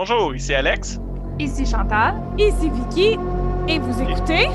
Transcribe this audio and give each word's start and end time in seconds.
Bonjour, 0.00 0.32
ici 0.32 0.54
Alex. 0.54 1.00
Ici 1.40 1.66
Chantal. 1.66 2.22
Ici 2.38 2.70
Vicky. 2.70 3.18
Et 3.66 3.80
vous 3.80 4.00
écoutez? 4.00 4.46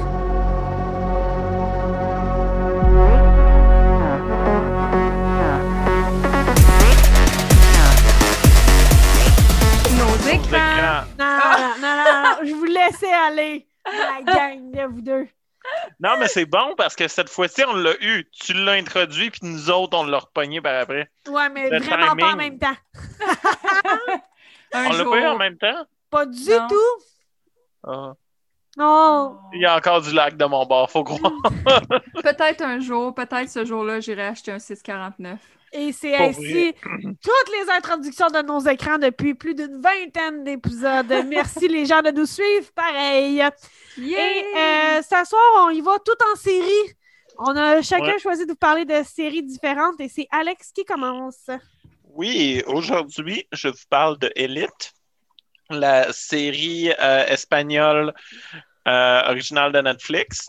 Nos 9.97 10.15
écrans. 10.29 10.55
Écran. 10.55 11.03
Non, 11.19 11.37
non, 11.81 11.93
non, 11.97 12.23
non, 12.23 12.47
je 12.47 12.53
vous 12.53 12.63
laissais 12.63 13.11
aller, 13.11 13.67
la 13.85 14.21
gang 14.21 14.71
de 14.71 14.93
vous 14.93 15.01
deux. 15.01 15.27
Non, 15.99 16.11
mais 16.19 16.29
c'est 16.29 16.45
bon 16.45 16.73
parce 16.77 16.95
que 16.95 17.09
cette 17.09 17.27
fois-ci, 17.27 17.65
on 17.67 17.75
l'a 17.75 17.91
eu. 17.99 18.29
Tu 18.31 18.53
l'as 18.53 18.73
introduit, 18.73 19.29
puis 19.29 19.41
nous 19.43 19.69
autres, 19.69 19.97
on 19.97 20.05
l'a 20.05 20.19
repogné 20.19 20.61
par 20.61 20.79
après. 20.79 21.09
Ouais, 21.27 21.49
mais 21.49 21.69
Le 21.69 21.79
vraiment 21.79 22.15
pas 22.15 22.31
en 22.31 22.37
même 22.37 22.57
temps. 22.57 22.77
Un 24.73 24.85
on 24.87 24.89
l'a 24.91 25.03
jour. 25.03 25.11
pas 25.11 25.19
eu 25.21 25.25
en 25.27 25.37
même 25.37 25.57
temps? 25.57 25.85
Pas 26.09 26.25
du 26.25 26.49
Non. 26.49 26.67
tout. 26.67 27.03
Ah. 27.85 28.13
Non. 28.77 29.37
Il 29.53 29.61
y 29.61 29.65
a 29.65 29.75
encore 29.77 30.01
du 30.01 30.11
lac 30.13 30.35
de 30.35 30.45
mon 30.45 30.65
bord, 30.65 30.89
faut 30.89 31.03
croire. 31.03 31.31
Peut-être 32.23 32.63
un 32.63 32.79
jour, 32.79 33.13
peut-être 33.13 33.49
ce 33.49 33.65
jour-là, 33.65 33.99
j'irai 33.99 34.27
acheter 34.27 34.51
un 34.51 34.59
649. 34.59 35.37
Et 35.73 35.91
c'est 35.91 36.15
ainsi 36.15 36.73
toutes 36.83 37.51
les 37.59 37.69
introductions 37.71 38.27
de 38.27 38.41
nos 38.41 38.59
écrans 38.61 38.97
depuis 38.97 39.33
plus 39.35 39.53
d'une 39.55 39.79
vingtaine 39.81 40.43
d'épisodes. 40.43 41.11
Merci 41.27 41.67
les 41.67 41.85
gens 41.85 42.01
de 42.01 42.11
nous 42.11 42.25
suivre, 42.25 42.71
pareil. 42.75 43.41
Et 43.99 44.45
euh, 44.57 45.01
ce 45.01 45.25
soir, 45.29 45.41
on 45.65 45.69
y 45.69 45.81
va 45.81 45.97
tout 45.99 46.11
en 46.31 46.35
série. 46.35 46.93
On 47.39 47.55
a 47.55 47.81
chacun 47.81 48.05
Ouais. 48.13 48.19
choisi 48.19 48.45
de 48.45 48.51
vous 48.51 48.57
parler 48.57 48.85
de 48.85 49.01
séries 49.03 49.41
différentes 49.43 49.99
et 49.99 50.07
c'est 50.09 50.27
Alex 50.31 50.71
qui 50.71 50.85
commence. 50.85 51.49
Oui, 52.15 52.61
aujourd'hui, 52.67 53.47
je 53.51 53.69
vous 53.69 53.85
parle 53.89 54.19
de 54.19 54.31
Elite, 54.35 54.93
la 55.71 56.13
série 56.13 56.91
euh, 56.91 57.25
espagnole 57.25 58.13
euh, 58.87 59.21
originale 59.29 59.71
de 59.71 59.81
Netflix. 59.81 60.47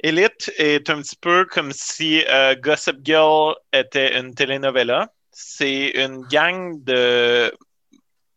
Elite 0.00 0.52
est 0.58 0.90
un 0.90 1.00
petit 1.00 1.16
peu 1.16 1.46
comme 1.46 1.72
si 1.72 2.22
euh, 2.28 2.54
Gossip 2.54 2.98
Girl 3.02 3.54
était 3.72 4.18
une 4.18 4.34
telenovela. 4.34 5.08
C'est 5.32 5.88
une 5.94 6.20
gang 6.26 6.84
de 6.84 7.50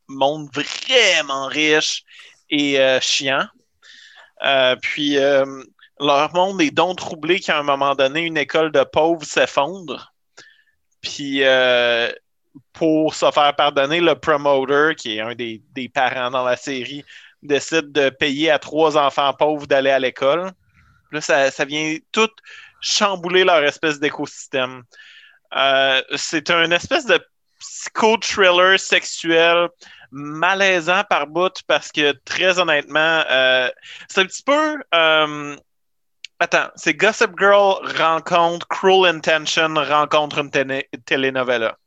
monde 0.07 0.47
vraiment 0.53 1.47
riche 1.47 2.05
et 2.49 2.77
chiant. 3.01 3.45
Puis 4.81 5.17
leur 5.99 6.33
monde 6.33 6.61
est 6.61 6.71
donc 6.71 6.97
troublé 6.97 7.41
qu'à 7.41 7.59
un 7.59 7.63
moment 7.63 7.93
donné, 7.93 8.21
une 8.21 8.37
école 8.37 8.71
de 8.71 8.83
pauvres 8.85 9.25
s'effondre. 9.25 10.13
Puis 11.01 11.43
euh, 11.43 12.11
pour 12.73 13.13
se 13.13 13.29
faire 13.31 13.55
pardonner, 13.55 13.99
le 13.99 14.15
promoter, 14.15 14.95
qui 14.95 15.17
est 15.17 15.21
un 15.21 15.35
des, 15.35 15.61
des 15.73 15.89
parents 15.89 16.31
dans 16.31 16.43
la 16.43 16.55
série, 16.55 17.03
décide 17.41 17.91
de 17.91 18.09
payer 18.09 18.51
à 18.51 18.59
trois 18.59 18.97
enfants 18.97 19.33
pauvres 19.33 19.67
d'aller 19.67 19.91
à 19.91 19.99
l'école. 19.99 20.51
Là, 21.11 21.21
ça, 21.21 21.51
ça 21.51 21.65
vient 21.65 21.97
tout 22.11 22.29
chambouler 22.81 23.43
leur 23.43 23.63
espèce 23.63 23.99
d'écosystème. 23.99 24.83
Euh, 25.55 26.01
c'est 26.15 26.49
un 26.51 26.69
espèce 26.71 27.05
de 27.05 27.19
psycho-thriller 27.59 28.79
sexuel 28.79 29.69
malaisant 30.11 31.03
par 31.09 31.27
bout 31.27 31.61
parce 31.67 31.91
que, 31.91 32.11
très 32.25 32.59
honnêtement, 32.59 33.23
euh, 33.29 33.69
c'est 34.07 34.21
un 34.21 34.25
petit 34.25 34.43
peu... 34.43 34.77
euh, 34.93 35.55
Attends, 36.41 36.69
c'est 36.77 36.93
Gossip 36.93 37.31
Girl 37.37 37.85
rencontre 37.97 38.65
Cruel 38.69 39.13
Intention 39.13 39.73
rencontre 39.75 40.37
une 40.37 40.49
télé- 40.49 40.87
telenovela. 41.05 41.77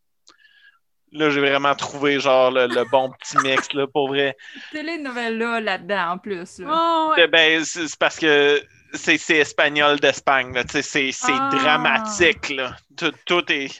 Là, 1.13 1.29
j'ai 1.31 1.41
vraiment 1.41 1.75
trouvé 1.75 2.19
genre 2.21 2.51
le, 2.51 2.67
le 2.67 2.85
bon 2.91 3.11
petit 3.13 3.37
mix 3.39 3.73
là, 3.75 3.87
pour 3.87 4.09
vrai. 4.09 4.37
Telenovela 4.73 5.61
là-dedans, 5.61 6.13
en 6.13 6.19
plus. 6.19 6.59
là. 6.61 6.69
Oh, 6.71 7.11
ouais. 7.15 7.25
Eh 7.25 7.27
Ben, 7.29 7.65
c'est 7.65 7.97
parce 7.99 8.19
que 8.19 8.63
c'est 8.95 9.19
c'est 9.19 9.37
espagnol 9.39 10.01
d'Espagne. 10.01 10.55
là, 10.55 10.63
C'est 10.69 10.83
c'est 10.83 11.13
Ah. 11.29 11.51
dramatique. 11.53 12.49
Là. 12.51 12.77
Tout, 12.97 13.13
tout 13.27 13.45
est 13.53 13.71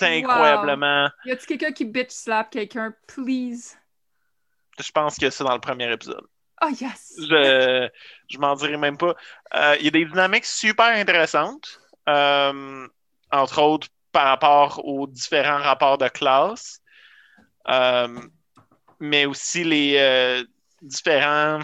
incroyablement. 0.00 1.10
Y 1.26 1.32
a-t-il 1.32 1.46
quelqu'un 1.46 1.72
qui 1.72 1.84
bitch 1.84 2.10
slap 2.10 2.50
quelqu'un, 2.50 2.94
please? 3.06 3.76
Je 4.78 4.90
pense 4.92 5.16
que 5.18 5.28
c'est 5.28 5.44
dans 5.44 5.54
le 5.54 5.60
premier 5.60 5.92
épisode. 5.92 6.24
Oh 6.62 6.68
yes! 6.80 7.14
Je, 7.18 7.88
je 8.28 8.38
m'en 8.38 8.54
dirai 8.54 8.76
même 8.78 8.96
pas. 8.96 9.14
Euh, 9.54 9.76
Il 9.78 9.84
y 9.84 9.88
a 9.88 9.90
des 9.90 10.04
dynamiques 10.06 10.44
super 10.46 10.86
intéressantes, 10.86 11.80
euh, 12.08 12.86
entre 13.30 13.62
autres 13.62 13.88
par 14.12 14.26
rapport 14.26 14.84
aux 14.84 15.06
différents 15.06 15.58
rapports 15.58 15.98
de 15.98 16.08
classe, 16.08 16.80
euh, 17.68 18.20
mais 18.98 19.26
aussi 19.26 19.64
les 19.64 19.96
euh, 19.98 20.44
différents. 20.82 21.60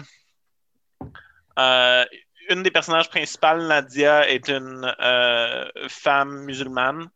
euh, 1.59 2.05
une 2.49 2.63
des 2.63 2.71
personnages 2.71 3.09
principales, 3.09 3.67
Nadia, 3.67 4.29
est 4.29 4.47
une 4.47 4.89
femme 5.89 6.45
musulmane 6.45 7.09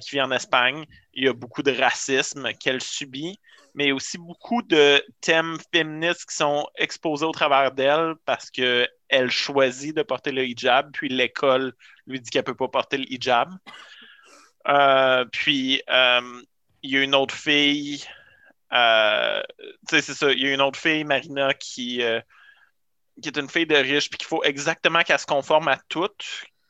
qui 0.00 0.12
vit 0.12 0.22
en 0.22 0.30
Espagne. 0.30 0.86
Il 1.12 1.24
y 1.24 1.28
a 1.28 1.34
beaucoup 1.34 1.62
de 1.62 1.72
racisme 1.72 2.50
qu'elle 2.54 2.80
subit 2.80 3.38
mais 3.76 3.92
aussi 3.92 4.16
beaucoup 4.16 4.62
de 4.62 5.04
thèmes 5.20 5.58
féministes 5.70 6.24
qui 6.30 6.34
sont 6.34 6.66
exposés 6.76 7.26
au 7.26 7.30
travers 7.30 7.70
d'elle 7.72 8.14
parce 8.24 8.50
qu'elle 8.50 9.30
choisit 9.30 9.94
de 9.94 10.02
porter 10.02 10.32
le 10.32 10.46
hijab, 10.46 10.90
puis 10.92 11.10
l'école 11.10 11.74
lui 12.06 12.18
dit 12.18 12.30
qu'elle 12.30 12.40
ne 12.40 12.46
peut 12.46 12.56
pas 12.56 12.68
porter 12.68 12.96
le 12.96 13.04
hijab. 13.12 13.50
Euh, 14.68 15.24
puis, 15.26 15.82
euh, 15.88 16.42
il 16.82 16.90
y 16.90 16.96
a 16.98 17.02
une 17.02 17.14
autre 17.14 17.34
fille, 17.34 18.04
euh, 18.72 19.42
tu 19.88 19.96
sais, 19.96 20.02
c'est 20.02 20.14
ça, 20.14 20.32
il 20.32 20.40
y 20.40 20.48
a 20.48 20.54
une 20.54 20.60
autre 20.60 20.78
fille, 20.78 21.04
Marina, 21.04 21.54
qui, 21.54 22.02
euh, 22.02 22.20
qui 23.22 23.28
est 23.28 23.36
une 23.36 23.48
fille 23.48 23.66
de 23.66 23.76
riche, 23.76 24.10
puis 24.10 24.18
qu'il 24.18 24.26
faut 24.26 24.42
exactement 24.44 25.02
qu'elle 25.02 25.18
se 25.18 25.26
conforme 25.26 25.68
à 25.68 25.78
tout, 25.88 26.10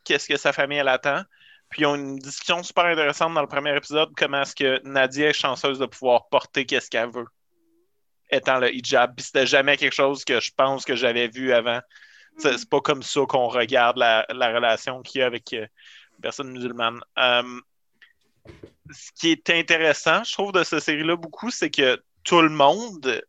qu'est-ce 0.05 0.29
que 0.29 0.37
sa 0.37 0.53
famille 0.53 0.79
elle 0.79 0.89
attend. 0.89 1.23
Puis 1.69 1.83
ils 1.83 1.87
ont 1.87 1.97
une 1.97 2.19
discussion 2.19 2.63
super 2.63 2.85
intéressante 2.85 3.35
dans 3.35 3.41
le 3.41 3.49
premier 3.49 3.77
épisode, 3.77 4.11
comment 4.17 4.43
est-ce 4.43 4.55
que 4.55 4.81
Nadia 4.85 5.29
est 5.29 5.33
chanceuse 5.33 5.79
de 5.79 5.87
pouvoir 5.87 6.29
porter 6.29 6.65
qu'est-ce 6.65 6.91
qu'elle 6.91 7.11
veut, 7.11 7.27
étant 8.31 8.59
le 8.59 8.73
hijab. 8.73 9.17
Puis 9.17 9.27
c'était 9.27 9.47
jamais 9.47 9.77
quelque 9.77 9.95
chose 9.95 10.25
que 10.25 10.39
je 10.39 10.53
pense 10.57 10.85
que 10.85 10.95
j'avais 10.95 11.29
vu 11.29 11.53
avant. 11.53 11.81
C'est 12.39 12.69
pas 12.69 12.81
comme 12.81 13.03
ça 13.03 13.23
qu'on 13.27 13.49
regarde 13.49 13.97
la, 13.97 14.27
la 14.29 14.53
relation 14.53 15.03
qu'il 15.03 15.21
y 15.21 15.25
a 15.25 15.27
avec 15.27 15.53
une 15.53 15.69
personne 16.23 16.53
musulmane. 16.53 17.01
Ce 18.91 19.11
qui 19.13 19.31
est 19.31 19.51
intéressant, 19.51 20.25
je 20.25 20.33
trouve, 20.33 20.53
de 20.53 20.65
cette 20.65 20.81
série-là 20.81 21.17
beaucoup, 21.17 21.51
c'est 21.51 21.71
que 21.71 22.03
tout 22.25 22.41
le 22.41 22.49
monde 22.49 23.23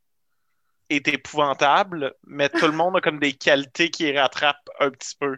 est 0.90 1.08
épouvantable, 1.08 2.14
mais 2.26 2.50
tout 2.50 2.66
le 2.66 2.72
monde 2.72 2.98
a 2.98 3.02
comme 3.02 3.20
des 3.20 3.34
qualités 3.34 3.90
qui 3.90 4.12
rattrapent 4.18 4.70
un 4.80 4.90
petit 4.90 5.16
peu. 5.20 5.38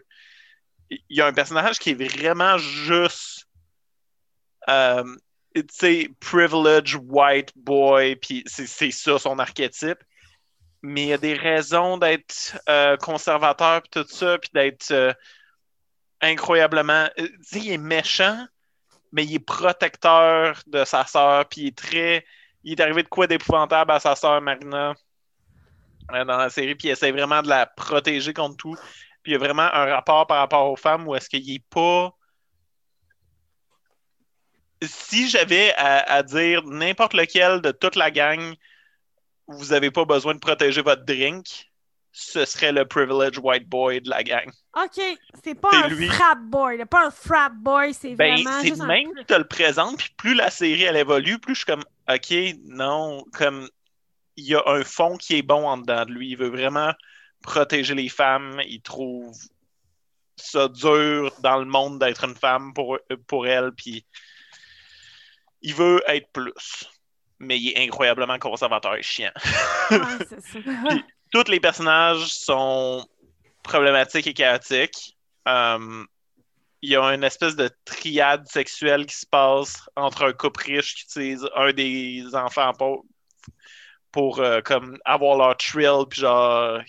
Il 0.89 1.01
y 1.09 1.21
a 1.21 1.27
un 1.27 1.33
personnage 1.33 1.79
qui 1.79 1.91
est 1.91 1.93
vraiment 1.93 2.57
juste 2.57 3.47
euh, 4.69 5.03
tu 5.55 5.65
sais 5.71 6.09
privileged 6.19 6.99
white 7.07 7.51
boy 7.55 8.15
puis 8.15 8.43
c'est 8.45 8.67
c'est 8.67 8.91
ça 8.91 9.17
son 9.17 9.39
archétype 9.39 9.99
mais 10.81 11.03
il 11.03 11.07
y 11.07 11.13
a 11.13 11.17
des 11.17 11.33
raisons 11.33 11.97
d'être 11.97 12.59
euh, 12.69 12.95
conservateur 12.97 13.81
puis 13.81 13.89
tout 13.89 14.07
ça 14.07 14.37
puis 14.37 14.51
d'être 14.53 14.91
euh, 14.91 15.13
incroyablement 16.21 17.09
euh, 17.19 17.27
tu 17.27 17.37
sais 17.43 17.59
il 17.59 17.71
est 17.71 17.77
méchant 17.77 18.45
mais 19.11 19.25
il 19.25 19.35
est 19.35 19.39
protecteur 19.39 20.61
de 20.67 20.83
sa 20.85 21.05
sœur 21.05 21.47
puis 21.47 21.61
il 21.61 21.67
est 21.67 21.77
très 21.77 22.25
il 22.63 22.73
est 22.73 22.81
arrivé 22.81 23.03
de 23.03 23.07
quoi 23.07 23.27
d'épouvantable 23.27 23.91
à 23.91 23.99
sa 23.99 24.15
sœur 24.15 24.41
Marina 24.41 24.93
euh, 26.13 26.25
dans 26.25 26.37
la 26.37 26.49
série 26.49 26.75
puis 26.75 26.89
il 26.89 26.91
essaie 26.91 27.11
vraiment 27.11 27.41
de 27.41 27.49
la 27.49 27.65
protéger 27.65 28.33
contre 28.33 28.57
tout 28.57 28.75
puis 29.23 29.31
il 29.31 29.33
y 29.33 29.35
a 29.35 29.39
vraiment 29.39 29.63
un 29.63 29.85
rapport 29.85 30.27
par 30.27 30.37
rapport 30.39 30.71
aux 30.71 30.75
femmes 30.75 31.07
où 31.07 31.15
est-ce 31.15 31.29
qu'il 31.29 31.49
est 31.51 31.63
pas. 31.69 32.13
Si 34.81 35.29
j'avais 35.29 35.73
à, 35.75 35.99
à 36.09 36.23
dire 36.23 36.63
n'importe 36.63 37.13
lequel 37.13 37.61
de 37.61 37.71
toute 37.71 37.95
la 37.95 38.11
gang, 38.11 38.55
vous 39.47 39.67
n'avez 39.67 39.91
pas 39.91 40.05
besoin 40.05 40.35
de 40.35 40.39
protéger 40.39 40.81
votre 40.81 41.03
drink, 41.03 41.68
ce 42.11 42.43
serait 42.45 42.71
le 42.71 42.85
privileged 42.85 43.39
white 43.43 43.67
boy 43.69 44.01
de 44.01 44.09
la 44.09 44.23
gang. 44.23 44.49
OK, 44.75 45.01
c'est 45.43 45.55
pas 45.55 45.69
C'est 45.71 45.77
un 45.77 45.87
lui. 45.89 46.07
frap 46.07 46.39
boy, 46.41 46.77
là, 46.77 46.85
pas 46.85 47.05
un 47.07 47.11
frap 47.11 47.53
boy, 47.55 47.93
c'est 47.93 48.15
Ben, 48.15 48.33
vraiment 48.35 48.61
c'est 48.61 48.67
juste 48.69 48.81
un- 48.81 48.87
même 48.87 49.13
que 49.13 49.21
tu 49.23 49.37
le 49.37 49.47
présentes, 49.47 49.97
puis 49.97 50.09
plus 50.17 50.33
la 50.33 50.49
série 50.49 50.83
elle 50.83 50.97
évolue, 50.97 51.39
plus 51.39 51.53
je 51.55 51.59
suis 51.59 51.65
comme 51.65 51.83
OK, 52.09 52.33
non, 52.67 53.23
comme 53.33 53.69
il 54.35 54.45
y 54.45 54.55
a 54.55 54.63
un 54.65 54.83
fond 54.83 55.17
qui 55.17 55.37
est 55.37 55.41
bon 55.43 55.67
en 55.67 55.77
dedans 55.77 56.05
de 56.05 56.11
lui. 56.11 56.29
Il 56.29 56.37
veut 56.37 56.47
vraiment 56.49 56.93
protéger 57.43 57.93
les 57.93 58.07
femmes. 58.09 58.61
Il 58.65 58.81
trouve 58.81 59.35
ça 60.37 60.67
dur 60.69 61.33
dans 61.41 61.57
le 61.57 61.65
monde 61.65 61.99
d'être 61.99 62.23
une 62.23 62.35
femme 62.35 62.73
pour, 62.73 62.97
pour 63.27 63.47
elle, 63.47 63.71
puis 63.73 64.05
il 65.61 65.75
veut 65.75 66.01
être 66.07 66.31
plus. 66.31 66.85
Mais 67.39 67.57
il 67.59 67.69
est 67.71 67.83
incroyablement 67.85 68.39
conservateur 68.39 68.95
et 68.95 69.01
chiant. 69.03 69.31
Ouais, 69.91 69.99
c'est 70.29 70.41
ça. 70.41 70.59
Tous 71.31 71.47
les 71.47 71.59
personnages 71.59 72.33
sont 72.33 73.05
problématiques 73.63 74.27
et 74.27 74.33
chaotiques. 74.33 75.17
Euh, 75.47 76.03
il 76.81 76.91
y 76.91 76.95
a 76.95 77.13
une 77.13 77.23
espèce 77.23 77.55
de 77.55 77.69
triade 77.85 78.47
sexuelle 78.47 79.05
qui 79.05 79.15
se 79.15 79.25
passe 79.25 79.89
entre 79.95 80.23
un 80.23 80.33
couple 80.33 80.63
riche 80.63 80.95
qui 80.95 81.03
utilise 81.03 81.47
un 81.55 81.71
des 81.73 82.23
enfants 82.33 82.73
pauvres 82.73 83.03
pour 84.11 84.39
euh, 84.39 84.61
comme 84.61 84.97
avoir 85.05 85.37
leur 85.37 85.57
thrill, 85.57 86.05
puis 86.09 86.21
genre 86.21 86.81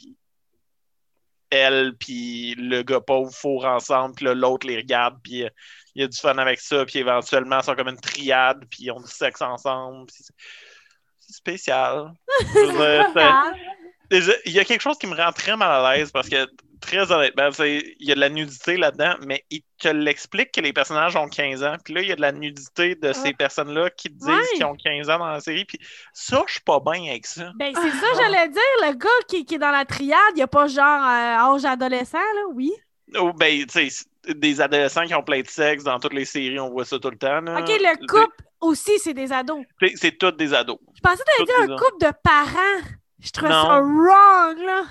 elle 1.51 1.97
puis 1.99 2.55
le 2.57 2.83
gars 2.83 3.01
pauvre 3.01 3.33
fourrent 3.33 3.75
ensemble, 3.75 4.15
puis 4.15 4.27
l'autre 4.27 4.67
les 4.67 4.77
regarde, 4.77 5.19
puis 5.23 5.45
euh, 5.45 5.51
il 5.95 6.03
y 6.03 6.05
a 6.05 6.09
du 6.09 6.17
fun 6.17 6.39
avec 6.39 6.61
ça, 6.61 6.85
puis 6.87 7.01
éventuellement, 7.01 7.59
ils 7.59 7.65
sont 7.65 7.75
comme 7.75 7.89
une 7.89 8.01
triade, 8.01 8.65
puis 8.71 8.85
ils 8.85 8.91
ont 8.93 9.01
du 9.01 9.11
sexe 9.11 9.43
ensemble. 9.43 10.09
c'est 10.11 11.35
spécial. 11.35 12.13
Il 14.11 14.53
y 14.53 14.59
a 14.59 14.65
quelque 14.65 14.81
chose 14.81 14.99
qui 14.99 15.07
me 15.07 15.15
rend 15.15 15.33
très 15.33 15.57
mal 15.57 15.85
à 15.85 15.97
l'aise 15.97 16.11
parce 16.11 16.29
que, 16.29 16.49
très 16.81 17.13
honnêtement, 17.13 17.49
il 17.61 17.95
y 18.01 18.11
a 18.11 18.15
de 18.15 18.21
la 18.21 18.29
nudité 18.29 18.77
là-dedans, 18.77 19.15
mais 19.27 19.45
il 19.51 19.61
te 19.79 19.89
l'explique 19.89 20.51
que 20.53 20.61
les 20.61 20.73
personnages 20.73 21.15
ont 21.17 21.29
15 21.29 21.63
ans. 21.63 21.77
Puis 21.85 21.95
là, 21.95 22.01
il 22.03 22.09
y 22.09 22.13
a 22.13 22.17
de 22.17 22.21
la 22.21 22.33
nudité 22.33 22.95
de 22.97 23.13
ces 23.13 23.33
personnes-là 23.35 23.91
qui 23.91 24.09
te 24.09 24.15
disent 24.19 24.27
Ouais. 24.29 24.43
qu'ils 24.55 24.65
ont 24.65 24.75
15 24.75 25.11
ans 25.11 25.19
dans 25.19 25.29
la 25.31 25.41
série. 25.41 25.65
Puis 25.65 25.79
ça, 26.13 26.43
je 26.47 26.53
suis 26.55 26.61
pas 26.63 26.81
bien 26.81 27.05
avec 27.11 27.27
ça. 27.27 27.53
Ben, 27.57 27.73
c'est 27.75 27.91
ça, 27.91 28.07
j'allais 28.17 28.49
dire. 28.49 28.61
Le 28.83 28.95
gars 28.95 29.09
qui, 29.29 29.45
qui 29.45 29.55
est 29.55 29.59
dans 29.59 29.71
la 29.71 29.85
triade, 29.85 30.19
il 30.33 30.37
n'y 30.37 30.43
a 30.43 30.47
pas 30.49 30.67
genre 30.67 30.85
euh, 31.05 31.55
âge 31.55 31.65
adolescent, 31.65 32.19
là, 32.19 32.43
oui. 32.55 32.73
Ou 33.21 33.33
ben, 33.33 33.65
tu 33.67 33.89
sais, 33.91 34.05
des 34.35 34.61
adolescents 34.61 35.05
qui 35.05 35.15
ont 35.15 35.23
plein 35.23 35.41
de 35.41 35.49
sexe 35.49 35.85
dans 35.85 35.99
toutes 36.01 36.13
les 36.15 36.25
séries, 36.25 36.59
on 36.61 36.71
voit 36.71 36.85
ça 36.85 36.99
tout 36.99 37.11
le 37.11 37.17
temps. 37.19 37.41
là. 37.41 37.61
OK, 37.61 37.69
le 37.69 38.07
couple 38.07 38.37
aussi, 38.61 38.99
c'est 38.99 39.15
des 39.15 39.33
ados. 39.33 39.65
C'est- 39.97 40.19
tous 40.19 40.31
des 40.33 40.53
ados. 40.55 40.79
Je 40.95 41.01
pensais 41.01 41.23
que 41.39 41.45
dire 41.45 41.67
des 41.67 41.73
un 41.73 41.77
couple 41.77 42.07
de 42.07 42.13
parents. 42.23 42.89
Je 43.21 43.41
Non. 43.43 43.49
ça 43.49 43.81
wrong, 43.81 44.59
là. 44.65 44.85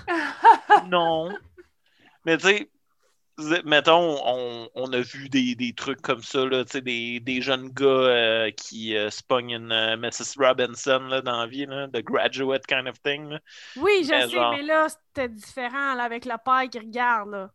Non. 0.88 1.30
Mais 2.24 2.36
tu 2.38 2.46
sais, 2.48 2.70
mettons, 3.64 4.18
on, 4.26 4.68
on 4.74 4.92
a 4.92 5.00
vu 5.00 5.28
des, 5.30 5.54
des 5.54 5.72
trucs 5.72 6.02
comme 6.02 6.22
ça, 6.22 6.44
là, 6.44 6.64
tu 6.64 6.72
sais, 6.72 6.80
des, 6.82 7.20
des 7.20 7.40
jeunes 7.40 7.70
gars 7.70 7.86
euh, 7.86 8.50
qui 8.50 8.94
euh, 8.96 9.08
se 9.10 9.22
pognent 9.22 9.52
une 9.52 9.72
euh, 9.72 9.96
Mrs. 9.96 10.36
Robinson 10.38 11.00
là, 11.08 11.22
dans 11.22 11.40
la 11.40 11.46
vie, 11.46 11.66
là, 11.66 11.88
the 11.88 12.02
graduate 12.04 12.66
kind 12.66 12.86
of 12.86 13.00
thing. 13.02 13.30
là. 13.30 13.40
Oui, 13.76 14.04
je 14.04 14.10
Mais 14.10 14.22
sais, 14.22 14.28
genre- 14.30 14.52
mais 14.52 14.62
là, 14.62 14.86
c'était 14.88 15.28
différent 15.28 15.94
là, 15.94 16.04
avec 16.04 16.24
le 16.26 16.34
père 16.44 16.68
qui 16.70 16.78
regarde, 16.78 17.30
là. 17.30 17.50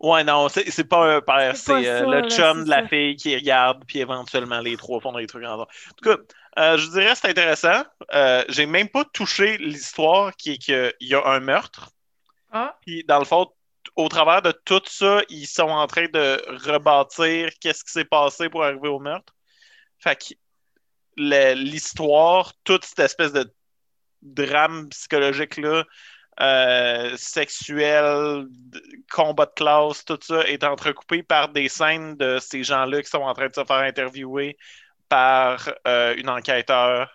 Ouais, 0.00 0.24
non, 0.24 0.48
c'est 0.48 0.84
pas 0.88 1.16
un 1.16 1.20
père, 1.20 1.56
C'est 1.56 1.88
euh, 1.88 2.20
le 2.22 2.28
chum 2.28 2.64
de 2.64 2.68
la 2.68 2.82
ça. 2.82 2.88
fille 2.88 3.16
qui 3.16 3.34
regarde, 3.34 3.84
puis 3.86 4.00
éventuellement 4.00 4.58
les 4.60 4.76
trois 4.76 5.00
font 5.00 5.12
des 5.12 5.26
trucs 5.26 5.44
ensemble. 5.44 5.62
En 5.62 5.94
tout 5.96 6.10
cas, 6.10 6.22
euh, 6.58 6.76
je 6.76 6.88
dirais 6.90 7.12
que 7.12 7.18
c'est 7.18 7.28
intéressant. 7.28 7.84
Euh, 8.12 8.44
J'ai 8.48 8.66
même 8.66 8.88
pas 8.88 9.04
touché 9.12 9.58
l'histoire 9.58 10.34
qui 10.36 10.52
est 10.52 10.58
qu'il 10.58 10.92
y 11.00 11.14
a 11.14 11.26
un 11.26 11.40
meurtre. 11.40 11.90
Ah, 12.52 12.78
Puis, 12.82 13.04
dans 13.04 13.18
le 13.18 13.24
fond, 13.24 13.50
au 13.96 14.08
travers 14.08 14.42
de 14.42 14.52
tout 14.52 14.82
ça, 14.86 15.22
ils 15.28 15.46
sont 15.46 15.68
en 15.68 15.86
train 15.86 16.06
de 16.06 16.42
rebâtir 16.68 17.50
qu'est-ce 17.60 17.84
qui 17.84 17.92
s'est 17.92 18.04
passé 18.04 18.48
pour 18.48 18.64
arriver 18.64 18.88
au 18.88 18.98
meurtre. 18.98 19.34
Fait 19.98 20.16
que 20.16 20.34
l'histoire, 21.16 22.52
toute 22.64 22.84
cette 22.84 23.00
espèce 23.00 23.32
de 23.32 23.52
drame 24.22 24.88
psychologique-là, 24.88 25.84
euh, 26.40 27.16
sexuel, 27.16 28.46
combat 29.12 29.46
de 29.46 29.52
classe, 29.54 30.04
tout 30.04 30.18
ça 30.20 30.42
est 30.48 30.64
entrecoupé 30.64 31.22
par 31.22 31.50
des 31.50 31.68
scènes 31.68 32.16
de 32.16 32.38
ces 32.40 32.64
gens-là 32.64 33.02
qui 33.02 33.10
sont 33.10 33.18
en 33.22 33.34
train 33.34 33.48
de 33.48 33.54
se 33.54 33.64
faire 33.64 33.76
interviewer 33.76 34.56
par 35.08 35.68
euh, 35.86 36.14
une 36.16 36.28
enquêteur 36.28 37.10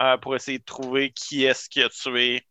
euh, 0.00 0.16
pour 0.18 0.34
essayer 0.36 0.58
de 0.58 0.64
trouver 0.64 1.10
qui 1.12 1.44
est-ce 1.44 1.68
qui 1.68 1.82
a 1.82 1.88
tué 1.88 2.46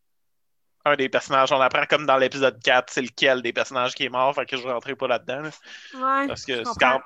un 0.86 0.96
des 0.96 1.10
personnages. 1.10 1.52
On 1.52 1.60
apprend 1.62 1.86
comme 1.86 2.06
dans 2.06 2.18
l'épisode 2.18 2.62
4, 2.64 2.92
c'est 2.92 3.02
lequel 3.02 3.42
des 3.42 3.54
personnages 3.54 3.94
qui 3.96 4.06
est 4.06 4.10
mort, 4.10 4.34
fait 4.36 4.46
que 4.46 4.58
je 4.58 4.66
ne 4.68 4.72
rentrerai 4.72 4.96
pas 4.96 5.08
là-dedans. 5.08 5.42
là, 5.42 5.50
Ouais. 6.22 6.28
parce 6.28 6.42
je 6.42 6.48
que 6.48 6.64
c'est 6.64 6.80
quand- 6.80 7.02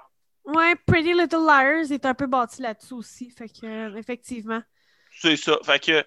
Ouais, 0.45 0.75
Pretty 0.85 1.13
Little 1.13 1.45
Liars 1.45 1.91
est 1.91 2.05
un 2.05 2.13
peu 2.13 2.27
bâti 2.27 2.61
là-dessus 2.61 2.93
aussi. 2.95 3.29
Fait 3.31 3.47
que, 3.47 3.65
euh, 3.65 3.95
effectivement. 3.97 4.61
c'est 5.17 5.37
ça. 5.37 5.57
Fait 5.63 5.79
que 5.79 6.03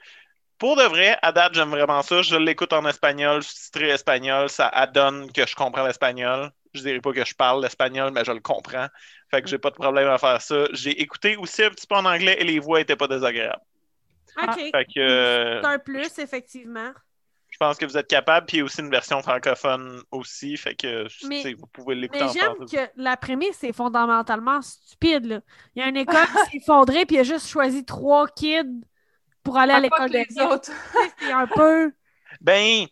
pour 0.58 0.76
de 0.76 0.82
vrai, 0.82 1.19
à 1.22 1.32
date, 1.32 1.54
j'aime 1.54 1.70
vraiment 1.70 2.02
ça. 2.02 2.20
Je 2.22 2.37
l'écoute 2.37 2.72
en 2.75 2.87
espagnol, 2.87 3.43
sous-titré 3.43 3.88
espagnol. 3.88 4.48
Ça 4.50 4.69
adonne 4.69 5.32
que 5.32 5.46
je 5.46 5.54
comprends 5.54 5.87
l'espagnol. 5.87 6.50
Je 6.76 6.82
dirais 6.82 7.00
pas 7.00 7.12
que 7.12 7.25
je 7.25 7.34
parle 7.34 7.62
l'espagnol, 7.62 8.12
mais 8.12 8.25
je 8.25 8.32
le 8.32 8.40
comprends. 8.40 8.87
Fait 9.31 9.43
que 9.43 9.49
j'ai 9.49 9.58
pas 9.58 9.70
de 9.70 9.75
problème 9.76 10.08
à 10.08 10.19
faire 10.19 10.40
ça. 10.40 10.67
J'ai 10.73 11.00
écouté 11.02 11.37
aussi 11.37 11.64
un 11.64 11.70
petit 11.70 11.87
peu 11.87 11.96
en 11.96 12.05
anglais 12.05 12.37
et 12.38 12.44
les 12.44 12.58
voix 12.58 12.81
étaient 12.81 12.96
pas 12.96 13.08
désagréables. 13.08 13.62
OK. 14.43 14.55
Fait 14.55 14.84
que 14.84 15.00
euh, 15.00 15.61
C'est 15.62 15.67
un 15.67 15.78
plus, 15.78 16.19
effectivement. 16.19 16.93
je 17.49 17.56
pense 17.58 17.78
que 17.78 17.87
vous 17.87 17.96
êtes 17.96 18.06
capable. 18.08 18.46
Puis 18.46 18.58
il 18.58 18.61
y 18.61 18.62
a 18.62 18.64
aussi 18.64 18.81
une 18.81 18.90
version 18.90 19.23
francophone 19.23 20.02
aussi. 20.11 20.56
Fait 20.58 20.75
que 20.75 21.06
Mais- 21.26 21.55
vous 21.55 21.67
pouvez 21.73 21.94
l'écouter 21.94 22.25
Mais 22.25 22.31
en 22.31 22.32
j'aime 22.32 22.67
que 22.70 22.90
la 22.96 23.17
prémisse 23.17 23.64
est 23.64 23.72
fondamentalement 23.72 24.61
stupide. 24.61 25.25
Là. 25.26 25.40
Il 25.75 25.81
y 25.81 25.82
a 25.82 25.88
une 25.88 25.96
école 25.96 26.26
qui 26.26 26.50
s'est 26.50 26.56
effondrée, 26.58 27.06
puis 27.06 27.17
il 27.17 27.20
a 27.20 27.22
juste 27.22 27.49
choisi 27.49 27.84
trois 27.84 28.29
kids 28.29 28.82
pour 29.43 29.56
aller 29.56 29.72
à 29.72 29.76
pas 29.76 29.81
l'école 29.81 30.11
que 30.11 30.12
de 30.12 30.25
les 30.29 30.43
autres. 30.43 30.70
C'est 31.19 31.32
un 31.32 31.46
peu. 31.46 31.93
Ben, 32.43 32.84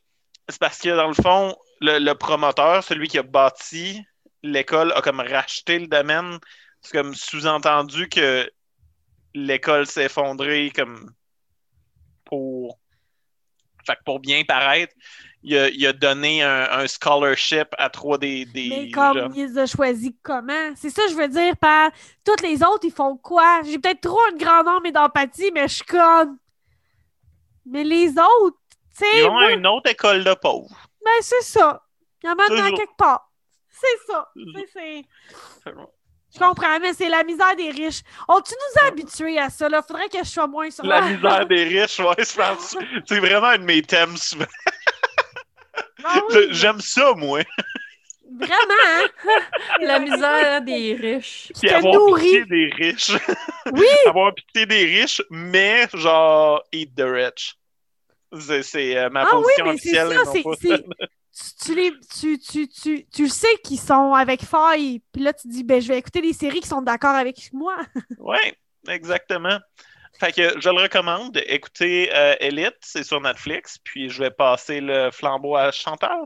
c'est 0.49 0.59
parce 0.61 0.79
que 0.79 0.97
dans 0.97 1.09
le 1.09 1.15
fond, 1.15 1.55
le, 1.85 1.99
le 1.99 2.15
promoteur, 2.15 2.83
celui 2.83 3.09
qui 3.09 3.19
a 3.19 3.23
bâti 3.23 4.03
l'école, 4.43 4.93
a 4.95 5.03
comme 5.03 5.21
racheté 5.21 5.79
le 5.79 5.87
domaine. 5.87 6.39
C'est 6.81 6.97
comme 6.97 7.15
sous-entendu 7.15 8.09
que 8.09 8.51
l'école 9.35 9.87
s'est 9.87 10.05
effondrée 10.05 10.71
comme 10.75 11.13
pour. 12.25 12.79
Fait 13.87 13.97
que 13.97 14.05
pour 14.05 14.19
bien 14.21 14.45
paraître, 14.45 14.95
il 15.43 15.57
a, 15.59 15.69
il 15.69 15.87
a 15.87 15.93
donné 15.93 16.43
un, 16.43 16.69
un 16.71 16.87
scholarship 16.87 17.69
à 17.77 17.91
trois 17.91 18.17
des, 18.17 18.47
des 18.47 18.69
Mais 18.69 18.91
comme 18.91 19.15
jeunes. 19.19 19.35
ils 19.37 19.59
ont 19.59 19.67
choisi 19.67 20.17
comment? 20.23 20.73
C'est 20.75 20.89
ça 20.89 21.03
que 21.05 21.11
je 21.11 21.17
veux 21.17 21.29
dire 21.29 21.55
par 21.59 21.91
toutes 22.25 22.41
les 22.41 22.63
autres, 22.63 22.85
ils 22.85 22.93
font 22.93 23.17
quoi? 23.19 23.61
J'ai 23.63 23.79
peut-être 23.79 24.01
trop 24.01 24.21
une 24.33 24.39
grande 24.39 24.69
âme 24.69 24.87
et 24.87 24.93
d'empathie, 24.93 25.51
mais 25.53 25.69
je 25.69 25.75
suis 25.75 25.85
comme. 25.85 26.39
Mais 27.67 27.85
les 27.85 28.11
autres, 28.11 28.59
tu 28.97 29.05
sais, 29.05 29.19
Ils 29.19 29.31
moi, 29.31 29.47
à 29.49 29.51
une 29.53 29.67
autre 29.67 29.91
école 29.91 30.25
de 30.25 30.35
pauvres. 30.35 30.84
Ben 31.05 31.11
c'est 31.21 31.43
ça. 31.43 31.83
Il 32.23 32.27
y 32.27 32.31
en 32.31 32.35
a 32.35 32.49
dans 32.49 32.77
quelque 32.77 32.97
part. 32.97 33.31
C'est 33.71 34.07
ça. 34.13 34.29
C'est- 34.35 34.69
c'est- 34.73 35.73
Je 36.35 36.39
comprends, 36.39 36.81
mais 36.81 36.93
c'est 36.95 37.09
la 37.09 37.23
misère 37.23 37.55
des 37.57 37.71
riches. 37.71 38.03
Oh, 38.29 38.41
tu 38.45 38.55
nous 38.55 38.81
as 38.83 38.87
habitués 38.89 39.39
à 39.39 39.51
ça, 39.51 39.69
là? 39.69 39.83
Faudrait 39.83 40.09
que 40.09 40.19
je 40.19 40.25
sois 40.29 40.47
moins 40.47 40.71
sur 40.71 40.85
La 40.85 41.01
misère 41.03 41.47
des 41.47 41.65
riches, 41.65 42.01
ouais, 42.01 42.15
je 42.19 42.35
pense. 42.35 42.77
C'est 43.07 43.21
vraiment 43.21 43.49
un 43.49 43.59
de 43.59 43.65
mes 43.65 43.83
thèmes 43.83 44.17
souvent. 44.17 44.47
Ah 46.05 46.21
oui, 46.31 46.49
J'aime 46.51 46.81
ça, 46.81 47.13
moi. 47.17 47.41
Vraiment, 48.37 48.85
hein? 48.87 49.07
La 49.81 49.99
misère 50.01 50.61
des 50.63 50.95
riches. 50.95 51.53
Puis 51.61 51.71
avoir 51.71 51.95
nourris. 51.95 52.23
pitié 52.23 52.45
des 52.47 52.71
riches. 52.75 53.13
Oui! 53.73 53.87
avoir 54.07 54.35
pitié 54.35 54.67
des 54.67 54.85
riches, 54.87 55.23
mais 55.31 55.87
genre 55.95 56.63
eat 56.73 56.95
the 56.97 57.03
rich. 57.05 57.55
C'est 58.41 58.97
euh, 58.97 59.11
ma 59.11 59.23
Ah 59.23 59.39
oui, 59.39 59.43
position 59.43 59.65
mais 59.65 59.77
c'est 59.79 59.99
officielle. 60.01 60.13
ça, 60.13 60.33
c'est- 60.33 60.43
pas- 60.43 60.51
c'est- 60.61 60.85
Tu, 61.37 61.65
tu, 61.65 61.75
les, 61.75 61.93
tu, 62.39 62.69
tu, 62.69 63.07
tu, 63.13 63.29
sais 63.29 63.49
qu'ils 63.65 63.81
sont 63.81 64.15
avec 64.15 64.45
faille, 64.45 65.03
puis 65.13 65.21
là, 65.23 65.33
tu 65.33 65.49
dis, 65.49 65.65
ben, 65.65 65.81
je 65.83 65.89
vais 65.89 65.99
écouter 65.99 66.21
des 66.21 66.33
séries 66.33 66.61
qui 66.61 66.69
sont 66.69 66.83
d'accord 66.83 67.15
avec 67.17 67.51
moi. 67.53 67.75
Ouais, 68.19 68.55
exactement. 68.89 69.59
Fait 70.21 70.31
que 70.33 70.61
je 70.61 70.69
le 70.71 70.81
recommande. 70.83 71.37
Écoutez 71.47 72.09
euh, 72.15 72.37
Elite, 72.39 72.77
c'est 72.83 73.03
sur 73.03 73.21
Netflix. 73.21 73.79
Puis 73.83 74.11
je 74.11 74.23
vais 74.23 74.31
passer 74.31 74.81
le 74.81 75.11
flambeau 75.11 75.57
à 75.57 75.73
Chantal. 75.73 76.21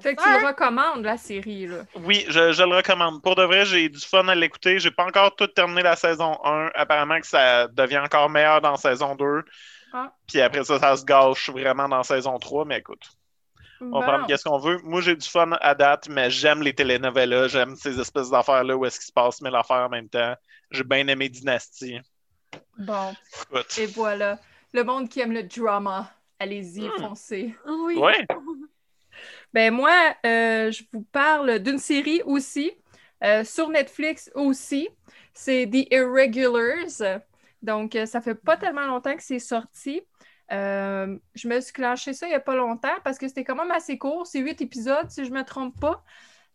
Fait 0.00 0.16
que 0.16 0.22
tu 0.22 0.28
le 0.40 0.46
recommandes, 0.46 1.04
la 1.04 1.18
série, 1.18 1.66
là. 1.66 1.84
Oui, 1.96 2.24
je, 2.28 2.52
je 2.52 2.62
le 2.62 2.74
recommande. 2.76 3.22
Pour 3.22 3.36
de 3.36 3.42
vrai, 3.44 3.66
j'ai 3.66 3.88
du 3.90 4.00
fun 4.00 4.26
à 4.28 4.34
l'écouter. 4.34 4.78
J'ai 4.78 4.90
pas 4.90 5.04
encore 5.04 5.36
tout 5.36 5.46
terminé 5.46 5.82
la 5.82 5.94
saison 5.94 6.38
1. 6.42 6.70
Apparemment 6.74 7.20
que 7.20 7.26
ça 7.26 7.68
devient 7.68 7.98
encore 7.98 8.30
meilleur 8.30 8.60
dans 8.62 8.76
saison 8.76 9.14
2. 9.14 9.42
Ah. 9.96 10.12
Puis 10.26 10.40
après 10.40 10.64
ça, 10.64 10.78
ça 10.80 10.96
se 10.96 11.04
gâche 11.04 11.48
vraiment 11.50 11.88
dans 11.88 12.02
saison 12.02 12.36
3. 12.38 12.64
Mais 12.64 12.78
écoute, 12.78 13.08
on 13.80 13.86
Bon. 13.90 14.02
prend 14.02 14.24
qu'est-ce 14.26 14.42
qu'on 14.44 14.58
veut. 14.58 14.78
Moi, 14.82 15.00
j'ai 15.00 15.14
du 15.14 15.28
fun 15.28 15.52
à 15.60 15.74
date, 15.74 16.08
mais 16.08 16.30
j'aime 16.30 16.62
les 16.62 16.74
telenovelas. 16.74 17.48
J'aime 17.48 17.76
ces 17.76 18.00
espèces 18.00 18.28
d'affaires-là 18.30 18.76
où 18.76 18.84
est-ce 18.84 18.98
qu'il 18.98 19.06
se 19.06 19.12
passe 19.12 19.40
mille 19.40 19.54
affaires 19.54 19.86
en 19.86 19.88
même 19.88 20.08
temps. 20.08 20.34
J'ai 20.72 20.82
bien 20.84 21.06
aimé 21.06 21.28
Dynasty. 21.28 22.00
Bon, 22.78 23.14
Écoute. 23.52 23.78
et 23.78 23.86
voilà. 23.86 24.38
Le 24.72 24.82
monde 24.82 25.08
qui 25.08 25.20
aime 25.20 25.32
le 25.32 25.44
drama, 25.44 26.10
allez-y, 26.40 26.88
Hmm. 26.88 26.98
foncez. 27.08 27.54
Oui. 27.66 27.96
Ouais. 27.96 28.26
Ben 29.52 29.72
moi, 29.72 29.92
euh, 30.26 30.72
je 30.72 30.82
vous 30.92 31.02
parle 31.12 31.60
d'une 31.60 31.78
série 31.78 32.20
aussi, 32.24 32.72
euh, 33.22 33.44
sur 33.44 33.68
Netflix 33.68 34.28
aussi. 34.34 34.88
C'est 35.32 35.68
The 35.70 35.86
Irregulars. 35.92 37.20
Donc, 37.64 37.96
euh, 37.96 38.06
ça 38.06 38.20
fait 38.20 38.34
pas 38.34 38.56
tellement 38.56 38.86
longtemps 38.86 39.16
que 39.16 39.22
c'est 39.22 39.38
sorti. 39.40 40.02
Euh, 40.52 41.18
je 41.34 41.48
me 41.48 41.60
suis 41.60 41.72
clenché 41.72 42.12
ça 42.12 42.26
il 42.26 42.30
n'y 42.30 42.34
a 42.36 42.40
pas 42.40 42.54
longtemps 42.54 42.94
parce 43.02 43.16
que 43.18 43.28
c'était 43.28 43.44
quand 43.44 43.56
même 43.56 43.70
assez 43.70 43.98
court. 43.98 44.26
C'est 44.26 44.40
huit 44.40 44.60
épisodes, 44.60 45.10
si 45.10 45.24
je 45.24 45.30
ne 45.30 45.36
me 45.38 45.44
trompe 45.44 45.80
pas. 45.80 46.04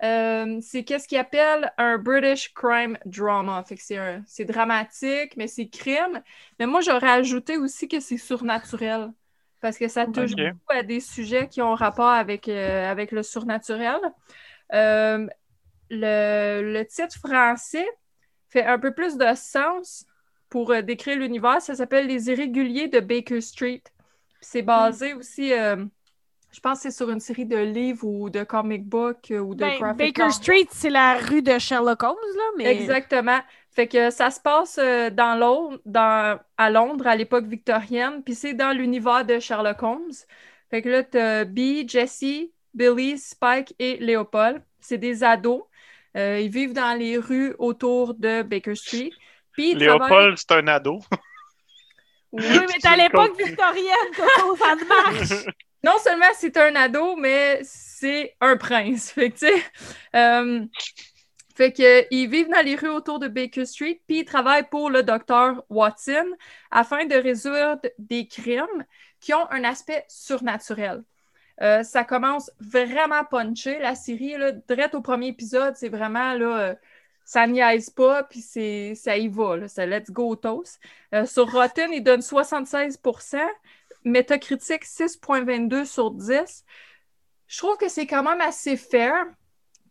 Euh, 0.03 0.59
c'est 0.61 0.83
qu'est-ce 0.85 1.07
qu'ils 1.07 1.17
appellent 1.17 1.73
un 1.77 1.97
British 1.97 2.53
crime 2.53 2.97
drama. 3.05 3.63
Fait 3.67 3.75
que 3.75 3.83
c'est 3.83 3.97
un- 3.97 4.23
c'est 4.27 4.45
dramatique, 4.45 5.35
mais 5.37 5.47
c'est 5.47 5.67
crime. 5.69 6.21
Mais 6.59 6.67
moi, 6.67 6.81
j'aurais 6.81 7.09
ajouté 7.11 7.57
aussi 7.57 7.87
que 7.87 7.99
c'est 7.99 8.17
surnaturel. 8.17 9.11
Parce 9.61 9.77
que 9.77 9.87
ça 9.89 10.07
touche 10.07 10.37
beaucoup 10.37 10.57
à 10.69 10.83
des 10.83 11.01
sujets 11.01 11.49
qui 11.49 11.61
ont 11.61 11.75
rapport 11.75 12.07
avec, 12.09 12.47
euh, 12.47 12.89
avec 12.89 13.11
le 13.11 13.23
surnaturel. 13.23 13.99
Le, 15.89 16.61
le 16.61 16.83
titre 16.85 17.17
français 17.17 17.85
fait 18.49 18.65
un 18.65 18.79
peu 18.79 18.93
plus 18.93 19.17
de 19.17 19.25
sens 19.35 20.05
pour 20.49 20.71
euh, 20.71 20.81
décrire 20.81 21.17
l'univers. 21.17 21.61
Ça 21.61 21.75
s'appelle 21.75 22.07
Les 22.07 22.29
Irréguliers 22.29 22.87
de 22.87 22.99
Baker 22.99 23.41
Street. 23.41 23.83
c'est 24.41 24.61
basé 24.61 25.13
aussi, 25.13 25.53
euh, 25.53 25.75
je 26.51 26.59
pense 26.59 26.79
que 26.79 26.83
c'est 26.83 26.95
sur 26.95 27.09
une 27.09 27.19
série 27.19 27.45
de 27.45 27.57
livres 27.57 28.05
ou 28.07 28.29
de 28.29 28.43
comic 28.43 28.85
books 28.85 29.31
ou 29.31 29.53
de 29.53 29.59
Ben, 29.59 29.77
graphic 29.79 30.17
Baker. 30.17 30.31
Street, 30.31 30.67
c'est 30.71 30.89
la 30.89 31.15
rue 31.15 31.41
de 31.41 31.57
Sherlock 31.59 32.03
Holmes, 32.03 32.15
là, 32.35 32.43
mais... 32.57 32.65
Exactement. 32.65 33.39
Fait 33.71 33.87
que 33.87 34.09
ça 34.09 34.31
se 34.31 34.39
passe 34.39 34.79
euh, 34.81 35.09
dans 35.09 35.35
Londres, 35.35 35.79
dans, 35.85 36.39
à 36.57 36.69
Londres 36.69 37.07
à 37.07 37.15
l'époque 37.15 37.45
victorienne, 37.45 38.23
puis 38.23 38.33
c'est 38.33 38.53
dans 38.53 38.75
l'univers 38.75 39.25
de 39.25 39.39
Sherlock 39.39 39.83
Holmes. 39.83 40.11
Fait 40.69 40.81
que 40.81 40.89
là, 40.89 41.03
t'as 41.03 41.45
Bee, 41.45 41.87
Jesse, 41.87 42.49
Billy, 42.73 43.17
Spike 43.17 43.75
et 43.79 43.97
Léopold. 43.97 44.61
C'est 44.79 44.97
des 44.97 45.23
ados. 45.23 45.63
Euh, 46.17 46.39
ils 46.39 46.49
vivent 46.49 46.73
dans 46.73 46.97
les 46.97 47.17
rues 47.17 47.55
autour 47.59 48.15
de 48.15 48.41
Baker 48.41 48.75
Street. 48.75 49.11
Puis 49.59 49.75
Léopold, 49.75 50.37
c'est 50.37 50.53
un 50.53 50.67
ado. 50.67 50.99
Oui, 52.31 52.43
mais 52.47 52.67
t'es 52.79 52.87
à 52.87 52.95
l'époque 52.95 53.35
victorienne, 53.35 54.11
Coco, 54.15 54.55
ça 54.55 54.75
marche! 54.87 55.45
non 55.83 55.97
seulement 55.97 56.27
c'est 56.35 56.55
un 56.57 56.75
ado, 56.75 57.15
mais 57.15 57.59
c'est 57.63 58.35
un 58.39 58.55
prince. 58.55 59.09
Fait 59.15 59.31
que, 59.31 59.39
tu 59.39 59.47
sais, 59.47 59.63
euh, 60.15 60.63
fait 61.55 61.73
que, 61.73 62.05
ils 62.11 62.29
vivent 62.29 62.49
dans 62.49 62.63
les 62.63 62.75
rues 62.75 62.89
autour 62.89 63.17
de 63.17 63.27
Baker 63.27 63.65
Street, 63.65 63.99
puis 64.07 64.19
ils 64.19 64.25
travaillent 64.25 64.69
pour 64.69 64.91
le 64.91 65.01
docteur 65.01 65.63
Watson 65.69 66.27
afin 66.69 67.05
de 67.05 67.15
résoudre 67.15 67.81
des 67.97 68.27
crimes 68.27 68.85
qui 69.19 69.33
ont 69.33 69.49
un 69.49 69.63
aspect 69.63 70.05
surnaturel. 70.07 71.03
Euh, 71.63 71.81
ça 71.81 72.03
commence 72.03 72.51
vraiment 72.59 73.25
punché, 73.25 73.79
la 73.79 73.95
série, 73.95 74.37
là, 74.37 74.51
direct 74.51 74.93
au 74.93 75.01
premier 75.01 75.29
épisode, 75.29 75.75
c'est 75.75 75.89
vraiment, 75.89 76.33
là, 76.35 76.59
euh, 76.59 76.75
ça 77.29 77.45
niaise 77.45 77.91
pas, 77.91 78.23
puis 78.23 78.41
ça 78.41 79.15
y 79.17 79.27
va, 79.27 79.55
là, 79.55 79.67
c'est 79.67 79.85
let's 79.85 80.09
go 80.09 80.35
toast. 80.35 80.79
Euh, 81.13 81.27
sur 81.27 81.51
Rotten, 81.51 81.93
il 81.93 82.01
donne 82.03 82.21
76%, 82.23 83.37
Metacritic 84.03 84.83
6.22 84.83 85.85
sur 85.85 86.09
10. 86.09 86.65
Je 87.47 87.57
trouve 87.59 87.77
que 87.77 87.87
c'est 87.87 88.07
quand 88.07 88.23
même 88.23 88.41
assez 88.41 88.77
fair 88.77 89.13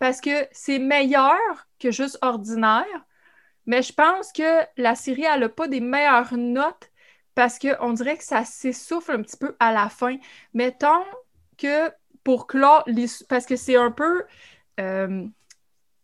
parce 0.01 0.21
que 0.21 0.49
c'est 0.51 0.81
meilleur 0.81 1.39
que 1.79 1.93
juste 1.93 2.19
ordinaire, 2.23 2.85
mais 3.67 3.83
je 3.83 3.93
pense 3.93 4.33
que 4.33 4.65
la 4.77 4.97
série, 4.97 5.25
elle 5.25 5.41
n'a 5.43 5.49
pas 5.49 5.69
des 5.69 5.81
meilleures 5.81 6.37
notes 6.37 6.91
parce 7.37 7.59
qu'on 7.61 7.93
dirait 7.93 8.17
que 8.19 8.25
ça 8.25 8.45
s'essouffle 8.45 9.13
un 9.13 9.23
petit 9.23 9.37
peu 9.37 9.55
à 9.61 9.73
la 9.73 9.89
fin. 9.89 10.17
Mettons 10.55 11.05
que 11.57 11.93
pour 12.25 12.49
clore, 12.49 12.85
parce 13.29 13.47
que 13.47 13.55
c'est 13.57 13.77
un 13.77 13.93
peu. 13.93 14.25
euh, 14.81 15.29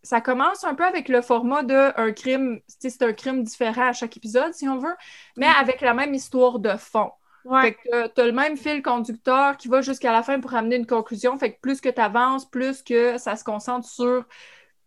ça 0.04 0.20
commence 0.20 0.64
un 0.64 0.74
peu 0.74 0.84
avec 0.84 1.08
le 1.08 1.22
format 1.22 1.62
de 1.62 1.98
un 1.98 2.12
crime, 2.12 2.60
c'est 2.68 3.02
un 3.02 3.12
crime 3.12 3.42
différent 3.42 3.88
à 3.88 3.92
chaque 3.92 4.16
épisode, 4.16 4.52
si 4.52 4.68
on 4.68 4.78
veut, 4.78 4.94
mais 5.36 5.46
avec 5.46 5.80
la 5.80 5.94
même 5.94 6.14
histoire 6.14 6.58
de 6.58 6.76
fond. 6.76 7.10
Ouais. 7.44 7.62
Fait 7.62 7.74
que 7.74 8.06
tu 8.08 8.20
as 8.20 8.26
le 8.26 8.32
même 8.32 8.56
fil 8.56 8.82
conducteur 8.82 9.56
qui 9.56 9.68
va 9.68 9.80
jusqu'à 9.80 10.12
la 10.12 10.22
fin 10.22 10.40
pour 10.40 10.54
amener 10.54 10.76
une 10.76 10.86
conclusion. 10.86 11.38
Fait 11.38 11.54
que 11.54 11.60
plus 11.60 11.80
que 11.80 11.88
tu 11.88 12.00
avances, 12.00 12.48
plus 12.48 12.82
que 12.82 13.18
ça 13.18 13.36
se 13.36 13.44
concentre 13.44 13.88
sur 13.88 14.24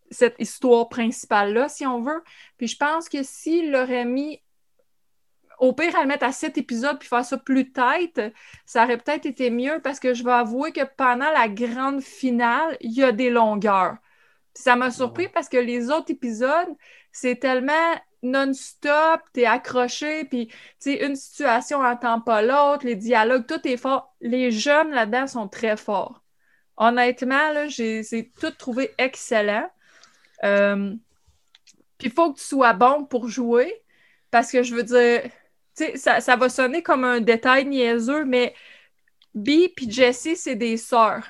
cette 0.09 0.35
histoire 0.39 0.87
principale-là, 0.89 1.67
si 1.69 1.85
on 1.85 2.01
veut. 2.01 2.23
Puis 2.57 2.67
je 2.67 2.77
pense 2.77 3.09
que 3.09 3.23
s'il 3.23 3.71
l'aurait 3.71 4.05
mis, 4.05 4.41
au 5.59 5.73
pire, 5.73 5.95
à 5.97 6.01
le 6.01 6.07
mettre 6.07 6.25
à 6.25 6.31
sept 6.31 6.57
épisodes 6.57 6.97
puis 6.99 7.09
faire 7.09 7.25
ça 7.25 7.37
plus 7.37 7.71
tête, 7.71 8.21
ça 8.65 8.83
aurait 8.83 8.97
peut-être 8.97 9.25
été 9.25 9.49
mieux 9.49 9.79
parce 9.83 9.99
que 9.99 10.13
je 10.13 10.23
vais 10.23 10.31
avouer 10.31 10.71
que 10.71 10.85
pendant 10.97 11.31
la 11.31 11.49
grande 11.49 12.01
finale, 12.01 12.77
il 12.81 12.93
y 12.93 13.03
a 13.03 13.11
des 13.11 13.29
longueurs. 13.29 13.97
Puis 14.57 14.63
ça 14.63 14.75
m'a 14.75 14.89
surpris 14.89 15.29
parce 15.29 15.49
que 15.49 15.57
les 15.57 15.91
autres 15.91 16.11
épisodes, 16.11 16.75
c'est 17.11 17.35
tellement 17.37 17.73
non-stop, 18.23 19.21
t'es 19.31 19.45
accroché, 19.45 20.25
puis 20.25 20.47
tu 20.47 20.55
sais, 20.79 21.05
une 21.05 21.15
situation 21.15 21.83
n'attend 21.83 22.21
pas 22.21 22.41
l'autre, 22.41 22.83
les 22.87 22.95
dialogues, 22.95 23.45
tout 23.45 23.67
est 23.67 23.77
fort. 23.77 24.15
Les 24.19 24.49
jeunes 24.51 24.89
là-dedans 24.91 25.27
sont 25.27 25.47
très 25.47 25.77
forts. 25.77 26.23
Honnêtement, 26.77 27.51
là, 27.53 27.67
j'ai 27.67 28.03
j'ai 28.03 28.31
tout 28.31 28.51
trouvé 28.51 28.93
excellent. 28.97 29.69
Euh, 30.45 30.95
Puis 31.97 32.07
il 32.09 32.13
faut 32.13 32.33
que 32.33 32.39
tu 32.39 32.45
sois 32.45 32.73
bon 32.73 33.05
pour 33.05 33.27
jouer, 33.29 33.83
parce 34.31 34.51
que 34.51 34.63
je 34.63 34.75
veux 34.75 34.83
dire, 34.83 35.23
tu 35.75 35.85
sais, 35.85 35.97
ça, 35.97 36.21
ça 36.21 36.35
va 36.35 36.49
sonner 36.49 36.83
comme 36.83 37.03
un 37.03 37.21
détail 37.21 37.65
niaiseux, 37.65 38.25
mais 38.25 38.55
Bee 39.35 39.69
puis 39.75 39.91
Jessie, 39.91 40.35
c'est 40.37 40.55
des 40.55 40.77
sœurs. 40.77 41.25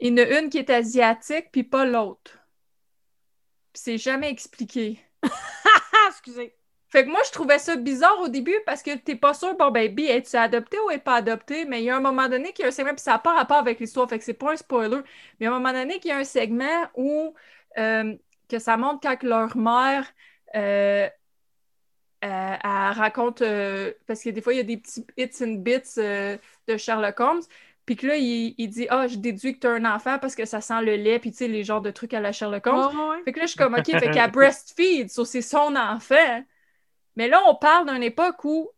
Il 0.00 0.08
y 0.08 0.12
en 0.12 0.24
a 0.24 0.40
une 0.40 0.50
qui 0.50 0.58
est 0.58 0.70
asiatique, 0.70 1.50
puis 1.52 1.64
pas 1.64 1.84
l'autre. 1.84 2.38
Puis 3.72 3.82
c'est 3.84 3.98
jamais 3.98 4.30
expliqué. 4.30 5.00
Excusez. 6.08 6.56
Fait 6.88 7.04
que 7.04 7.10
moi, 7.10 7.20
je 7.24 7.30
trouvais 7.30 7.58
ça 7.58 7.76
bizarre 7.76 8.18
au 8.20 8.28
début 8.28 8.56
parce 8.66 8.82
que 8.82 8.96
t'es 8.96 9.14
pas 9.14 9.32
sûr, 9.32 9.56
bon, 9.56 9.70
ben, 9.70 9.94
B, 9.94 10.00
es-tu 10.00 10.36
adopté 10.36 10.76
ou 10.80 10.90
est 10.90 10.98
pas 10.98 11.16
adopté? 11.16 11.64
Mais 11.64 11.82
il 11.82 11.84
y 11.84 11.90
a 11.90 11.96
un 11.96 12.00
moment 12.00 12.28
donné 12.28 12.52
qu'il 12.52 12.64
y 12.64 12.66
a 12.66 12.68
un 12.68 12.72
segment, 12.72 12.90
puis 12.94 13.00
ça 13.00 13.12
n'a 13.12 13.18
pas 13.20 13.34
rapport 13.34 13.58
avec 13.58 13.78
l'histoire, 13.78 14.08
fait 14.08 14.18
que 14.18 14.24
c'est 14.24 14.34
pas 14.34 14.52
un 14.52 14.56
spoiler. 14.56 14.96
Mais 14.96 15.02
il 15.40 15.44
y 15.44 15.46
a 15.46 15.50
un 15.52 15.58
moment 15.58 15.72
donné 15.72 16.00
qu'il 16.00 16.10
y 16.10 16.12
a 16.12 16.18
un 16.18 16.24
segment 16.24 16.88
où 16.96 17.34
euh, 17.78 18.16
que 18.48 18.58
ça 18.58 18.76
montre 18.76 19.00
quand 19.02 19.22
leur 19.22 19.56
mère 19.56 20.12
euh, 20.56 21.08
euh, 22.24 22.56
elle 22.62 22.92
raconte, 22.92 23.40
euh, 23.42 23.92
parce 24.06 24.22
que 24.22 24.30
des 24.30 24.42
fois, 24.42 24.52
il 24.52 24.58
y 24.58 24.60
a 24.60 24.64
des 24.64 24.76
petits 24.76 25.06
hits 25.16 25.42
and 25.42 25.62
bits 25.62 25.96
de 25.96 26.76
Sherlock 26.76 27.18
Holmes. 27.20 27.42
Puis 27.90 27.96
que 27.96 28.06
là, 28.06 28.14
il, 28.14 28.54
il 28.56 28.68
dit 28.68 28.86
Ah, 28.88 29.08
je 29.08 29.16
déduis 29.16 29.54
que 29.54 29.58
t'as 29.58 29.72
un 29.72 29.84
enfant 29.84 30.20
parce 30.20 30.36
que 30.36 30.44
ça 30.44 30.60
sent 30.60 30.80
le 30.82 30.94
lait, 30.94 31.18
puis 31.18 31.32
tu 31.32 31.38
sais, 31.38 31.48
les 31.48 31.64
genres 31.64 31.80
de 31.80 31.90
trucs 31.90 32.14
à 32.14 32.20
la 32.20 32.30
Sherlock 32.30 32.64
Holmes. 32.68 32.96
Ouais. 32.96 33.16
Fait 33.24 33.32
que 33.32 33.40
là, 33.40 33.46
je 33.46 33.50
suis 33.50 33.58
comme, 33.58 33.74
OK, 33.74 33.84
fait 33.84 34.12
qu'elle 34.12 34.30
breastfeed, 34.30 35.10
so 35.10 35.24
c'est 35.24 35.42
son 35.42 35.74
enfant. 35.74 36.44
Mais 37.16 37.26
là, 37.26 37.42
on 37.48 37.56
parle 37.56 37.92
d'une 37.92 38.04
époque 38.04 38.44
où 38.44 38.70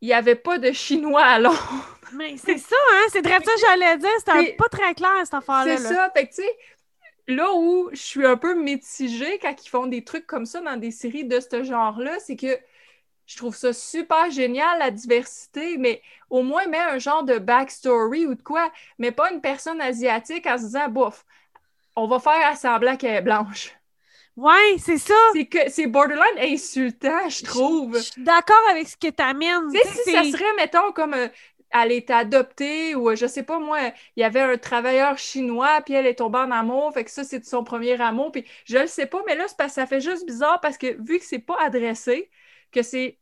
il 0.00 0.06
n'y 0.08 0.12
avait 0.12 0.34
pas 0.34 0.58
de 0.58 0.72
Chinois 0.72 1.22
à 1.22 1.38
Londres. 1.38 2.00
Mais 2.14 2.36
c'est 2.38 2.58
ça, 2.58 2.74
hein? 2.92 3.06
C'est 3.12 3.22
très 3.22 3.38
ça 3.38 3.52
que 3.54 3.60
j'allais 3.60 3.98
dire. 3.98 4.10
C'était 4.18 4.46
C'est- 4.46 4.56
pas 4.56 4.68
très 4.68 4.94
clair, 4.96 5.12
cette 5.22 5.34
affaire-là. 5.34 5.76
C'est 5.76 5.94
ça. 5.94 6.10
Fait 6.12 6.26
que, 6.26 6.34
tu 6.34 6.42
sais, 6.42 6.58
là 7.28 7.52
où 7.54 7.88
je 7.92 8.02
suis 8.02 8.26
un 8.26 8.36
peu 8.36 8.56
mitigée 8.60 9.38
quand 9.38 9.54
ils 9.64 9.68
font 9.68 9.86
des 9.86 10.02
trucs 10.02 10.26
comme 10.26 10.44
ça 10.44 10.60
dans 10.60 10.76
des 10.76 10.90
séries 10.90 11.24
de 11.24 11.38
ce 11.38 11.62
genre-là, 11.62 12.18
c'est 12.18 12.34
que 12.34 12.58
je 13.30 13.36
trouve 13.36 13.54
ça 13.54 13.72
super 13.72 14.28
génial, 14.28 14.80
la 14.80 14.90
diversité, 14.90 15.76
mais 15.78 16.02
au 16.30 16.42
moins, 16.42 16.66
mets 16.66 16.78
un 16.78 16.98
genre 16.98 17.22
de 17.22 17.38
backstory 17.38 18.26
ou 18.26 18.34
de 18.34 18.42
quoi, 18.42 18.72
mais 18.98 19.12
pas 19.12 19.30
une 19.30 19.40
personne 19.40 19.80
asiatique 19.80 20.46
en 20.46 20.58
se 20.58 20.64
disant, 20.64 20.88
bouf, 20.88 21.24
on 21.94 22.08
va 22.08 22.18
faire 22.18 22.44
à 22.44 22.56
semblant 22.56 22.96
qu'elle 22.96 23.14
est 23.14 23.22
blanche. 23.22 23.72
Ouais, 24.34 24.76
c'est 24.78 24.98
ça. 24.98 25.14
C'est 25.32 25.46
que 25.46 25.70
c'est 25.70 25.86
borderline 25.86 26.38
insultant, 26.40 27.28
je 27.28 27.44
trouve. 27.44 27.98
Je 27.98 28.02
suis 28.02 28.22
d'accord 28.24 28.62
avec 28.68 28.88
ce 28.88 28.96
que. 28.96 29.06
Tu 29.06 29.78
sais, 29.78 30.02
si 30.02 30.10
ça 30.10 30.24
serait, 30.24 30.52
mettons, 30.56 30.90
comme 30.90 31.14
euh, 31.14 31.28
elle 31.70 31.92
est 31.92 32.10
adoptée 32.10 32.96
ou 32.96 33.10
euh, 33.10 33.16
je 33.16 33.26
sais 33.26 33.44
pas 33.44 33.60
moi, 33.60 33.78
il 34.16 34.20
y 34.20 34.24
avait 34.24 34.40
un 34.40 34.58
travailleur 34.58 35.18
chinois, 35.18 35.80
puis 35.82 35.94
elle 35.94 36.06
est 36.06 36.16
tombée 36.16 36.38
en 36.38 36.50
amour, 36.50 36.92
fait 36.92 37.04
que 37.04 37.12
ça, 37.12 37.22
c'est 37.22 37.44
son 37.44 37.62
premier 37.62 38.00
amour, 38.00 38.32
puis 38.32 38.44
je 38.64 38.78
le 38.78 38.88
sais 38.88 39.06
pas, 39.06 39.22
mais 39.26 39.36
là, 39.36 39.44
c'est 39.46 39.56
parce 39.56 39.70
que 39.70 39.74
ça 39.76 39.86
fait 39.86 40.00
juste 40.00 40.26
bizarre 40.26 40.60
parce 40.60 40.78
que 40.78 41.00
vu 41.00 41.20
que 41.20 41.24
c'est 41.24 41.38
pas 41.38 41.58
adressé, 41.60 42.28
que 42.72 42.82
c'est 42.82 43.19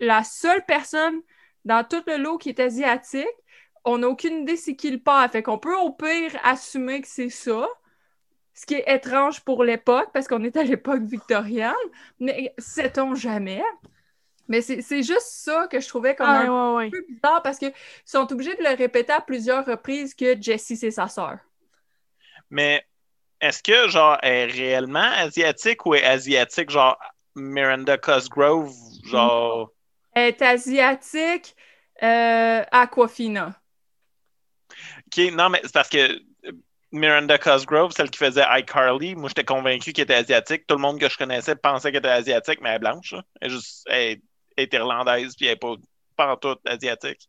la 0.00 0.24
seule 0.24 0.64
personne 0.66 1.20
dans 1.64 1.84
tout 1.84 2.02
le 2.06 2.16
lot 2.18 2.38
qui 2.38 2.50
est 2.50 2.60
asiatique, 2.60 3.26
on 3.84 3.98
n'a 3.98 4.08
aucune 4.08 4.42
idée 4.42 4.56
c'est 4.56 4.76
qui 4.76 4.90
le 4.90 4.98
père, 4.98 5.30
fait 5.30 5.42
qu'on 5.42 5.58
peut 5.58 5.76
au 5.76 5.92
pire 5.92 6.32
assumer 6.44 7.00
que 7.02 7.08
c'est 7.08 7.30
ça. 7.30 7.66
Ce 8.54 8.66
qui 8.66 8.74
est 8.74 8.84
étrange 8.86 9.40
pour 9.42 9.64
l'époque, 9.64 10.10
parce 10.12 10.28
qu'on 10.28 10.44
est 10.44 10.56
à 10.56 10.62
l'époque 10.64 11.02
victorienne, 11.02 11.74
mais 12.20 12.54
sait-on 12.58 13.14
jamais? 13.14 13.62
Mais 14.48 14.62
c'est 14.62 14.82
c'est 14.82 15.02
juste 15.02 15.22
ça 15.28 15.68
que 15.68 15.80
je 15.80 15.88
trouvais 15.88 16.16
comme 16.16 16.34
Ah, 16.34 16.36
un 16.36 16.48
ouais, 16.48 16.76
ouais. 16.76 16.90
peu 16.92 17.04
bizarre 17.08 17.42
parce 17.42 17.58
qu'ils 17.58 17.74
sont 18.04 18.32
obligés 18.32 18.56
de 18.56 18.62
le 18.64 18.76
répéter 18.76 19.12
à 19.12 19.20
plusieurs 19.22 19.66
reprises 19.66 20.14
que 20.14 20.40
Jessie, 20.40 20.76
c'est 20.76 20.90
sa 20.92 21.08
sœur. 21.08 21.38
Mais 22.50 22.84
est-ce 23.42 23.62
que, 23.64 23.88
genre, 23.90 24.18
elle 24.22 24.50
est 24.50 24.52
réellement 24.54 25.00
asiatique 25.00 25.86
ou 25.86 25.94
est 25.96 26.04
asiatique, 26.04 26.70
genre 26.70 26.98
Miranda 27.36 27.98
Cosgrove, 27.98 28.74
genre. 29.04 29.72
Elle 30.14 30.28
est 30.28 30.42
asiatique, 30.42 31.56
euh, 32.02 32.64
Aquafina. 32.70 33.60
Ok, 35.06 35.32
non, 35.32 35.50
mais 35.50 35.60
c'est 35.62 35.72
parce 35.72 35.88
que 35.88 36.20
Miranda 36.92 37.38
Cosgrove, 37.38 37.92
celle 37.92 38.10
qui 38.10 38.18
faisait 38.18 38.44
iCarly, 38.48 39.14
moi 39.16 39.28
j'étais 39.28 39.44
convaincu 39.44 39.92
qu'elle 39.92 40.04
était 40.04 40.14
asiatique. 40.14 40.66
Tout 40.66 40.76
le 40.76 40.80
monde 40.80 41.00
que 41.00 41.08
je 41.08 41.16
connaissais 41.16 41.56
pensait 41.56 41.90
qu'elle 41.90 41.98
était 42.00 42.08
asiatique, 42.08 42.60
mais 42.62 42.70
elle 42.70 42.76
est 42.76 42.78
blanche. 42.78 43.14
Elle 43.40 43.48
est 43.48 43.50
juste 43.50 43.84
elle 43.90 44.20
est 44.56 44.72
irlandaise, 44.72 45.34
puis 45.36 45.46
elle 45.46 45.52
n'est 45.54 45.56
pas, 45.58 45.74
pas 46.16 46.32
en 46.32 46.36
tout 46.36 46.56
asiatique. 46.64 47.28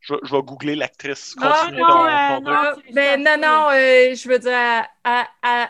Je, 0.00 0.14
vais- 0.14 0.20
je 0.22 0.34
vais 0.34 0.42
googler 0.42 0.76
l'actrice. 0.76 1.34
Ah, 1.40 1.68
non, 1.72 1.86
ton- 1.86 2.04
euh, 2.06 2.38
ton 2.38 2.40
non. 2.40 2.94
ben 2.94 3.22
non, 3.22 3.36
non, 3.36 3.68
euh, 3.70 4.14
je 4.14 4.28
veux 4.28 4.38
dire, 4.38 4.52
elle, 4.52 4.84
elle- 5.04 5.26
elle- 5.42 5.68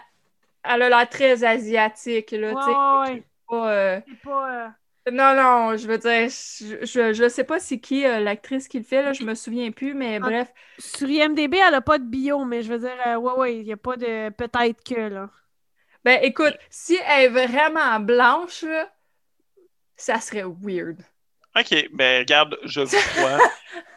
elle 0.65 0.83
a 0.83 0.89
l'air 0.89 1.09
très 1.09 1.43
asiatique, 1.45 2.31
là. 2.33 2.53
Ouais, 2.53 3.11
ouais. 3.15 3.23
pas, 3.49 3.73
euh, 3.73 4.01
C'est 4.07 4.21
pas. 4.23 4.75
Non, 5.13 5.35
non, 5.35 5.77
je 5.77 5.87
veux 5.87 5.99
dire, 5.99 6.29
je, 6.29 6.85
je, 6.87 7.13
je 7.13 7.29
sais 7.29 7.45
pas 7.45 7.59
c'est 7.61 7.79
qui 7.79 8.05
euh, 8.07 8.21
l'actrice 8.21 8.69
qui 8.69 8.79
le 8.79 8.85
fait, 8.85 9.03
là, 9.03 9.13
je 9.13 9.23
me 9.25 9.35
souviens 9.35 9.71
plus, 9.71 9.95
mais 9.95 10.17
Ah. 10.17 10.21
bref. 10.21 10.49
Sur 10.79 11.09
IMDB, 11.09 11.55
elle 11.57 11.75
a 11.75 11.81
pas 11.81 11.99
de 11.99 12.05
bio, 12.05 12.45
mais 12.45 12.63
je 12.63 12.73
veux 12.73 12.79
dire, 12.79 12.97
euh, 13.07 13.17
ouais, 13.17 13.33
ouais, 13.35 13.57
il 13.59 13.65
n'y 13.65 13.73
a 13.73 13.77
pas 13.77 13.97
de 13.97 14.31
peut-être 14.31 14.83
que, 14.85 15.01
là. 15.09 15.31
Ben 16.05 16.21
écoute, 16.23 16.57
si 16.71 16.97
elle 17.07 17.25
est 17.37 17.47
vraiment 17.47 18.01
blanche, 18.01 18.63
là, 18.63 18.91
ça 19.97 20.21
serait 20.21 20.45
weird. 20.45 20.99
OK, 21.59 21.89
ben 21.93 22.21
regarde, 22.21 22.57
je 22.65 22.81
vous 22.81 22.97
crois. 23.17 23.39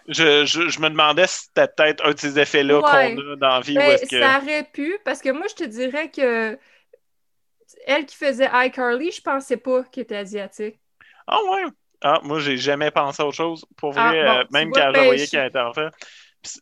je, 0.07 0.45
je, 0.45 0.67
je 0.69 0.79
me 0.79 0.89
demandais 0.89 1.27
si 1.27 1.41
c'était 1.45 1.67
peut-être 1.67 2.05
un 2.05 2.11
de 2.13 2.19
ces 2.19 2.39
effets-là 2.39 2.79
Ouais. 2.79 3.15
qu'on 3.15 3.33
a 3.33 3.35
dans 3.35 3.47
la 3.49 3.59
vie. 3.61 3.75
Ben, 3.75 3.91
est-ce 3.91 4.09
que... 4.09 4.19
Ça 4.19 4.39
aurait 4.41 4.63
pu, 4.73 4.97
parce 5.05 5.21
que 5.21 5.29
moi, 5.29 5.45
je 5.49 5.55
te 5.55 5.63
dirais 5.63 6.09
que 6.09 6.57
elle 7.85 8.05
qui 8.05 8.15
faisait 8.15 8.49
iCarly, 8.53 9.11
je 9.11 9.21
pensais 9.21 9.57
pas 9.57 9.83
qu'elle 9.83 10.03
était 10.03 10.17
asiatique. 10.17 10.79
Ah 11.27 11.39
ouais? 11.51 11.65
Ah, 12.03 12.19
moi, 12.23 12.39
j'ai 12.39 12.57
jamais 12.57 12.89
pensé 12.91 13.21
à 13.21 13.27
autre 13.27 13.37
chose. 13.37 13.65
Pour 13.77 13.93
Ah, 13.97 14.09
vrai, 14.09 14.23
bon, 14.23 14.29
euh, 14.39 14.43
même 14.51 14.71
quand 14.71 14.91
je 14.93 15.01
voyais 15.01 15.27
qu'elle 15.27 15.47
était 15.47 15.59
enfant. 15.59 15.89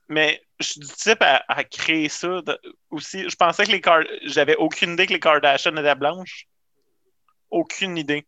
Mais 0.10 0.42
je 0.60 0.66
suis 0.68 0.80
du 0.82 0.88
type 0.88 1.22
à, 1.22 1.44
à 1.48 1.64
créer 1.64 2.10
ça 2.10 2.42
de- 2.42 2.60
aussi. 2.92 3.30
Je 3.30 3.36
pensais 3.38 3.66
que 3.66 3.72
les 3.72 3.80
Kar- 3.80 4.04
J'avais 4.24 4.58
aucune 4.58 4.94
idée 4.94 5.08
que 5.08 5.14
les 5.14 5.20
Kardashians 5.20 5.78
étaient 5.78 5.96
blanches. 5.96 6.46
Aucune 7.50 7.98
idée. 7.98 8.28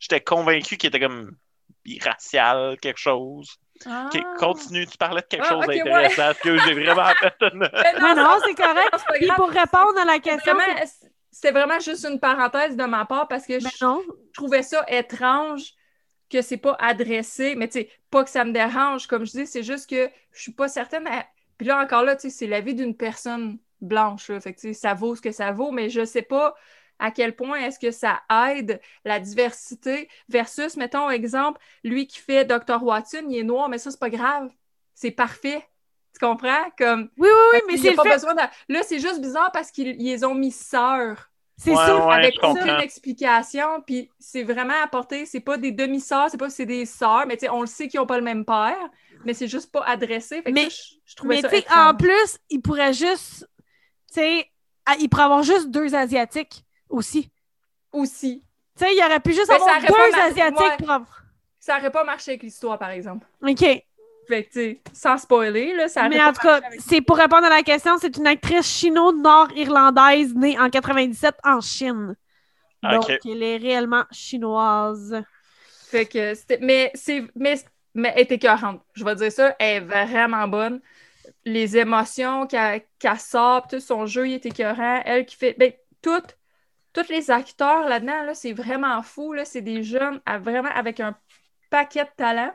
J'étais 0.00 0.20
convaincu 0.20 0.76
qu'ils 0.76 0.88
étaient 0.88 1.00
comme 1.00 1.32
biracial, 1.84 2.76
quelque 2.80 2.98
chose. 2.98 3.56
Ok, 3.86 4.18
continue, 4.38 4.86
tu 4.86 4.96
parlais 4.96 5.20
de 5.20 5.26
quelque 5.26 5.44
Ah, 5.44 5.50
chose 5.50 5.66
ouais. 5.66 5.76
d'intéressant. 5.78 6.16
parce 6.16 6.38
que 6.38 6.56
j'ai 6.58 6.74
vraiment 6.74 7.04
fait 7.20 7.34
une... 7.52 7.68
Non, 8.00 8.16
non, 8.16 8.38
c'est 8.44 8.54
correct. 8.54 8.90
Puis 9.14 9.28
pour 9.36 9.48
répondre 9.50 9.98
à 10.00 10.04
la 10.04 10.18
question, 10.18 10.54
C'était 11.30 11.52
vraiment 11.52 11.78
juste 11.80 12.04
une 12.04 12.18
parenthèse 12.20 12.76
de 12.76 12.84
ma 12.84 13.04
part 13.04 13.28
parce 13.28 13.46
que 13.46 13.58
je 13.60 13.66
trouvais 14.32 14.62
ça 14.62 14.84
étrange 14.88 15.74
que 16.30 16.42
c'est 16.42 16.56
pas 16.56 16.76
adressé. 16.80 17.54
Mais 17.54 17.68
tu 17.68 17.80
sais, 17.80 17.90
pas 18.10 18.24
que 18.24 18.30
ça 18.30 18.44
me 18.44 18.52
dérange, 18.52 19.06
comme 19.06 19.24
je 19.24 19.32
dis, 19.32 19.46
c'est 19.46 19.62
juste 19.62 19.88
que 19.88 20.10
je 20.32 20.40
suis 20.42 20.52
pas 20.52 20.68
certaine. 20.68 21.06
à- 21.06 21.26
Puis 21.58 21.66
là, 21.66 21.82
encore 21.82 22.02
là, 22.02 22.16
tu 22.16 22.22
sais, 22.22 22.30
c'est 22.30 22.46
la 22.46 22.60
vie 22.60 22.74
d'une 22.74 22.96
personne 22.96 23.58
blanche. 23.80 24.28
là. 24.28 24.40
Fait 24.40 24.54
que 24.54 24.72
ça 24.72 24.94
vaut 24.94 25.14
ce 25.14 25.20
que 25.22 25.32
ça 25.32 25.52
vaut, 25.52 25.70
mais 25.70 25.90
je 25.90 26.04
sais 26.04 26.22
pas 26.22 26.54
à 26.98 27.10
quel 27.12 27.36
point 27.36 27.60
est-ce 27.60 27.78
que 27.78 27.90
ça 27.92 28.20
aide 28.50 28.80
la 29.04 29.20
diversité 29.20 30.08
versus, 30.28 30.76
mettons, 30.76 31.08
exemple, 31.10 31.60
lui 31.84 32.06
qui 32.08 32.18
fait 32.18 32.44
Dr. 32.44 32.82
Watson, 32.82 33.24
il 33.28 33.38
est 33.38 33.42
noir, 33.44 33.68
mais 33.68 33.78
ça, 33.78 33.90
c'est 33.90 34.00
pas 34.00 34.10
grave. 34.10 34.50
C'est 34.94 35.12
parfait. 35.12 35.64
Tu 36.14 36.24
comprends? 36.26 36.64
Comme, 36.76 37.10
Oui, 37.16 37.28
oui, 37.28 37.50
oui, 37.52 37.60
mais 37.68 37.76
c'est 37.76 37.94
pas 37.94 38.02
fait. 38.02 38.14
besoin 38.14 38.34
de... 38.34 38.40
Là, 38.68 38.80
c'est 38.82 38.98
juste 38.98 39.20
bizarre 39.20 39.50
parce 39.52 39.70
qu'ils 39.70 39.88
ils 40.00 40.04
les 40.06 40.24
ont 40.24 40.34
mis 40.34 40.50
sœurs 40.52 41.30
C'est 41.56 41.70
Ouais, 41.70 41.76
ça. 41.76 42.06
ouais, 42.06 42.14
avec 42.14 42.34
comprends. 42.40 42.60
aucune 42.60 42.80
explication. 42.80 43.82
Puis 43.86 44.10
c'est 44.18 44.42
vraiment 44.42 44.80
apporté, 44.82 45.26
c'est 45.26 45.40
pas 45.40 45.56
des 45.58 45.72
demi-sœurs, 45.72 46.28
c'est 46.30 46.38
pas 46.38 46.50
c'est 46.50 46.66
des 46.66 46.86
sœurs, 46.86 47.24
mais 47.26 47.36
tu 47.36 47.46
sais, 47.46 47.50
on 47.50 47.60
le 47.60 47.66
sait 47.66 47.88
qu'ils 47.88 48.00
ont 48.00 48.06
pas 48.06 48.16
le 48.18 48.24
même 48.24 48.44
père, 48.44 48.76
mais 49.24 49.34
c'est 49.34 49.48
juste 49.48 49.70
pas 49.72 49.82
adressé. 49.84 50.36
Fait 50.42 50.50
que 50.50 50.54
Mais- 50.54 50.70
ça, 50.70 50.76
je, 51.04 51.10
je 51.12 51.16
trouvais 51.16 51.36
Mais 51.36 51.42
ça 51.42 51.48
tu 51.48 51.54
sais, 51.56 51.60
étrange. 51.62 51.94
en 51.94 51.96
plus, 51.96 52.38
il 52.50 52.62
pourrait 52.62 52.92
juste. 52.92 53.48
Tu 54.12 54.14
sais, 54.20 54.50
il 55.00 55.08
pourrait 55.08 55.24
avoir 55.24 55.42
juste 55.42 55.68
deux 55.70 55.94
Asiatiques 55.94 56.64
aussi. 56.88 57.30
Aussi. 57.92 58.42
Tu 58.76 58.84
sais, 58.84 58.94
il 58.94 59.02
aurait 59.04 59.20
pu 59.20 59.32
juste 59.32 59.48
Mais 59.50 59.58
ça 59.58 59.74
avoir 59.76 59.80
deux 59.80 60.18
Asiatiques 60.20 60.58
ouais. 60.60 60.76
pour 60.78 60.90
avoir. 60.90 61.22
Ça 61.60 61.76
aurait 61.78 61.90
pas 61.90 62.04
marché 62.04 62.30
avec 62.32 62.42
l'histoire, 62.44 62.78
par 62.78 62.90
exemple. 62.90 63.26
OK. 63.42 63.84
Fait 64.28 64.44
que, 64.44 64.48
tu 64.52 64.60
sais, 64.60 64.80
sans 64.92 65.16
spoiler, 65.18 65.72
là, 65.74 65.88
ça 65.88 66.08
Mais 66.08 66.22
en 66.22 66.32
tout 66.32 66.40
cas, 66.42 66.56
avec- 66.56 66.80
c'est 66.80 67.00
pour 67.00 67.16
répondre 67.16 67.46
à 67.46 67.48
la 67.50 67.62
question, 67.62 67.96
c'est 67.98 68.16
une 68.16 68.26
actrice 68.26 68.66
chino-nord-irlandaise 68.66 70.34
née 70.34 70.58
en 70.58 70.68
97 70.70 71.34
en 71.44 71.60
Chine. 71.60 72.14
Donc, 72.82 73.04
Ok. 73.04 73.18
elle 73.24 73.42
est 73.42 73.56
réellement 73.56 74.04
chinoise. 74.12 75.22
Fait 75.90 76.06
que 76.06 76.34
c'était. 76.34 76.58
Mais 76.60 76.90
c'est. 76.94 77.24
Mais, 77.34 77.54
mais 77.94 78.12
elle 78.14 78.20
est 78.22 78.32
écœurante. 78.32 78.82
Je 78.94 79.04
vais 79.04 79.14
dire 79.16 79.32
ça. 79.32 79.56
Elle 79.58 79.76
est 79.76 79.80
vraiment 79.86 80.46
bonne. 80.46 80.80
Les 81.44 81.76
émotions 81.76 82.46
qu'elle 82.46 82.82
qu'elle 82.98 83.18
sort, 83.18 83.66
tout 83.66 83.80
son 83.80 84.06
jeu, 84.06 84.28
il 84.28 84.34
est 84.34 84.46
écœurant. 84.46 85.00
Elle 85.04 85.24
qui 85.26 85.36
fait. 85.36 85.54
Ben, 85.58 85.72
toutes. 86.02 86.36
Tous 86.92 87.08
les 87.10 87.30
acteurs 87.30 87.88
là-dedans, 87.88 88.22
là, 88.24 88.34
c'est 88.34 88.52
vraiment 88.52 89.02
fou. 89.02 89.32
Là. 89.32 89.44
C'est 89.44 89.60
des 89.60 89.82
jeunes 89.82 90.20
à- 90.26 90.38
vraiment 90.38 90.70
avec 90.74 91.00
un 91.00 91.16
paquet 91.70 92.04
de 92.04 92.10
talent. 92.16 92.52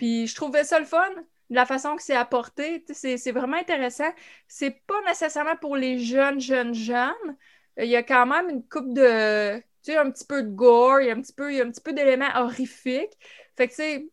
Puis 0.00 0.28
je 0.28 0.34
trouvais 0.34 0.64
ça 0.64 0.78
le 0.78 0.86
fun, 0.86 1.10
la 1.50 1.66
façon 1.66 1.94
que 1.94 2.02
c'est 2.02 2.16
apporté. 2.16 2.82
C'est 2.90 3.18
c'est 3.18 3.32
vraiment 3.32 3.58
intéressant. 3.58 4.10
C'est 4.48 4.82
pas 4.86 4.98
nécessairement 5.06 5.56
pour 5.56 5.76
les 5.76 5.98
jeunes, 5.98 6.40
jeunes, 6.40 6.72
jeunes. 6.72 7.36
Il 7.76 7.84
y 7.84 7.96
a 7.96 8.02
quand 8.02 8.24
même 8.24 8.48
une 8.48 8.66
coupe 8.66 8.94
de. 8.94 9.58
Tu 9.58 9.92
sais, 9.92 9.98
un 9.98 10.10
petit 10.10 10.24
peu 10.24 10.42
de 10.42 10.48
gore, 10.48 11.02
il 11.02 11.08
y 11.08 11.10
a 11.10 11.12
un 11.12 11.20
petit 11.20 11.34
peu, 11.34 11.52
il 11.52 11.58
y 11.58 11.60
a 11.60 11.64
un 11.64 11.70
petit 11.70 11.82
peu 11.82 11.92
d'éléments 11.92 12.30
horrifiques. 12.34 13.12
Fait 13.58 13.68
que, 13.68 13.72
tu 13.72 13.82
sais, 13.82 14.08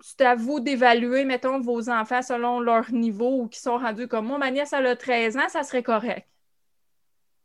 c'est 0.00 0.22
à 0.22 0.34
vous 0.34 0.58
d'évaluer, 0.58 1.24
mettons, 1.24 1.60
vos 1.60 1.88
enfants 1.88 2.22
selon 2.22 2.58
leur 2.58 2.90
niveau 2.90 3.42
ou 3.42 3.48
qui 3.48 3.60
sont 3.60 3.78
rendus 3.78 4.08
comme 4.08 4.26
moi. 4.26 4.38
Ma 4.38 4.50
nièce, 4.50 4.72
elle 4.72 4.86
a 4.86 4.96
13 4.96 5.36
ans, 5.36 5.48
ça 5.48 5.62
serait 5.62 5.84
correct. 5.84 6.26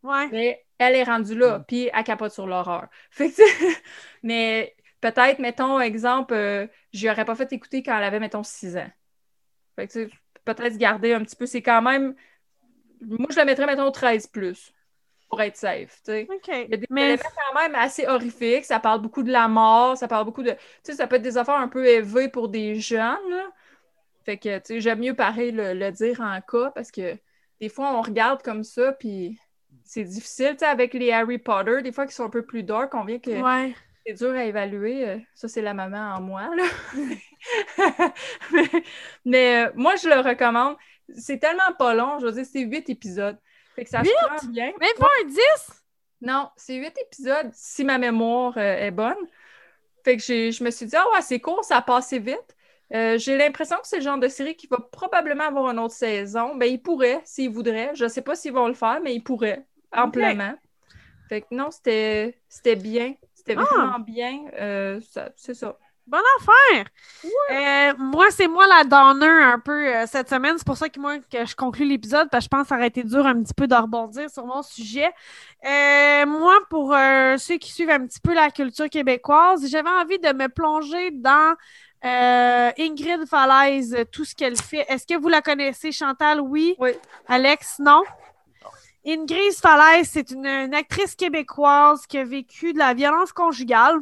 Ouais. 0.01 0.29
Mais 0.31 0.65
elle 0.79 0.95
est 0.95 1.03
rendue 1.03 1.35
là, 1.37 1.59
puis 1.67 1.91
elle 1.93 2.03
capote 2.03 2.31
sur 2.31 2.47
l'horreur. 2.47 2.87
Fait 3.11 3.29
que, 3.29 3.35
tu 3.35 3.43
sais, 3.43 3.77
mais 4.23 4.75
peut-être, 5.01 5.39
mettons, 5.39 5.79
exemple, 5.79 6.33
euh, 6.33 6.67
je 6.93 7.01
lui 7.01 7.09
aurais 7.09 7.25
pas 7.25 7.35
fait 7.35 7.51
écouter 7.53 7.83
quand 7.83 7.97
elle 7.97 8.03
avait, 8.03 8.19
mettons, 8.19 8.43
6 8.43 8.77
ans. 8.77 8.89
Fait 9.75 9.87
que, 9.87 9.93
tu 9.93 10.05
sais, 10.05 10.11
peut-être 10.45 10.77
garder 10.77 11.13
un 11.13 11.23
petit 11.23 11.35
peu, 11.35 11.45
c'est 11.45 11.61
quand 11.61 11.81
même. 11.81 12.15
Moi, 13.01 13.27
je 13.29 13.35
la 13.37 13.45
mettrais, 13.45 13.65
mettons, 13.65 13.91
13 13.91 14.27
plus 14.27 14.73
pour 15.29 15.41
être 15.41 15.57
safe, 15.57 16.01
tu 16.03 16.11
sais. 16.11 16.27
Il 16.47 16.71
y 16.71 16.73
a 16.73 16.77
des 16.77 16.87
Mais 16.89 17.13
éléments 17.13 17.29
quand 17.35 17.61
même 17.61 17.75
assez 17.75 18.07
horrifiques. 18.07 18.65
Ça 18.65 18.79
parle 18.79 19.01
beaucoup 19.01 19.21
de 19.21 19.31
la 19.31 19.47
mort, 19.47 19.95
ça 19.95 20.07
parle 20.07 20.25
beaucoup 20.25 20.43
de. 20.43 20.51
Tu 20.51 20.57
sais, 20.83 20.93
ça 20.93 21.07
peut 21.07 21.17
être 21.17 21.21
des 21.21 21.37
affaires 21.37 21.55
un 21.59 21.67
peu 21.67 21.85
élevées 21.85 22.29
pour 22.29 22.49
des 22.49 22.75
jeunes, 22.75 23.29
là. 23.29 23.51
Fait 24.25 24.37
que, 24.37 24.57
tu 24.57 24.65
sais, 24.65 24.81
j'aime 24.81 24.99
mieux 24.99 25.15
pareil 25.15 25.51
le, 25.51 25.73
le 25.73 25.91
dire 25.91 26.19
en 26.21 26.41
cas 26.41 26.71
parce 26.71 26.91
que 26.91 27.17
des 27.59 27.69
fois, 27.69 27.93
on 27.97 28.01
regarde 28.01 28.41
comme 28.41 28.63
ça, 28.63 28.93
puis 28.93 29.39
c'est 29.83 30.03
difficile, 30.03 30.51
tu 30.51 30.59
sais, 30.59 30.65
avec 30.65 30.93
les 30.93 31.11
Harry 31.11 31.37
Potter, 31.37 31.81
des 31.81 31.91
fois 31.91 32.05
qui 32.05 32.13
sont 32.13 32.25
un 32.25 32.29
peu 32.29 32.45
plus 32.45 32.63
dark, 32.63 32.93
on 32.95 33.03
vient 33.05 33.19
que 33.19 33.41
ouais. 33.41 33.75
C'est 34.17 34.25
dur 34.25 34.31
à 34.35 34.43
évaluer. 34.45 35.07
Euh, 35.07 35.17
Ça, 35.33 35.47
c'est 35.47 35.61
la 35.61 35.73
maman 35.73 36.15
en 36.15 36.21
moi, 36.21 36.49
là. 36.55 36.63
mais 36.93 37.17
mais, 39.25 39.65
euh, 39.65 39.71
moi, 39.75 39.95
je 39.95 40.09
le 40.09 40.19
recommande. 40.19 40.75
C'est 41.15 41.39
tellement 41.39 41.73
pas 41.77 41.93
long, 41.93 42.19
je 42.19 42.25
veux 42.27 42.31
dire, 42.31 42.45
c'est 42.45 42.61
huit 42.61 42.89
épisodes. 42.89 43.37
Fait 43.75 43.83
que 43.83 43.89
ça 43.89 44.01
Huit? 44.01 44.09
se 44.09 44.25
prend 44.25 44.47
bien. 44.51 44.71
Même 44.79 44.95
pas 44.97 45.07
un 45.23 45.27
10? 45.27 45.37
Non, 46.21 46.49
c'est 46.57 46.75
huit 46.75 46.93
épisodes, 47.01 47.49
si 47.53 47.83
ma 47.83 47.97
mémoire 47.97 48.57
euh, 48.57 48.77
est 48.77 48.91
bonne. 48.91 49.15
Fait 50.03 50.17
que 50.17 50.23
je 50.23 50.63
me 50.63 50.71
suis 50.71 50.85
dit, 50.85 50.95
ah 50.95 51.05
ouais, 51.13 51.21
c'est 51.21 51.39
court, 51.39 51.63
ça 51.63 51.77
a 51.77 51.81
passé 51.81 52.19
vite. 52.19 52.55
Euh, 52.93 53.17
j'ai 53.17 53.37
l'impression 53.37 53.77
que 53.77 53.87
c'est 53.87 53.97
le 53.97 54.03
genre 54.03 54.17
de 54.17 54.27
série 54.27 54.55
qui 54.55 54.67
va 54.67 54.77
probablement 54.91 55.43
avoir 55.45 55.69
une 55.71 55.79
autre 55.79 55.93
saison. 55.93 56.55
Ben, 56.55 56.65
ils 56.65 56.81
pourraient, 56.81 57.21
s'ils 57.23 57.49
voudraient. 57.51 57.91
Je 57.95 58.07
sais 58.07 58.21
pas 58.21 58.35
s'ils 58.35 58.53
vont 58.53 58.67
le 58.67 58.73
faire, 58.73 58.99
mais 59.03 59.13
ils 59.13 59.23
pourraient, 59.23 59.65
amplement. 59.91 60.55
Fait 61.29 61.41
que 61.41 61.47
non, 61.51 61.69
c'était 61.71 62.33
bien. 62.75 63.13
C'était 63.49 63.61
Ah. 63.61 63.73
vraiment 63.75 63.99
bien. 63.99 64.41
Euh, 64.59 64.99
c'est 65.35 65.53
ça. 65.55 65.75
Bonne 66.05 66.21
affaire! 66.39 66.85
Euh, 67.51 67.93
moi, 67.99 68.27
c'est 68.31 68.47
moi 68.47 68.65
la 68.67 68.83
downer 68.83 69.43
un 69.43 69.59
peu 69.59 69.87
euh, 69.95 70.05
cette 70.07 70.27
semaine. 70.29 70.55
C'est 70.57 70.65
pour 70.65 70.77
ça 70.77 70.89
que 70.89 70.99
moi 70.99 71.17
que 71.19 71.45
je 71.45 71.55
conclue 71.55 71.85
l'épisode, 71.85 72.29
parce 72.31 72.45
que 72.45 72.45
je 72.45 72.49
pense 72.49 72.61
que 72.63 72.67
ça 72.69 72.75
aurait 72.77 72.87
été 72.87 73.03
dur 73.03 73.25
un 73.27 73.41
petit 73.43 73.53
peu 73.53 73.67
de 73.67 73.75
rebondir 73.75 74.27
sur 74.29 74.43
mon 74.45 74.63
sujet. 74.63 75.09
Euh, 75.65 76.25
moi, 76.25 76.57
pour 76.69 76.95
ceux 77.37 77.57
qui 77.57 77.71
suivent 77.71 77.91
un 77.91 78.05
petit 78.07 78.19
peu 78.19 78.33
la 78.33 78.49
culture 78.49 78.89
québécoise, 78.89 79.67
j'avais 79.69 79.89
envie 79.89 80.17
de 80.19 80.33
me 80.33 80.47
plonger 80.47 81.11
dans 81.11 81.55
Ingrid 82.03 83.27
Falaise, 83.27 83.95
tout 84.11 84.25
ce 84.25 84.33
qu'elle 84.33 84.57
fait. 84.57 84.85
Est-ce 84.89 85.05
que 85.05 85.19
vous 85.19 85.29
la 85.29 85.41
connaissez, 85.41 85.91
Chantal? 85.91 86.39
Oui? 86.41 86.75
Oui. 86.79 86.91
Alex, 87.27 87.77
non? 87.79 88.01
Ingrid 89.05 89.53
Falaise, 89.53 90.09
c'est 90.11 90.31
une, 90.31 90.45
une 90.45 90.73
actrice 90.73 91.15
québécoise 91.15 92.05
qui 92.05 92.17
a 92.17 92.25
vécu 92.25 92.73
de 92.73 92.79
la 92.79 92.93
violence 92.93 93.31
conjugale 93.31 93.99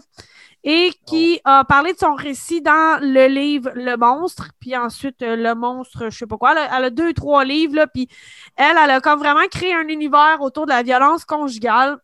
et 0.64 0.92
qui 1.06 1.40
a 1.46 1.64
parlé 1.64 1.94
de 1.94 1.98
son 1.98 2.14
récit 2.14 2.62
dans 2.62 3.00
le 3.02 3.28
livre 3.28 3.72
Le 3.76 3.96
Monstre, 3.96 4.50
puis 4.60 4.76
ensuite 4.76 5.22
euh, 5.22 5.36
Le 5.36 5.56
Monstre, 5.56 6.10
je 6.10 6.18
sais 6.18 6.28
pas 6.28 6.38
quoi. 6.38 6.52
Elle 6.52 6.58
a, 6.58 6.78
elle 6.78 6.84
a 6.86 6.90
deux, 6.90 7.14
trois 7.14 7.46
livres, 7.46 7.76
là, 7.76 7.88
puis 7.88 8.10
elle, 8.56 8.76
elle 8.78 8.92
a 8.92 9.00
comme 9.00 9.20
vraiment 9.20 9.48
créé 9.50 9.74
un 9.74 9.88
univers 9.88 10.42
autour 10.42 10.66
de 10.66 10.72
la 10.72 10.84
violence 10.84 11.26
conjugale. 11.26 12.00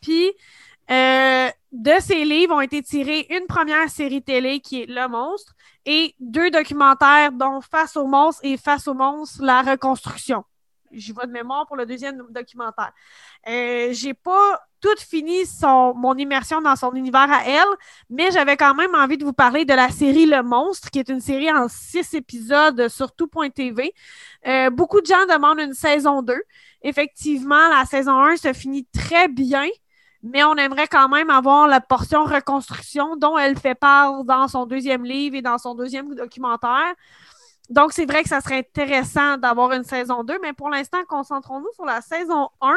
Puis, 0.00 0.32
euh, 0.90 1.48
de 1.72 1.92
ces 2.00 2.24
livres 2.24 2.54
ont 2.54 2.60
été 2.60 2.82
tirés 2.82 3.26
une 3.30 3.46
première 3.46 3.88
série 3.88 4.22
télé 4.22 4.60
qui 4.60 4.82
est 4.82 4.86
Le 4.86 5.08
Monstre 5.08 5.52
et 5.84 6.14
deux 6.20 6.50
documentaires, 6.50 7.32
dont 7.32 7.60
Face 7.60 7.96
au 7.96 8.06
monstre 8.06 8.40
et 8.44 8.56
Face 8.56 8.88
au 8.88 8.94
monstre, 8.94 9.42
la 9.42 9.62
reconstruction. 9.62 10.44
J'y 10.92 11.12
vais 11.12 11.26
de 11.26 11.32
mémoire 11.32 11.66
pour 11.66 11.76
le 11.76 11.86
deuxième 11.86 12.22
documentaire. 12.30 12.92
Euh, 13.48 13.88
j'ai 13.92 14.14
pas 14.14 14.60
tout 14.80 14.98
fini 14.98 15.46
son, 15.46 15.94
mon 15.94 16.14
immersion 16.16 16.60
dans 16.60 16.76
son 16.76 16.92
univers 16.92 17.30
à 17.30 17.44
elle, 17.46 17.68
mais 18.10 18.30
j'avais 18.32 18.56
quand 18.56 18.74
même 18.74 18.94
envie 18.94 19.16
de 19.16 19.24
vous 19.24 19.32
parler 19.32 19.64
de 19.64 19.72
la 19.72 19.88
série 19.88 20.26
Le 20.26 20.42
Monstre, 20.42 20.90
qui 20.90 20.98
est 20.98 21.08
une 21.08 21.20
série 21.20 21.50
en 21.52 21.68
six 21.68 22.12
épisodes 22.14 22.88
sur 22.88 23.12
tout.tv. 23.12 23.94
Euh, 24.46 24.70
beaucoup 24.70 25.00
de 25.00 25.06
gens 25.06 25.24
demandent 25.26 25.60
une 25.60 25.74
saison 25.74 26.22
2. 26.22 26.34
Effectivement, 26.82 27.68
la 27.68 27.84
saison 27.84 28.18
1 28.18 28.36
se 28.36 28.52
finit 28.52 28.86
très 28.92 29.28
bien, 29.28 29.68
mais 30.22 30.42
on 30.42 30.54
aimerait 30.56 30.88
quand 30.88 31.08
même 31.08 31.30
avoir 31.30 31.68
la 31.68 31.80
portion 31.80 32.24
reconstruction 32.24 33.16
dont 33.16 33.38
elle 33.38 33.56
fait 33.56 33.76
part 33.76 34.24
dans 34.24 34.48
son 34.48 34.66
deuxième 34.66 35.04
livre 35.04 35.36
et 35.36 35.42
dans 35.42 35.58
son 35.58 35.74
deuxième 35.74 36.14
documentaire. 36.14 36.94
Donc, 37.70 37.92
c'est 37.92 38.06
vrai 38.06 38.22
que 38.22 38.28
ça 38.28 38.40
serait 38.40 38.58
intéressant 38.58 39.38
d'avoir 39.38 39.72
une 39.72 39.84
saison 39.84 40.24
2, 40.24 40.38
mais 40.42 40.52
pour 40.52 40.68
l'instant, 40.68 40.98
concentrons-nous 41.08 41.72
sur 41.74 41.84
la 41.84 42.00
saison 42.00 42.48
1. 42.60 42.74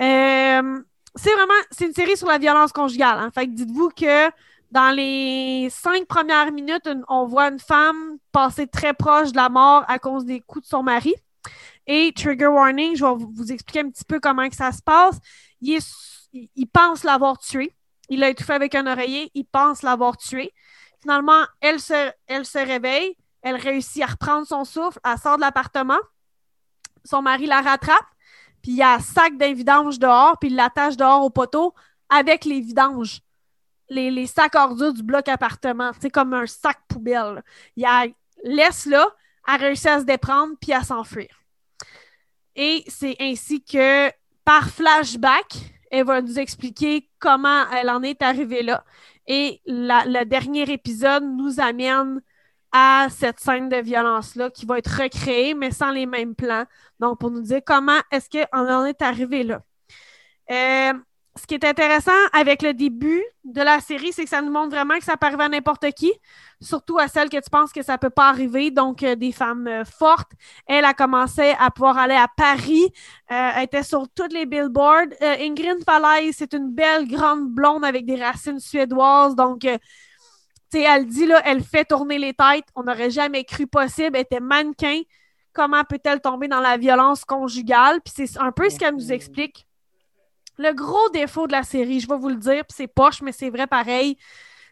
Euh, 0.00 0.82
c'est 1.14 1.32
vraiment, 1.32 1.54
c'est 1.70 1.86
une 1.86 1.94
série 1.94 2.16
sur 2.16 2.28
la 2.28 2.38
violence 2.38 2.72
conjugale. 2.72 3.18
Hein. 3.18 3.30
Fait 3.34 3.46
dites-vous 3.46 3.90
que 3.90 4.30
Dans 4.70 4.94
les 4.94 5.68
cinq 5.70 6.06
premières 6.06 6.52
minutes, 6.52 6.88
on 7.08 7.26
voit 7.26 7.48
une 7.48 7.58
femme 7.58 8.18
passer 8.32 8.66
très 8.66 8.92
proche 8.92 9.32
de 9.32 9.36
la 9.36 9.48
mort 9.48 9.84
à 9.88 9.98
cause 9.98 10.24
des 10.24 10.40
coups 10.40 10.64
de 10.64 10.68
son 10.68 10.82
mari. 10.82 11.14
Et 11.86 12.12
trigger 12.14 12.48
warning, 12.48 12.94
je 12.96 13.04
vais 13.04 13.12
vous 13.16 13.50
expliquer 13.50 13.80
un 13.80 13.90
petit 13.90 14.04
peu 14.04 14.20
comment 14.20 14.46
que 14.48 14.54
ça 14.54 14.72
se 14.72 14.82
passe. 14.82 15.18
Il, 15.62 15.80
pense 16.70 17.02
l'avoir 17.02 17.38
tué. 17.38 17.74
Il 18.10 18.22
a 18.22 18.28
étouffé 18.28 18.52
avec 18.52 18.74
un 18.74 18.86
oreiller. 18.86 19.30
Il 19.34 19.46
pense 19.46 19.82
l'avoir 19.82 20.18
tué. 20.18 20.52
Finalement, 21.00 21.44
elle 21.60 21.80
se, 21.80 22.12
elle 22.26 22.44
se 22.44 22.58
réveille. 22.58 23.16
Elle 23.48 23.56
réussit 23.56 24.02
à 24.02 24.06
reprendre 24.06 24.46
son 24.46 24.64
souffle. 24.64 24.98
Elle 25.04 25.18
sort 25.18 25.36
de 25.36 25.40
l'appartement. 25.40 25.98
Son 27.04 27.22
mari 27.22 27.46
la 27.46 27.62
rattrape. 27.62 28.06
Puis 28.62 28.72
il 28.72 28.76
y 28.76 28.82
a 28.82 28.94
un 28.94 29.00
sac 29.00 29.36
d'un 29.36 29.54
vidange 29.54 29.98
dehors. 29.98 30.38
Puis 30.38 30.50
il 30.50 30.56
l'attache 30.56 30.96
dehors 30.96 31.24
au 31.24 31.30
poteau 31.30 31.74
avec 32.08 32.44
les 32.44 32.60
vidanges. 32.60 33.20
Les, 33.88 34.10
les 34.10 34.26
sacs 34.26 34.54
ordures 34.54 34.92
du 34.92 35.02
bloc 35.02 35.28
appartement. 35.28 35.92
C'est 35.98 36.10
comme 36.10 36.34
un 36.34 36.46
sac 36.46 36.78
poubelle. 36.88 37.42
Il 37.76 37.86
a, 37.86 38.06
laisse 38.44 38.84
là. 38.84 39.08
Elle 39.46 39.60
réussit 39.60 39.86
à 39.86 40.00
se 40.00 40.04
déprendre 40.04 40.54
puis 40.60 40.74
à 40.74 40.82
s'enfuir. 40.82 41.28
Et 42.54 42.84
c'est 42.86 43.16
ainsi 43.18 43.64
que, 43.64 44.10
par 44.44 44.68
flashback, 44.68 45.54
elle 45.90 46.04
va 46.04 46.20
nous 46.20 46.38
expliquer 46.38 47.08
comment 47.18 47.64
elle 47.70 47.88
en 47.88 48.02
est 48.02 48.20
arrivée 48.20 48.62
là. 48.62 48.84
Et 49.26 49.62
le 49.66 50.24
dernier 50.24 50.70
épisode 50.70 51.24
nous 51.24 51.60
amène 51.60 52.20
à 52.72 53.08
cette 53.10 53.40
scène 53.40 53.68
de 53.68 53.76
violence-là 53.76 54.50
qui 54.50 54.66
va 54.66 54.78
être 54.78 55.02
recréée, 55.02 55.54
mais 55.54 55.70
sans 55.70 55.90
les 55.90 56.06
mêmes 56.06 56.34
plans. 56.34 56.64
Donc, 57.00 57.18
pour 57.18 57.30
nous 57.30 57.42
dire 57.42 57.60
comment 57.64 58.00
est-ce 58.10 58.28
qu'on 58.28 58.58
en 58.58 58.84
est 58.84 59.00
arrivé 59.02 59.42
là. 59.42 59.62
Euh, 60.50 60.92
ce 61.38 61.46
qui 61.46 61.54
est 61.54 61.64
intéressant 61.64 62.10
avec 62.32 62.62
le 62.62 62.74
début 62.74 63.22
de 63.44 63.62
la 63.62 63.78
série, 63.80 64.12
c'est 64.12 64.24
que 64.24 64.28
ça 64.28 64.42
nous 64.42 64.50
montre 64.50 64.70
vraiment 64.70 64.98
que 64.98 65.04
ça 65.04 65.16
peut 65.16 65.26
arriver 65.26 65.44
à 65.44 65.48
n'importe 65.48 65.92
qui, 65.92 66.12
surtout 66.60 66.98
à 66.98 67.06
celles 67.06 67.28
que 67.28 67.36
tu 67.36 67.48
penses 67.48 67.72
que 67.72 67.82
ça 67.82 67.96
peut 67.96 68.10
pas 68.10 68.28
arriver, 68.28 68.72
donc 68.72 69.04
euh, 69.04 69.14
des 69.14 69.30
femmes 69.30 69.68
euh, 69.68 69.84
fortes. 69.84 70.32
Elle 70.66 70.84
a 70.84 70.94
commencé 70.94 71.54
à 71.60 71.70
pouvoir 71.70 71.96
aller 71.96 72.16
à 72.16 72.26
Paris, 72.36 72.92
elle 73.28 73.62
était 73.62 73.84
sur 73.84 74.08
tous 74.08 74.32
les 74.32 74.46
billboards. 74.46 75.14
Ingrid 75.20 75.84
Falaise, 75.84 76.34
c'est 76.36 76.54
une 76.54 76.72
belle 76.72 77.06
grande 77.06 77.48
blonde 77.48 77.84
avec 77.84 78.04
des 78.04 78.22
racines 78.22 78.58
suédoises, 78.58 79.36
donc 79.36 79.64
elle 80.74 81.06
dit 81.06 81.26
là, 81.26 81.40
elle 81.44 81.62
fait 81.62 81.84
tourner 81.84 82.18
les 82.18 82.34
têtes. 82.34 82.66
On 82.74 82.82
n'aurait 82.82 83.10
jamais 83.10 83.44
cru 83.44 83.66
possible. 83.66 84.16
Elle 84.16 84.22
était 84.22 84.40
mannequin. 84.40 85.00
Comment 85.52 85.84
peut-elle 85.84 86.20
tomber 86.20 86.48
dans 86.48 86.60
la 86.60 86.76
violence 86.76 87.24
conjugale? 87.24 88.00
Puis 88.02 88.26
c'est 88.26 88.38
un 88.38 88.52
peu 88.52 88.68
ce 88.68 88.78
qu'elle 88.78 88.94
nous 88.94 89.12
explique 89.12 89.68
le 90.58 90.72
gros 90.72 91.08
défaut 91.10 91.46
de 91.46 91.52
la 91.52 91.62
série, 91.62 92.00
je 92.00 92.08
vais 92.08 92.18
vous 92.18 92.28
le 92.28 92.36
dire, 92.36 92.64
puis 92.66 92.74
c'est 92.76 92.88
poche, 92.88 93.22
mais 93.22 93.32
c'est 93.32 93.50
vrai 93.50 93.66
pareil, 93.66 94.18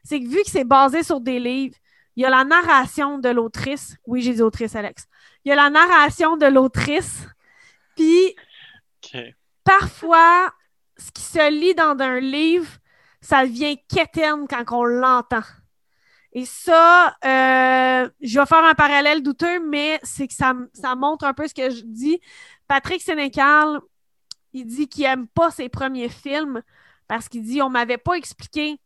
c'est 0.02 0.20
que 0.20 0.28
vu 0.28 0.42
que 0.42 0.50
c'est 0.50 0.64
basé 0.64 1.02
sur 1.02 1.20
des 1.20 1.38
livres, 1.38 1.76
il 2.16 2.22
y 2.22 2.26
a 2.26 2.30
la 2.30 2.44
narration 2.44 3.18
de 3.18 3.28
l'autrice. 3.28 3.96
Oui, 4.06 4.22
j'ai 4.22 4.34
dit 4.34 4.42
autrice, 4.42 4.74
Alex. 4.74 5.06
Il 5.44 5.50
y 5.50 5.52
a 5.52 5.54
la 5.54 5.70
narration 5.70 6.36
de 6.36 6.46
l'autrice, 6.46 7.26
puis 7.94 8.34
parfois, 9.64 10.52
ce 10.96 11.10
qui 11.12 11.22
se 11.22 11.50
lit 11.50 11.74
dans 11.74 11.96
un 12.00 12.20
livre, 12.20 12.70
ça 13.20 13.46
devient 13.46 13.78
quétaine 13.88 14.46
quand 14.48 14.64
on 14.72 14.84
l'entend. 14.84 15.42
Et 16.36 16.44
ça, 16.44 17.16
euh, 17.24 18.10
je 18.20 18.38
vais 18.38 18.44
faire 18.44 18.62
un 18.62 18.74
parallèle 18.74 19.22
douteux, 19.22 19.58
mais 19.58 19.98
c'est 20.02 20.28
que 20.28 20.34
ça, 20.34 20.52
ça 20.74 20.94
montre 20.94 21.24
un 21.24 21.32
peu 21.32 21.48
ce 21.48 21.54
que 21.54 21.70
je 21.70 21.80
dis. 21.82 22.20
Patrick 22.68 23.00
Sénécal, 23.00 23.80
il 24.52 24.66
dit 24.66 24.86
qu'il 24.86 25.04
aime 25.04 25.28
pas 25.28 25.50
ses 25.50 25.70
premiers 25.70 26.10
films 26.10 26.60
parce 27.08 27.30
qu'il 27.30 27.42
dit 27.42 27.62
on 27.62 27.70
m'avait 27.70 27.96
pas 27.96 28.16
expliqué 28.16 28.78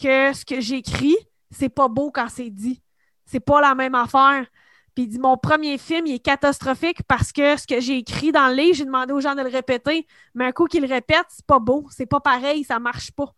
que 0.00 0.32
ce 0.32 0.46
que 0.46 0.62
j'écris, 0.62 1.18
c'est 1.50 1.68
pas 1.68 1.88
beau 1.88 2.10
quand 2.10 2.30
c'est 2.30 2.48
dit. 2.48 2.80
C'est 3.26 3.40
pas 3.40 3.60
la 3.60 3.74
même 3.74 3.94
affaire. 3.94 4.46
Puis 4.94 5.04
il 5.04 5.08
dit 5.08 5.18
mon 5.18 5.36
premier 5.36 5.76
film, 5.76 6.06
il 6.06 6.14
est 6.14 6.18
catastrophique 6.18 7.02
parce 7.02 7.30
que 7.30 7.58
ce 7.58 7.66
que 7.66 7.78
j'ai 7.78 7.98
écrit 7.98 8.32
dans 8.32 8.48
le 8.48 8.54
livre, 8.54 8.74
j'ai 8.74 8.86
demandé 8.86 9.12
aux 9.12 9.20
gens 9.20 9.34
de 9.34 9.42
le 9.42 9.50
répéter, 9.50 10.06
mais 10.34 10.46
un 10.46 10.52
coup 10.52 10.64
qu'ils 10.64 10.80
le 10.80 10.88
répètent, 10.88 11.26
c'est 11.28 11.44
pas 11.44 11.58
beau, 11.58 11.86
c'est 11.90 12.06
pas 12.06 12.20
pareil, 12.20 12.64
ça 12.64 12.78
marche 12.78 13.12
pas. 13.12 13.34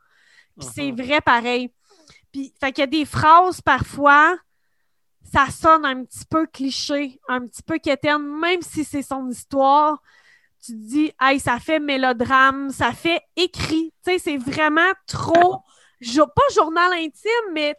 Puis 0.57 0.69
c'est 0.73 0.93
uh-huh. 0.93 1.05
vrai 1.05 1.21
pareil. 1.21 1.73
Puis 2.33 2.53
fait 2.61 2.73
qu'il 2.73 2.83
y 2.83 2.85
a 2.85 2.87
des 2.87 3.05
phrases 3.05 3.61
parfois, 3.61 4.37
ça 5.33 5.47
sonne 5.51 5.85
un 5.85 6.05
petit 6.05 6.25
peu 6.29 6.47
cliché, 6.47 7.21
un 7.29 7.47
petit 7.47 7.63
peu 7.63 7.79
quétaine, 7.79 8.23
même 8.23 8.63
si 8.63 8.85
c'est 8.85 9.03
son 9.03 9.29
histoire 9.29 10.01
tu 10.65 10.73
te 10.73 10.79
dis, 10.79 11.13
hey, 11.21 11.39
ça 11.39 11.59
fait 11.59 11.79
mélodrame, 11.79 12.71
ça 12.71 12.93
fait 12.93 13.23
écrit. 13.37 13.93
Tu 14.05 14.13
sais, 14.13 14.19
c'est 14.19 14.37
vraiment 14.37 14.93
trop, 15.07 15.63
pas 16.01 16.55
journal 16.55 16.93
intime, 16.93 17.53
mais 17.53 17.77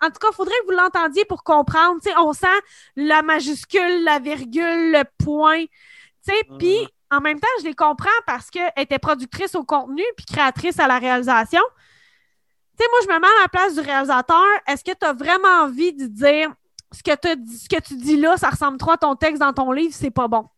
en 0.00 0.08
tout 0.08 0.18
cas, 0.20 0.28
il 0.30 0.34
faudrait 0.34 0.54
que 0.60 0.66
vous 0.66 0.78
l'entendiez 0.78 1.24
pour 1.24 1.42
comprendre. 1.42 2.00
Tu 2.02 2.10
sais, 2.10 2.16
on 2.18 2.32
sent 2.32 2.46
la 2.96 3.22
majuscule, 3.22 4.04
la 4.04 4.18
virgule, 4.18 4.92
le 4.92 5.04
point. 5.24 5.64
Tu 5.64 6.32
sais, 6.32 6.44
puis 6.58 6.88
en 7.10 7.20
même 7.20 7.40
temps, 7.40 7.48
je 7.60 7.64
les 7.64 7.74
comprends 7.74 8.08
parce 8.26 8.50
qu'elle 8.50 8.72
était 8.76 8.98
productrice 8.98 9.54
au 9.54 9.64
contenu 9.64 10.02
puis 10.16 10.26
créatrice 10.26 10.78
à 10.78 10.86
la 10.86 10.98
réalisation. 10.98 11.62
Tu 12.76 12.82
sais, 12.82 12.90
moi, 12.90 13.00
je 13.02 13.14
me 13.14 13.20
mets 13.20 13.26
à 13.26 13.42
la 13.42 13.48
place 13.48 13.74
du 13.74 13.80
réalisateur. 13.80 14.44
Est-ce 14.66 14.82
que 14.82 14.90
tu 14.90 15.06
as 15.06 15.12
vraiment 15.12 15.62
envie 15.62 15.92
de 15.92 16.06
dire 16.06 16.52
ce 16.92 17.02
que, 17.02 17.12
ce 17.12 17.68
que 17.68 17.80
tu 17.80 17.96
dis 17.96 18.16
là, 18.16 18.36
ça 18.36 18.50
ressemble 18.50 18.78
trop 18.78 18.92
à 18.92 18.96
ton 18.96 19.14
texte 19.14 19.40
dans 19.40 19.52
ton 19.52 19.70
livre, 19.70 19.94
c'est 19.94 20.10
pas 20.10 20.28
bon? 20.28 20.48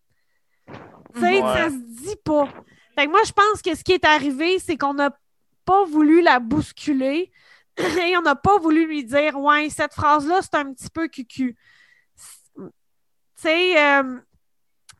Tu 1.15 1.21
sais, 1.21 1.41
ça 1.41 1.69
se 1.69 1.77
dit 1.77 2.17
pas. 2.25 2.49
Fait 2.95 3.07
que 3.07 3.11
moi, 3.11 3.21
je 3.27 3.33
pense 3.33 3.63
que 3.63 3.75
ce 3.75 3.85
qui 3.85 3.93
est 3.93 4.05
arrivé, 4.05 4.59
c'est 4.59 4.77
qu'on 4.77 4.95
n'a 4.95 5.11
pas 5.65 5.85
voulu 5.85 6.23
la 6.23 6.39
bousculer 6.39 7.31
et 7.77 8.17
on 8.17 8.23
n'a 8.23 8.35
pas 8.35 8.59
voulu 8.59 8.87
lui 8.87 9.05
dire 9.05 9.39
Ouais, 9.39 9.69
cette 9.69 9.93
phrase-là, 9.93 10.41
c'est 10.43 10.55
un 10.55 10.73
petit 10.73 10.89
peu 10.89 11.09
cucu. 11.09 11.57
Tu 12.57 12.63
sais, 13.35 13.79
euh, 13.79 14.19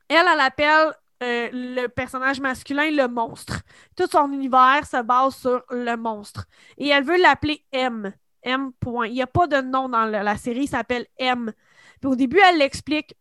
elle, 0.09 0.27
elle 0.31 0.41
appelle 0.41 0.93
euh, 1.23 1.49
le 1.53 1.87
personnage 1.89 2.41
masculin 2.41 2.91
le 2.91 3.09
monstre. 3.09 3.63
Tout 3.97 4.07
son 4.11 4.33
univers 4.33 4.87
se 4.87 5.03
base 5.03 5.37
sur 5.37 5.63
le 5.71 5.97
monstre. 5.97 6.47
Et 6.79 6.89
elle 6.89 7.05
veut 7.05 7.21
l'appeler 7.21 7.65
M. 7.73 8.13
M. 8.43 8.71
Il 9.07 9.13
n'y 9.13 9.23
a 9.23 9.27
pas 9.27 9.47
de 9.47 9.61
nom 9.61 9.89
dans 9.89 10.05
la, 10.05 10.23
la 10.23 10.37
série, 10.37 10.65
il 10.65 10.69
s'appelle 10.69 11.07
M. 11.19 11.53
Puis 12.01 12.11
au 12.11 12.17
début, 12.17 12.39
elle 12.39 12.59
l'explique 12.59 13.17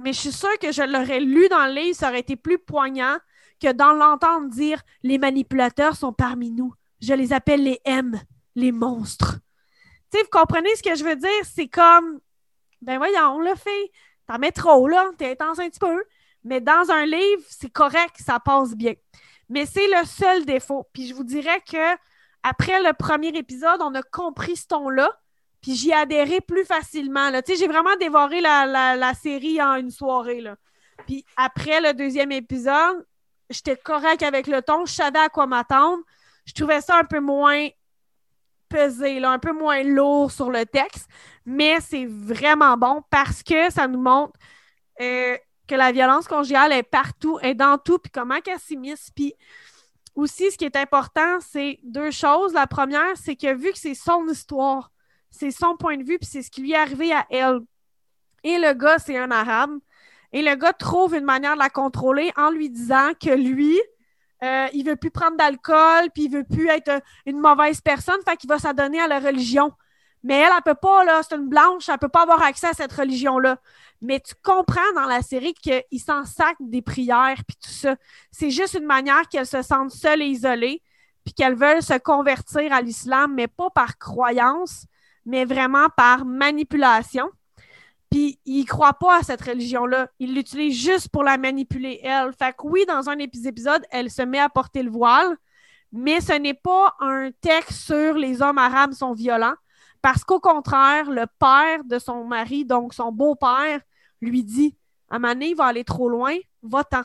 mais 0.00 0.12
je 0.12 0.20
suis 0.20 0.32
sûre 0.32 0.58
que 0.58 0.72
je 0.72 0.82
l'aurais 0.82 1.20
lu 1.20 1.48
dans 1.48 1.66
le 1.66 1.74
livre, 1.74 1.96
ça 1.96 2.08
aurait 2.08 2.20
été 2.20 2.36
plus 2.36 2.58
poignant 2.58 3.18
que 3.62 3.72
dans 3.72 3.92
l'entendre 3.92 4.48
dire 4.48 4.82
les 5.02 5.18
manipulateurs 5.18 5.94
sont 5.94 6.12
parmi 6.12 6.50
nous. 6.50 6.72
Je 7.00 7.14
les 7.14 7.32
appelle 7.32 7.62
les 7.62 7.80
M, 7.84 8.18
les 8.54 8.72
monstres. 8.72 9.38
Tu 10.10 10.18
sais, 10.18 10.24
vous 10.24 10.30
comprenez 10.30 10.74
ce 10.76 10.82
que 10.82 10.94
je 10.94 11.04
veux 11.04 11.16
dire? 11.16 11.44
C'est 11.44 11.68
comme, 11.68 12.20
ben 12.82 12.98
voyons, 12.98 13.36
on 13.36 13.40
l'a 13.40 13.56
fait. 13.56 13.92
T'en 14.26 14.38
mets 14.38 14.52
trop, 14.52 14.88
là, 14.88 15.10
t'es 15.18 15.32
intense 15.32 15.58
un 15.58 15.68
petit 15.68 15.78
peu. 15.78 16.02
Mais 16.44 16.60
dans 16.60 16.90
un 16.90 17.04
livre, 17.04 17.42
c'est 17.48 17.70
correct, 17.70 18.16
ça 18.18 18.40
passe 18.40 18.74
bien. 18.74 18.94
Mais 19.48 19.66
c'est 19.66 19.88
le 19.88 20.04
seul 20.06 20.44
défaut. 20.44 20.86
Puis 20.92 21.08
je 21.08 21.14
vous 21.14 21.24
dirais 21.24 21.60
que 21.60 21.96
après 22.42 22.82
le 22.82 22.92
premier 22.94 23.28
épisode, 23.28 23.82
on 23.82 23.94
a 23.94 24.02
compris 24.02 24.56
ce 24.56 24.66
ton-là. 24.66 25.10
Puis 25.60 25.74
j'y 25.74 25.92
adhérais 25.92 26.40
plus 26.40 26.64
facilement. 26.64 27.30
Tu 27.42 27.52
sais, 27.52 27.56
j'ai 27.58 27.68
vraiment 27.68 27.94
dévoré 27.96 28.40
la, 28.40 29.12
série 29.14 29.60
en 29.60 29.74
une 29.74 29.90
soirée. 29.90 30.40
Là. 30.40 30.56
Puis 31.06 31.24
après 31.36 31.80
le 31.80 31.92
deuxième 31.92 32.32
épisode, 32.32 33.04
j'étais 33.50 33.76
correct 33.76 34.22
avec 34.22 34.46
le 34.46 34.62
ton, 34.62 34.86
je 34.86 34.94
savais 34.94 35.18
à 35.18 35.28
quoi 35.28 35.46
m'attendre. 35.46 36.02
Je 36.46 36.54
trouvais 36.54 36.80
ça 36.80 36.96
un 36.96 37.04
peu 37.04 37.20
moins 37.20 37.68
pesé, 38.68 39.20
là, 39.20 39.32
un 39.32 39.38
peu 39.38 39.52
moins 39.52 39.82
lourd 39.82 40.30
sur 40.30 40.50
le 40.50 40.64
texte, 40.64 41.08
mais 41.44 41.80
c'est 41.80 42.06
vraiment 42.06 42.76
bon 42.76 43.02
parce 43.10 43.42
que 43.42 43.70
ça 43.70 43.88
nous 43.88 44.00
montre 44.00 44.38
euh, 45.00 45.36
que 45.70 45.76
la 45.76 45.92
violence 45.92 46.26
conjugale 46.26 46.72
est 46.72 46.82
partout, 46.82 47.38
est 47.42 47.54
dans 47.54 47.78
tout, 47.78 47.98
puis 47.98 48.10
comment 48.10 48.40
qu'elle 48.40 48.58
s'immisce. 48.58 49.10
Puis 49.14 49.34
aussi, 50.16 50.50
ce 50.50 50.58
qui 50.58 50.64
est 50.64 50.74
important, 50.74 51.38
c'est 51.40 51.78
deux 51.84 52.10
choses. 52.10 52.52
La 52.52 52.66
première, 52.66 53.16
c'est 53.16 53.36
que 53.36 53.54
vu 53.54 53.70
que 53.70 53.78
c'est 53.78 53.94
son 53.94 54.26
histoire, 54.26 54.90
c'est 55.30 55.52
son 55.52 55.76
point 55.76 55.96
de 55.96 56.02
vue, 56.02 56.18
puis 56.18 56.28
c'est 56.28 56.42
ce 56.42 56.50
qui 56.50 56.62
lui 56.62 56.72
est 56.72 56.76
arrivé 56.76 57.12
à 57.12 57.24
elle. 57.30 57.60
Et 58.42 58.58
le 58.58 58.74
gars, 58.74 58.98
c'est 58.98 59.16
un 59.16 59.30
arabe. 59.30 59.70
Et 60.32 60.42
le 60.42 60.56
gars 60.56 60.72
trouve 60.72 61.14
une 61.14 61.24
manière 61.24 61.54
de 61.54 61.60
la 61.60 61.70
contrôler 61.70 62.32
en 62.36 62.50
lui 62.50 62.68
disant 62.68 63.12
que 63.20 63.30
lui, 63.30 63.80
euh, 64.42 64.66
il 64.72 64.84
veut 64.84 64.96
plus 64.96 65.12
prendre 65.12 65.36
d'alcool, 65.36 66.10
puis 66.12 66.24
il 66.24 66.32
veut 66.32 66.44
plus 66.44 66.68
être 66.68 67.00
une 67.26 67.38
mauvaise 67.38 67.80
personne, 67.80 68.18
fait 68.28 68.36
qu'il 68.36 68.48
va 68.48 68.58
s'adonner 68.58 69.00
à 69.00 69.06
la 69.06 69.20
religion. 69.20 69.70
Mais 70.22 70.34
elle, 70.34 70.52
elle 70.54 70.62
peut 70.62 70.78
pas, 70.80 71.04
là, 71.04 71.22
c'est 71.22 71.36
une 71.36 71.48
blanche, 71.48 71.88
elle 71.88 71.98
peut 71.98 72.08
pas 72.08 72.22
avoir 72.22 72.42
accès 72.42 72.68
à 72.68 72.72
cette 72.72 72.92
religion-là. 72.92 73.58
Mais 74.02 74.20
tu 74.20 74.34
comprends 74.42 74.92
dans 74.94 75.06
la 75.06 75.22
série 75.22 75.54
qu'il 75.54 76.00
s'en 76.00 76.24
sac 76.24 76.56
des 76.60 76.82
prières, 76.82 77.42
puis 77.46 77.56
tout 77.62 77.70
ça. 77.70 77.96
C'est 78.30 78.50
juste 78.50 78.74
une 78.74 78.86
manière 78.86 79.28
qu'elle 79.28 79.46
se 79.46 79.62
sente 79.62 79.90
seule 79.90 80.22
et 80.22 80.26
isolée, 80.26 80.82
puis 81.24 81.34
qu'elle 81.34 81.54
veut 81.54 81.80
se 81.80 81.98
convertir 81.98 82.72
à 82.72 82.80
l'islam, 82.80 83.34
mais 83.34 83.48
pas 83.48 83.70
par 83.70 83.98
croyance, 83.98 84.86
mais 85.26 85.44
vraiment 85.44 85.88
par 85.96 86.24
manipulation. 86.24 87.28
Puis 88.10 88.40
il 88.44 88.64
croit 88.64 88.94
pas 88.94 89.18
à 89.18 89.22
cette 89.22 89.42
religion-là. 89.42 90.08
Il 90.18 90.34
l'utilise 90.34 90.76
juste 90.76 91.08
pour 91.10 91.22
la 91.22 91.38
manipuler, 91.38 92.00
elle. 92.02 92.32
Fait 92.32 92.52
que 92.52 92.66
oui, 92.66 92.84
dans 92.86 93.08
un 93.08 93.18
épisode, 93.18 93.82
elle 93.90 94.10
se 94.10 94.22
met 94.22 94.40
à 94.40 94.48
porter 94.48 94.82
le 94.82 94.90
voile, 94.90 95.36
Mais 95.92 96.20
ce 96.20 96.32
n'est 96.34 96.54
pas 96.54 96.94
un 97.00 97.30
texte 97.40 97.80
sur 97.82 98.14
les 98.14 98.42
hommes 98.42 98.58
arabes 98.58 98.92
sont 98.92 99.12
violents, 99.12 99.54
parce 100.02 100.24
qu'au 100.24 100.40
contraire, 100.40 101.10
le 101.10 101.26
père 101.38 101.84
de 101.84 101.98
son 101.98 102.24
mari, 102.24 102.64
donc 102.64 102.94
son 102.94 103.12
beau-père, 103.12 103.80
lui 104.20 104.44
dit 104.44 104.76
À 105.10 105.18
il 105.18 105.54
va 105.54 105.66
aller 105.66 105.84
trop 105.84 106.08
loin, 106.08 106.36
va-t'en. 106.62 107.02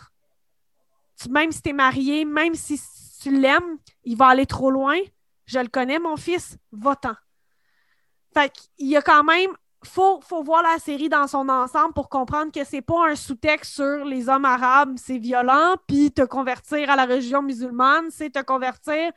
Même 1.29 1.51
si 1.51 1.61
tu 1.61 1.69
es 1.69 1.73
marié, 1.73 2.25
même 2.25 2.55
si 2.55 2.79
tu 3.21 3.31
l'aimes, 3.31 3.77
il 4.03 4.17
va 4.17 4.27
aller 4.27 4.45
trop 4.45 4.69
loin. 4.69 4.97
Je 5.45 5.59
le 5.59 5.67
connais, 5.67 5.99
mon 5.99 6.17
fils, 6.17 6.57
va-t'en. 6.71 7.15
Fait 8.33 8.51
qu'il 8.51 8.87
y 8.87 8.97
a 8.97 9.01
quand 9.01 9.23
même 9.23 9.51
faut, 9.85 10.19
faut 10.21 10.43
voir 10.43 10.63
la 10.63 10.79
série 10.79 11.09
dans 11.09 11.27
son 11.27 11.47
ensemble 11.47 11.93
pour 11.93 12.09
comprendre 12.09 12.51
que 12.51 12.63
c'est 12.63 12.81
pas 12.81 13.09
un 13.09 13.15
sous-texte 13.15 13.73
sur 13.73 14.03
les 14.03 14.29
hommes 14.29 14.45
arabes, 14.45 14.95
c'est 14.97 15.17
violent, 15.17 15.75
puis 15.87 16.11
te 16.11 16.23
convertir 16.23 16.89
à 16.89 16.95
la 16.95 17.05
religion 17.05 17.41
musulmane, 17.41 18.09
c'est 18.09 18.31
te 18.31 18.41
convertir 18.41 19.11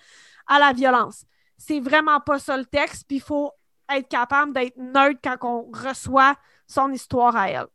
à 0.46 0.58
la 0.58 0.72
violence. 0.72 1.24
C'est 1.56 1.80
vraiment 1.80 2.20
pas 2.20 2.38
ça 2.38 2.56
le 2.56 2.66
texte, 2.66 3.04
puis 3.08 3.16
il 3.16 3.22
faut 3.22 3.50
être 3.90 4.08
capable 4.08 4.52
d'être 4.52 4.76
neutre 4.76 5.20
quand 5.22 5.36
on 5.42 5.70
reçoit 5.72 6.36
son 6.66 6.92
histoire 6.92 7.36
à 7.36 7.50
elle. 7.50 7.66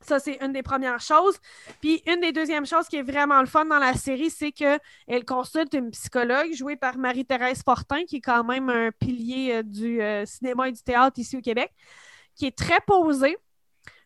Ça, 0.00 0.20
c'est 0.20 0.38
une 0.44 0.52
des 0.52 0.62
premières 0.62 1.00
choses. 1.00 1.38
Puis 1.80 2.02
une 2.06 2.20
des 2.20 2.30
deuxièmes 2.30 2.66
choses 2.66 2.86
qui 2.86 2.96
est 2.96 3.02
vraiment 3.02 3.40
le 3.40 3.46
fun 3.46 3.64
dans 3.64 3.80
la 3.80 3.94
série, 3.94 4.30
c'est 4.30 4.52
qu'elle 4.52 5.24
consulte 5.26 5.74
une 5.74 5.90
psychologue 5.90 6.52
jouée 6.52 6.76
par 6.76 6.96
Marie-Thérèse 6.98 7.62
Fortin, 7.64 8.04
qui 8.04 8.16
est 8.16 8.20
quand 8.20 8.44
même 8.44 8.70
un 8.70 8.90
pilier 8.92 9.54
euh, 9.54 9.62
du 9.64 10.00
euh, 10.00 10.24
cinéma 10.24 10.68
et 10.68 10.72
du 10.72 10.82
théâtre 10.82 11.18
ici 11.18 11.36
au 11.36 11.40
Québec 11.40 11.72
qui 12.38 12.46
est 12.46 12.56
très 12.56 12.80
posé, 12.86 13.36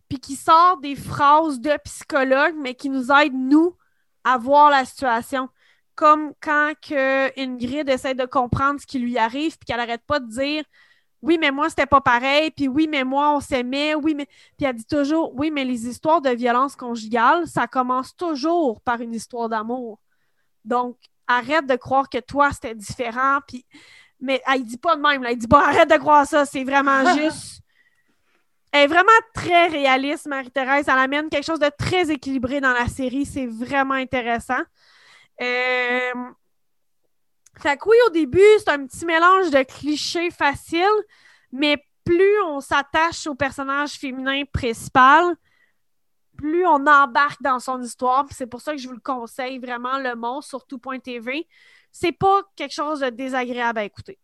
puis 0.09 0.19
qui 0.19 0.35
sort 0.35 0.79
des 0.79 0.97
phrases 0.97 1.61
de 1.61 1.77
psychologue, 1.85 2.55
mais 2.59 2.75
qui 2.75 2.89
nous 2.89 3.13
aide, 3.13 3.35
nous, 3.35 3.77
à 4.25 4.39
voir 4.39 4.71
la 4.71 4.85
situation. 4.85 5.49
Comme 5.95 6.33
quand 6.41 6.73
que 6.81 7.39
Ingrid 7.39 7.89
essaie 7.89 8.15
de 8.15 8.25
comprendre 8.25 8.81
ce 8.81 8.87
qui 8.87 8.99
lui 8.99 9.19
arrive, 9.19 9.59
puis 9.59 9.67
qu'elle 9.67 9.77
n'arrête 9.77 10.05
pas 10.07 10.19
de 10.19 10.27
dire 10.27 10.65
Oui, 11.23 11.39
mais 11.41 11.51
moi, 11.51 11.69
c'était 11.71 11.87
pas 11.87 12.01
pareil, 12.01 12.51
puis 12.51 12.69
oui, 12.69 12.89
mais 12.91 13.05
moi, 13.05 13.35
on 13.37 13.41
s'aimait, 13.41 13.95
oui, 13.95 14.15
mais. 14.15 14.27
Puis 14.59 14.67
elle 14.67 14.75
dit 14.75 14.85
toujours 14.85 15.33
Oui, 15.37 15.51
mais 15.51 15.65
les 15.65 15.87
histoires 15.87 16.21
de 16.21 16.31
violence 16.31 16.77
conjugale, 16.77 17.47
ça 17.47 17.67
commence 17.67 18.17
toujours 18.17 18.81
par 18.81 19.01
une 19.01 19.15
histoire 19.15 19.49
d'amour. 19.49 20.01
Donc, 20.65 20.97
arrête 21.27 21.67
de 21.67 21.77
croire 21.77 22.09
que 22.09 22.19
toi, 22.19 22.51
c'était 22.53 22.75
différent, 22.75 23.39
puis. 23.47 23.65
Mais 24.21 24.41
elle 24.47 24.65
dit 24.65 24.79
pas 24.79 24.95
de 24.97 25.01
même, 25.01 25.23
là. 25.23 25.33
elle 25.33 25.39
dit 25.39 25.49
pas 25.49 25.67
arrête 25.67 25.91
de 25.91 25.97
croire 25.97 26.27
ça, 26.27 26.45
c'est 26.45 26.63
vraiment 26.63 27.15
juste 27.17 27.63
elle 28.73 28.85
est 28.85 28.87
vraiment 28.87 29.11
très 29.35 29.67
réaliste, 29.67 30.27
Marie-Thérèse. 30.27 30.87
Elle 30.89 30.99
amène 30.99 31.29
quelque 31.29 31.45
chose 31.45 31.59
de 31.59 31.71
très 31.79 32.11
équilibré 32.11 32.61
dans 32.61 32.73
la 32.73 32.89
série. 32.89 33.27
C'est 33.27 33.47
vraiment 33.47 33.95
intéressant. 33.95 34.63
Euh... 35.43 36.13
Fait 37.59 37.77
que 37.77 37.89
oui, 37.89 37.97
au 38.07 38.11
début, 38.11 38.41
c'est 38.59 38.71
un 38.71 38.87
petit 38.87 39.05
mélange 39.05 39.51
de 39.51 39.63
clichés 39.63 40.31
faciles, 40.31 40.87
mais 41.53 41.77
plus 42.05 42.41
on 42.43 42.61
s'attache 42.61 43.27
au 43.27 43.35
personnage 43.35 43.93
féminin 43.93 44.43
principal, 44.53 45.37
plus 46.37 46.67
on 46.67 46.87
embarque 46.87 47.43
dans 47.43 47.61
son 47.61 47.81
histoire. 47.83 48.27
C'est 48.31 48.47
pour 48.47 48.61
ça 48.61 48.73
que 48.73 48.79
je 48.79 48.89
vous 48.89 48.95
le 48.95 49.01
conseille 49.01 49.59
vraiment, 49.59 49.99
Le 49.99 50.15
Monstre, 50.15 50.49
sur 50.49 50.67
tout.tv. 50.67 51.47
C'est 51.91 52.13
pas 52.13 52.43
quelque 52.57 52.75
chose 52.75 53.01
de 53.01 53.11
désagréable 53.11 53.79
à 53.79 53.85
écouter. 53.85 54.19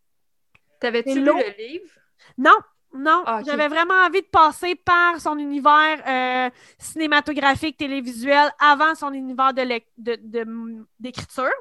T'avais-tu 0.80 1.20
lu 1.20 1.26
le 1.26 1.56
livre? 1.58 1.90
Non, 2.38 2.56
non, 2.94 3.22
ah, 3.26 3.42
j'avais 3.44 3.68
vraiment 3.68 3.94
envie 4.06 4.22
de 4.22 4.26
passer 4.26 4.74
par 4.74 5.20
son 5.20 5.38
univers 5.38 6.02
euh, 6.06 6.50
cinématographique, 6.78 7.76
télévisuel, 7.76 8.50
avant 8.58 8.94
son 8.94 9.12
univers 9.12 9.52
d'écriture. 9.52 9.84
De, 9.98 11.52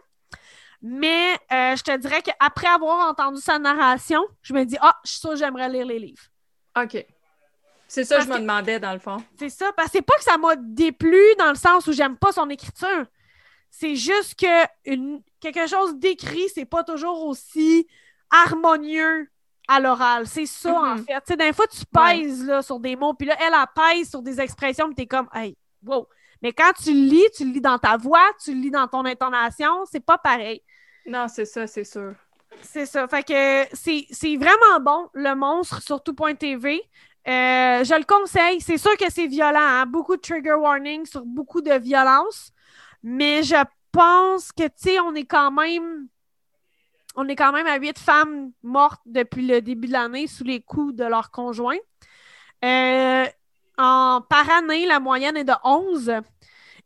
Mais 0.81 1.33
euh, 1.51 1.75
je 1.75 1.83
te 1.83 1.97
dirais 1.97 2.21
qu'après 2.21 2.67
avoir 2.67 3.09
entendu 3.09 3.41
sa 3.41 3.57
narration, 3.57 4.21
je 4.41 4.53
me 4.53 4.63
dis 4.63 4.77
Ah, 4.81 4.95
je 5.03 5.11
suis 5.11 5.19
sûre 5.19 5.31
que 5.31 5.37
j'aimerais 5.37 5.69
lire 5.69 5.85
les 5.85 5.99
livres. 5.99 6.23
OK. 6.79 7.05
C'est 7.87 8.03
ça 8.03 8.17
que 8.17 8.23
je 8.23 8.29
me 8.29 8.39
demandais, 8.39 8.79
dans 8.79 8.93
le 8.93 8.99
fond. 8.99 9.17
C'est 9.39 9.49
ça. 9.49 9.71
Parce 9.73 9.87
que 9.87 9.97
c'est 9.97 10.01
pas 10.01 10.15
que 10.17 10.23
ça 10.23 10.37
m'a 10.37 10.55
déplu 10.57 11.21
dans 11.39 11.49
le 11.49 11.55
sens 11.55 11.87
où 11.87 11.93
j'aime 11.93 12.17
pas 12.17 12.31
son 12.31 12.49
écriture. 12.49 13.05
C'est 13.69 13.95
juste 13.95 14.35
que 14.35 14.65
une, 14.85 15.21
quelque 15.39 15.67
chose 15.67 15.95
d'écrit, 15.95 16.47
c'est 16.53 16.65
pas 16.65 16.83
toujours 16.83 17.25
aussi 17.25 17.87
harmonieux 18.29 19.29
à 19.67 19.79
l'oral. 19.79 20.27
C'est 20.27 20.45
ça, 20.45 20.73
en 20.73 20.95
mm-hmm. 20.95 21.05
fait. 21.05 21.13
Tu 21.13 21.21
sais, 21.27 21.37
d'un 21.37 21.53
fois, 21.53 21.67
tu 21.67 21.85
pèses 21.85 22.45
là, 22.45 22.61
sur 22.61 22.79
des 22.79 22.95
mots, 22.95 23.13
puis 23.13 23.27
là, 23.27 23.35
elle, 23.39 23.53
elle 23.53 23.95
pèse 23.95 24.09
sur 24.09 24.21
des 24.21 24.39
expressions, 24.39 24.87
puis 24.87 24.95
t'es 24.95 25.05
comme, 25.05 25.29
hey, 25.33 25.57
wow. 25.85 26.07
Mais 26.41 26.53
quand 26.53 26.71
tu 26.81 26.93
le 26.93 27.09
lis, 27.09 27.25
tu 27.35 27.45
le 27.45 27.51
lis 27.51 27.61
dans 27.61 27.77
ta 27.77 27.97
voix, 27.97 28.25
tu 28.43 28.53
le 28.53 28.61
lis 28.61 28.71
dans 28.71 28.87
ton 28.87 29.05
intonation, 29.05 29.85
c'est 29.91 30.05
pas 30.05 30.17
pareil. 30.17 30.61
Non, 31.05 31.27
c'est 31.27 31.45
ça, 31.45 31.67
c'est 31.67 31.83
sûr. 31.83 32.13
C'est 32.61 32.85
ça. 32.85 33.07
Fait 33.07 33.23
que 33.23 33.75
c'est 33.75 34.35
vraiment 34.35 34.79
bon, 34.81 35.09
le 35.13 35.35
monstre, 35.35 35.81
sur 35.81 36.01
tout.tv. 36.01 36.81
Euh, 37.27 37.83
je 37.83 37.97
le 37.97 38.05
conseille. 38.05 38.61
C'est 38.61 38.77
sûr 38.77 38.95
que 38.97 39.11
c'est 39.11 39.27
violent, 39.27 39.59
hein? 39.59 39.85
beaucoup 39.85 40.15
de 40.15 40.21
trigger 40.21 40.53
warning 40.53 41.05
sur 41.05 41.25
beaucoup 41.25 41.61
de 41.61 41.73
violence. 41.73 42.51
Mais 43.03 43.43
je 43.43 43.61
pense 43.91 44.51
que, 44.51 44.63
tu 44.63 44.73
sais, 44.77 44.99
on 44.99 45.13
est 45.15 45.25
quand 45.25 45.51
même 45.51 46.07
on 47.19 47.27
est 47.27 47.35
quand 47.35 47.51
même 47.51 47.65
à 47.65 47.77
huit 47.77 47.97
femmes 47.97 48.51
mortes 48.61 49.01
depuis 49.07 49.45
le 49.45 49.59
début 49.59 49.87
de 49.87 49.93
l'année 49.93 50.27
sous 50.27 50.43
les 50.43 50.61
coups 50.61 50.95
de 50.95 51.03
leurs 51.03 51.31
conjoints. 51.31 51.79
Euh, 52.63 53.25
en, 53.77 54.21
par 54.27 54.49
année, 54.49 54.85
la 54.85 54.99
moyenne 54.99 55.37
est 55.37 55.43
de 55.43 55.53
11. 55.63 56.13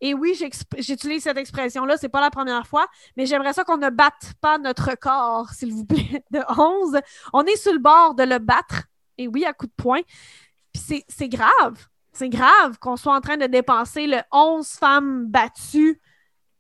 Et 0.02 0.16
oui, 0.16 0.40
j'utilise 0.80 1.24
cette 1.24 1.38
expression-là, 1.38 1.96
c'est 1.96 2.10
pas 2.10 2.22
la 2.22 2.32
première 2.32 2.66
fois, 2.66 2.88
mais 3.16 3.28
j'aimerais 3.28 3.54
ça 3.54 3.64
qu'on 3.64 3.78
ne 3.78 3.90
batte 3.92 4.34
pas 4.42 4.58
notre 4.58 4.96
corps, 4.96 5.50
s'il 5.52 5.72
vous 5.74 5.86
plaît, 5.86 6.24
de 6.32 6.40
11. 6.58 7.00
On 7.34 7.44
est 7.44 7.56
sur 7.56 7.72
le 7.72 7.80
bord 7.80 8.16
de 8.16 8.24
le 8.24 8.40
battre, 8.40 8.84
et 9.18 9.28
oui, 9.28 9.46
à 9.46 9.54
coup 9.54 9.68
de 9.68 9.74
poing. 9.78 10.02
Puis 10.74 11.04
c'est 11.08 11.30
grave. 11.30 11.88
C'est 12.14 12.30
grave 12.30 12.78
qu'on 12.80 12.98
soit 12.98 13.16
en 13.16 13.22
train 13.22 13.38
de 13.38 13.46
dépenser 13.46 14.08
le 14.08 14.18
11 14.32 14.68
femmes 14.68 15.28
battues 15.28 16.02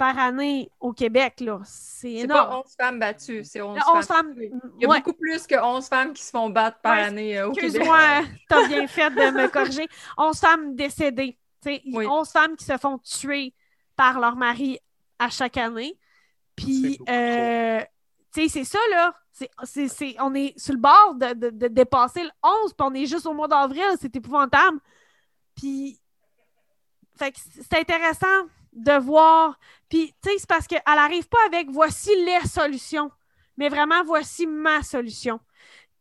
par 0.01 0.17
année 0.17 0.71
au 0.79 0.93
Québec. 0.93 1.41
là. 1.41 1.59
C'est 1.63 2.11
énorme. 2.11 2.49
pas 2.49 2.57
11 2.65 2.75
femmes 2.75 2.99
battues, 2.99 3.43
c'est 3.43 3.61
11, 3.61 3.77
femmes. 4.07 4.33
Il 4.35 4.51
y 4.79 4.85
a 4.85 4.87
beaucoup 4.87 5.13
plus 5.13 5.45
que 5.45 5.53
11 5.53 5.87
femmes 5.87 6.13
qui 6.13 6.23
se 6.23 6.31
font 6.31 6.49
battre 6.49 6.79
par 6.81 6.97
année 6.97 7.37
euh, 7.37 7.49
au 7.49 7.51
Québec. 7.51 7.69
Excuse-moi, 7.69 7.99
t'as 8.49 8.67
bien 8.67 8.87
fait 8.87 9.11
de 9.11 9.29
me 9.29 9.47
corriger. 9.47 9.87
11 10.17 10.39
femmes 10.39 10.75
décédées. 10.75 11.37
Oui. 11.67 12.07
11 12.07 12.27
femmes 12.27 12.55
qui 12.55 12.65
se 12.65 12.75
font 12.79 12.97
tuer 12.97 13.53
par 13.95 14.19
leur 14.19 14.35
mari 14.35 14.79
à 15.19 15.29
chaque 15.29 15.57
année. 15.57 15.95
Puis, 16.55 16.97
euh, 17.07 17.81
tu 18.33 18.41
sais, 18.41 18.49
c'est 18.49 18.63
ça, 18.63 18.79
là. 18.89 19.13
C'est, 19.65 20.15
on 20.19 20.33
est 20.33 20.57
sur 20.59 20.73
le 20.73 20.79
bord 20.79 21.13
de, 21.13 21.51
de 21.51 21.67
dépasser 21.67 22.23
le 22.23 22.31
11, 22.41 22.73
puis 22.73 22.87
on 22.89 22.93
est 22.95 23.05
juste 23.05 23.27
au 23.27 23.33
mois 23.33 23.47
d'avril. 23.47 23.85
C'est 23.99 24.15
épouvantable. 24.15 24.79
Puis, 25.55 25.99
fait 27.19 27.31
que 27.33 27.37
c'est 27.37 27.77
intéressant 27.77 28.47
de 28.73 28.93
voir. 28.93 29.57
Puis, 29.89 30.13
tu 30.21 30.29
sais, 30.29 30.37
c'est 30.39 30.49
parce 30.49 30.67
qu'elle 30.67 30.81
n'arrive 30.85 31.27
pas 31.27 31.45
avec 31.45 31.69
voici 31.69 32.09
les 32.23 32.47
solutions, 32.47 33.11
mais 33.57 33.69
vraiment 33.69 34.03
voici 34.03 34.47
ma 34.47 34.83
solution. 34.83 35.39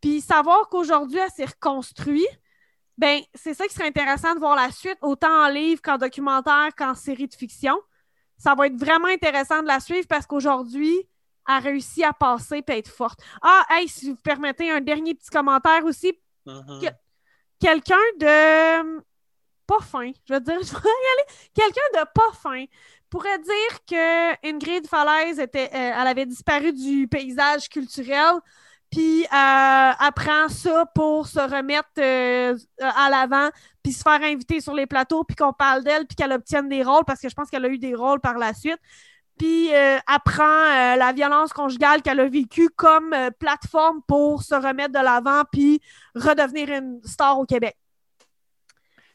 Puis, 0.00 0.20
savoir 0.20 0.68
qu'aujourd'hui, 0.68 1.18
elle 1.18 1.30
s'est 1.30 1.44
reconstruite, 1.44 2.40
ben 2.96 3.22
c'est 3.34 3.54
ça 3.54 3.66
qui 3.66 3.74
serait 3.74 3.86
intéressant 3.86 4.34
de 4.34 4.40
voir 4.40 4.54
la 4.54 4.70
suite, 4.70 4.98
autant 5.00 5.46
en 5.46 5.48
livre 5.48 5.80
qu'en 5.80 5.96
documentaire 5.96 6.68
qu'en 6.76 6.94
série 6.94 7.28
de 7.28 7.34
fiction. 7.34 7.80
Ça 8.36 8.54
va 8.54 8.66
être 8.66 8.76
vraiment 8.76 9.08
intéressant 9.08 9.62
de 9.62 9.66
la 9.66 9.80
suivre 9.80 10.06
parce 10.06 10.26
qu'aujourd'hui, 10.26 10.96
elle 11.48 11.54
a 11.54 11.58
réussi 11.58 12.04
à 12.04 12.12
passer 12.12 12.62
et 12.66 12.72
être 12.72 12.90
forte. 12.90 13.20
Ah, 13.42 13.64
hey, 13.70 13.88
si 13.88 14.10
vous 14.10 14.16
permettez 14.16 14.70
un 14.70 14.80
dernier 14.80 15.14
petit 15.14 15.30
commentaire 15.30 15.84
aussi. 15.84 16.12
Mm-hmm. 16.46 16.92
Quelqu'un 17.58 17.96
de 18.18 19.02
pas 19.70 19.84
fin, 19.84 20.10
je 20.28 20.34
veux 20.34 20.40
dire, 20.40 20.58
je 20.62 20.72
vais 20.72 20.88
y 20.88 21.08
aller. 21.12 21.26
Quelqu'un 21.54 22.00
de 22.00 22.04
pas 22.12 22.32
fin 22.42 22.64
pourrait 23.08 23.38
dire 23.38 23.84
que 23.88 24.48
Ingrid 24.48 24.86
Falaise 24.86 25.38
était, 25.38 25.70
euh, 25.72 25.92
elle 26.00 26.06
avait 26.06 26.26
disparu 26.26 26.72
du 26.72 27.06
paysage 27.06 27.68
culturel, 27.68 28.34
puis 28.90 29.22
euh, 29.22 29.26
apprend 29.32 30.48
ça 30.48 30.86
pour 30.92 31.28
se 31.28 31.38
remettre 31.38 31.88
euh, 31.98 32.56
à 32.80 33.10
l'avant, 33.10 33.50
puis 33.82 33.92
se 33.92 34.02
faire 34.02 34.20
inviter 34.22 34.60
sur 34.60 34.74
les 34.74 34.86
plateaux, 34.86 35.22
puis 35.22 35.36
qu'on 35.36 35.52
parle 35.52 35.84
d'elle, 35.84 36.06
puis 36.06 36.16
qu'elle 36.16 36.32
obtienne 36.32 36.68
des 36.68 36.82
rôles, 36.82 37.04
parce 37.06 37.20
que 37.20 37.28
je 37.28 37.34
pense 37.34 37.48
qu'elle 37.48 37.64
a 37.64 37.68
eu 37.68 37.78
des 37.78 37.94
rôles 37.94 38.20
par 38.20 38.38
la 38.38 38.52
suite. 38.54 38.80
Puis 39.38 39.70
apprend 40.06 40.44
la 40.96 41.12
violence 41.14 41.54
conjugale 41.54 42.02
qu'elle 42.02 42.20
a 42.20 42.28
vécue 42.28 42.68
comme 42.76 43.16
plateforme 43.38 44.02
pour 44.06 44.42
se 44.42 44.54
remettre 44.54 44.92
de 44.92 45.02
l'avant, 45.02 45.44
puis 45.50 45.80
redevenir 46.14 46.68
une 46.68 47.00
star 47.06 47.38
au 47.38 47.46
Québec. 47.46 47.79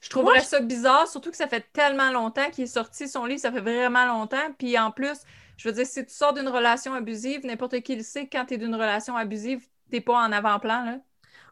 Je 0.05 0.11
trouverais 0.11 0.41
ça 0.41 0.59
bizarre, 0.59 1.07
surtout 1.07 1.31
que 1.31 1.35
ça 1.35 1.47
fait 1.47 1.65
tellement 1.73 2.11
longtemps 2.11 2.51
qu'il 2.51 2.65
est 2.65 2.67
sorti 2.67 3.07
son 3.07 3.25
livre, 3.25 3.41
ça 3.41 3.51
fait 3.51 3.59
vraiment 3.59 4.05
longtemps. 4.05 4.53
Puis 4.55 4.77
en 4.77 4.91
plus, 4.91 5.17
je 5.57 5.67
veux 5.67 5.73
dire, 5.73 5.87
si 5.87 6.05
tu 6.05 6.13
sors 6.13 6.31
d'une 6.31 6.47
relation 6.47 6.93
abusive, 6.93 7.43
n'importe 7.43 7.81
qui 7.81 7.95
le 7.95 8.03
sait, 8.03 8.29
quand 8.31 8.45
tu 8.45 8.53
es 8.53 8.57
d'une 8.59 8.75
relation 8.75 9.17
abusive, 9.17 9.65
t'es 9.89 10.01
pas 10.01 10.23
en 10.23 10.31
avant-plan, 10.31 10.85
là. 10.85 10.97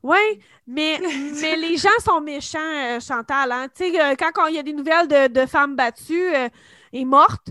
Oui, 0.03 0.19
mais, 0.67 1.01
mais 1.41 1.55
les 1.55 1.77
gens 1.77 1.97
sont 2.05 2.21
méchants, 2.21 2.59
euh, 2.59 2.99
Chantal. 2.99 3.51
Hein? 3.51 3.69
Tu 3.75 3.91
sais, 3.91 3.99
euh, 3.99 4.13
quand 4.15 4.45
il 4.45 4.55
y 4.55 4.59
a 4.59 4.63
des 4.63 4.73
nouvelles 4.73 5.07
de, 5.07 5.45
femmes 5.47 5.75
battues 5.75 6.35
euh, 6.35 6.47
et 6.91 7.05
mortes, 7.05 7.47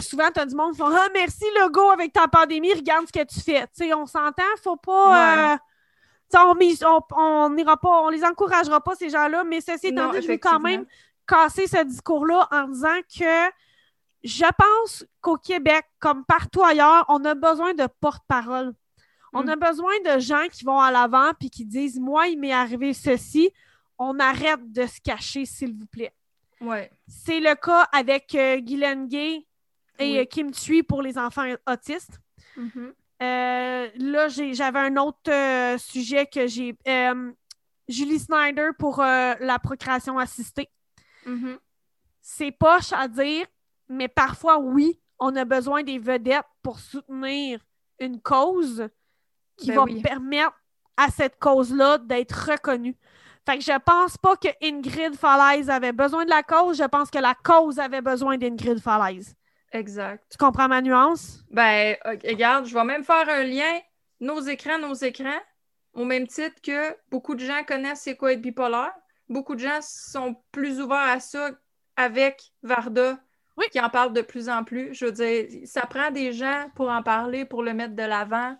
souvent, 0.00 0.30
tu 0.34 0.40
as 0.40 0.44
du 0.44 0.54
monde 0.54 0.72
qui 0.72 0.78
font 0.80 0.94
Ah, 0.94 1.08
merci, 1.14 1.46
Logo, 1.58 1.88
avec 1.88 2.12
ta 2.12 2.28
pandémie, 2.28 2.74
regarde 2.74 3.06
ce 3.06 3.18
que 3.18 3.24
tu 3.24 3.40
fais. 3.40 3.62
Tu 3.74 3.86
sais, 3.86 3.94
on 3.94 4.04
s'entend, 4.04 4.42
faut 4.62 4.76
pas. 4.76 5.58
On, 6.38 6.54
mise- 6.54 6.84
on, 6.84 7.00
on 7.16 7.56
ira 7.56 7.76
pas, 7.76 8.02
on 8.02 8.08
les 8.08 8.24
encouragera 8.24 8.80
pas, 8.82 8.94
ces 8.94 9.10
gens-là, 9.10 9.44
mais 9.44 9.60
ceci 9.60 9.88
étant 9.88 10.06
Non, 10.06 10.12
dit, 10.12 10.22
je 10.22 10.28
veux 10.28 10.38
quand 10.38 10.60
même 10.60 10.86
casser 11.26 11.66
ce 11.66 11.82
discours-là 11.84 12.48
en 12.50 12.68
disant 12.68 12.98
que 13.16 13.50
je 14.22 14.44
pense 14.58 15.04
qu'au 15.20 15.36
Québec, 15.36 15.84
comme 15.98 16.24
partout 16.24 16.62
ailleurs, 16.62 17.04
on 17.08 17.24
a 17.24 17.34
besoin 17.34 17.72
de 17.74 17.86
porte-parole. 18.00 18.72
On 19.32 19.44
Mm. 19.44 19.48
a 19.50 19.56
besoin 19.56 19.92
de 20.04 20.18
gens 20.18 20.46
qui 20.50 20.64
vont 20.64 20.80
à 20.80 20.90
l'avant 20.90 21.30
puis 21.38 21.50
qui 21.50 21.64
disent 21.64 21.98
Moi, 22.00 22.28
il 22.28 22.38
m'est 22.38 22.52
arrivé 22.52 22.92
ceci. 22.92 23.50
On 23.96 24.18
arrête 24.18 24.72
de 24.72 24.86
se 24.86 25.00
cacher, 25.00 25.44
s'il 25.46 25.72
vous 25.78 25.86
plaît. 25.86 26.12
Ouais. 26.60 26.90
C'est 27.06 27.38
le 27.40 27.54
cas 27.54 27.82
avec 27.92 28.34
euh, 28.34 28.56
Guylaine 28.58 29.06
Gay 29.08 29.46
et 29.98 30.12
Oui. 30.12 30.18
euh, 30.18 30.24
Kim 30.24 30.50
Thuy 30.50 30.82
pour 30.82 31.00
les 31.00 31.16
enfants 31.16 31.46
autistes. 31.66 32.18
Mhm. 32.56 32.70
Euh, 32.76 32.92
là, 33.20 34.28
j'ai- 34.28 34.54
j'avais 34.54 34.78
un 34.78 34.96
autre 34.96 35.30
euh, 35.30 35.78
sujet 35.78 36.26
que 36.26 36.46
j'ai. 36.46 36.76
euh, 36.88 37.32
Julie 37.88 38.20
Snyder 38.20 38.68
pour 38.78 39.00
euh, 39.00 39.34
la 39.40 39.58
procréation 39.58 40.16
assistée. 40.18 40.68
Mhm. 41.26 41.58
C'est 42.22 42.52
poche 42.52 42.92
à 42.92 43.08
dire, 43.08 43.46
mais 43.88 44.06
parfois, 44.06 44.58
oui, 44.58 45.00
on 45.18 45.34
a 45.34 45.44
besoin 45.44 45.82
des 45.82 45.98
vedettes 45.98 46.44
pour 46.62 46.78
soutenir 46.78 47.60
une 47.98 48.20
cause 48.20 48.88
qui 49.56 49.68
Ben 49.68 49.76
va 49.76 49.82
oui. 49.84 50.00
permettre 50.02 50.54
à 50.96 51.08
cette 51.10 51.38
cause-là 51.40 51.98
d'être 51.98 52.50
reconnue. 52.52 52.96
Fait 53.44 53.58
que 53.58 53.64
je 53.64 53.76
pense 53.80 54.16
pas 54.16 54.36
que 54.36 54.48
Ingrid 54.62 55.16
Falaise 55.16 55.68
avait 55.68 55.92
besoin 55.92 56.24
de 56.24 56.30
la 56.30 56.42
cause, 56.44 56.78
je 56.78 56.84
pense 56.84 57.10
que 57.10 57.18
la 57.18 57.34
cause 57.34 57.78
avait 57.80 58.02
besoin 58.02 58.38
d'Ingrid 58.38 58.78
Falaise. 58.80 59.34
Exact. 59.72 60.24
Tu 60.30 60.36
comprends 60.36 60.68
ma 60.68 60.80
nuance? 60.82 61.44
Ben, 61.50 61.96
ok, 62.04 62.20
regarde, 62.28 62.66
je 62.66 62.74
vais 62.74 62.84
même 62.84 63.04
faire 63.04 63.28
un 63.28 63.42
lien. 63.44 63.80
Nos 64.20 64.40
écrans, 64.40 64.78
nos 64.78 64.94
écrans, 64.94 65.40
au 65.94 66.04
même 66.04 66.26
titre 66.26 66.56
que 66.62 66.96
beaucoup 67.10 67.34
de 67.34 67.44
gens 67.44 67.62
connaissent 67.66 68.02
c'est 68.02 68.16
quoi 68.16 68.32
être 68.32 68.40
bipolaire. 68.42 68.92
Beaucoup 69.28 69.54
de 69.54 69.60
gens 69.60 69.78
sont 69.80 70.36
plus 70.52 70.80
ouverts 70.80 70.98
à 70.98 71.20
ça 71.20 71.50
avec 71.96 72.42
Varda, 72.62 73.18
Oui. 73.56 73.66
qui 73.70 73.80
en 73.80 73.88
parle 73.90 74.12
de 74.12 74.22
plus 74.22 74.48
en 74.48 74.64
plus. 74.64 74.92
Je 74.92 75.06
veux 75.06 75.12
dire, 75.12 75.46
ça 75.66 75.82
prend 75.82 76.10
des 76.10 76.32
gens 76.32 76.70
pour 76.74 76.90
en 76.90 77.02
parler, 77.02 77.44
pour 77.44 77.62
le 77.62 77.72
mettre 77.72 77.94
de 77.94 78.02
l'avant. 78.02 78.56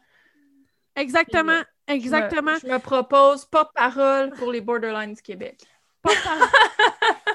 Exactement, 0.96 1.60
Je 1.88 1.92
me- 1.92 1.96
exactement. 1.96 2.56
Je 2.62 2.68
me, 2.68 2.78
propose 2.78 3.44
porte-parole 3.46 4.30
pour 4.34 4.52
les 4.52 4.60
Borderlines 4.60 5.14
du 5.14 5.22
Québec. 5.22 5.60
Porte-parole. 6.02 6.48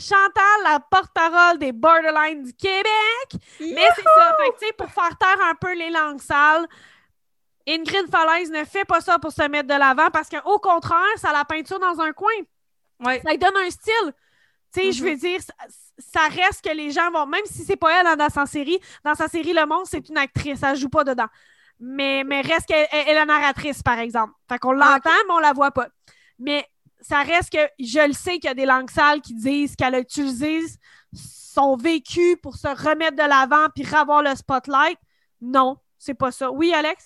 Chantal, 0.00 0.62
la 0.64 0.80
porte-parole 0.80 1.58
des 1.58 1.72
Borderlines 1.72 2.42
du 2.42 2.54
Québec. 2.54 2.86
Mais 3.60 3.86
c'est 3.94 4.02
ça. 4.02 4.36
Fait 4.40 4.50
que, 4.50 4.58
tu 4.58 4.66
sais, 4.66 4.72
pour 4.72 4.88
faire 4.90 5.16
taire 5.18 5.38
un 5.48 5.54
peu 5.54 5.74
les 5.74 5.90
langues 5.90 6.20
sales, 6.20 6.66
Ingrid 7.68 8.10
Falaise 8.10 8.50
ne 8.50 8.64
fait 8.64 8.84
pas 8.84 9.00
ça 9.00 9.18
pour 9.18 9.32
se 9.32 9.42
mettre 9.48 9.68
de 9.68 9.78
l'avant 9.78 10.10
parce 10.10 10.28
qu'au 10.28 10.58
contraire, 10.58 11.16
ça 11.16 11.32
la 11.32 11.44
peinture 11.44 11.78
dans 11.78 12.00
un 12.00 12.12
coin. 12.12 12.32
Ouais. 13.04 13.20
Ça 13.24 13.30
lui 13.30 13.38
donne 13.38 13.56
un 13.56 13.70
style. 13.70 14.12
Tu 14.74 14.80
sais, 14.80 14.92
je 14.92 15.04
veux 15.04 15.16
dire, 15.16 15.40
ça, 15.40 15.52
ça 15.98 16.20
reste 16.28 16.64
que 16.64 16.74
les 16.74 16.90
gens 16.90 17.10
vont, 17.10 17.26
même 17.26 17.44
si 17.44 17.64
c'est 17.64 17.76
pas 17.76 18.00
elle 18.00 18.06
hein, 18.06 18.16
dans 18.16 18.28
sa 18.28 18.46
série, 18.46 18.78
dans 19.04 19.14
sa 19.14 19.28
série 19.28 19.52
Le 19.52 19.66
Monde, 19.66 19.84
c'est 19.86 20.08
une 20.08 20.16
actrice, 20.18 20.62
elle 20.62 20.76
joue 20.76 20.88
pas 20.88 21.04
dedans. 21.04 21.26
Mais, 21.80 22.24
mais 22.24 22.40
reste 22.40 22.66
qu'elle 22.66 22.86
elle- 22.92 23.00
elle 23.06 23.08
est 23.08 23.14
la 23.14 23.24
narratrice, 23.24 23.82
par 23.82 23.98
exemple. 23.98 24.32
Fait 24.48 24.58
qu'on 24.58 24.72
l'entend, 24.72 25.10
mais 25.28 25.34
on 25.34 25.38
la 25.38 25.52
voit 25.52 25.70
pas. 25.70 25.88
Mais 26.38 26.64
ça 27.02 27.22
reste 27.22 27.50
que 27.52 27.68
je 27.78 28.06
le 28.06 28.12
sais 28.12 28.34
qu'il 28.34 28.44
y 28.44 28.48
a 28.48 28.54
des 28.54 28.66
langues 28.66 28.90
sales 28.90 29.20
qui 29.20 29.34
disent 29.34 29.76
qu'elle 29.76 29.94
a 29.94 30.00
utilisé 30.00 30.60
son 31.12 31.76
vécu 31.76 32.36
pour 32.42 32.56
se 32.56 32.68
remettre 32.68 33.16
de 33.16 33.28
l'avant 33.28 33.68
puis 33.74 33.84
revoir 33.84 34.22
le 34.22 34.34
spotlight. 34.34 34.98
Non, 35.40 35.78
c'est 35.98 36.14
pas 36.14 36.30
ça. 36.32 36.50
Oui, 36.50 36.72
Alex? 36.72 37.04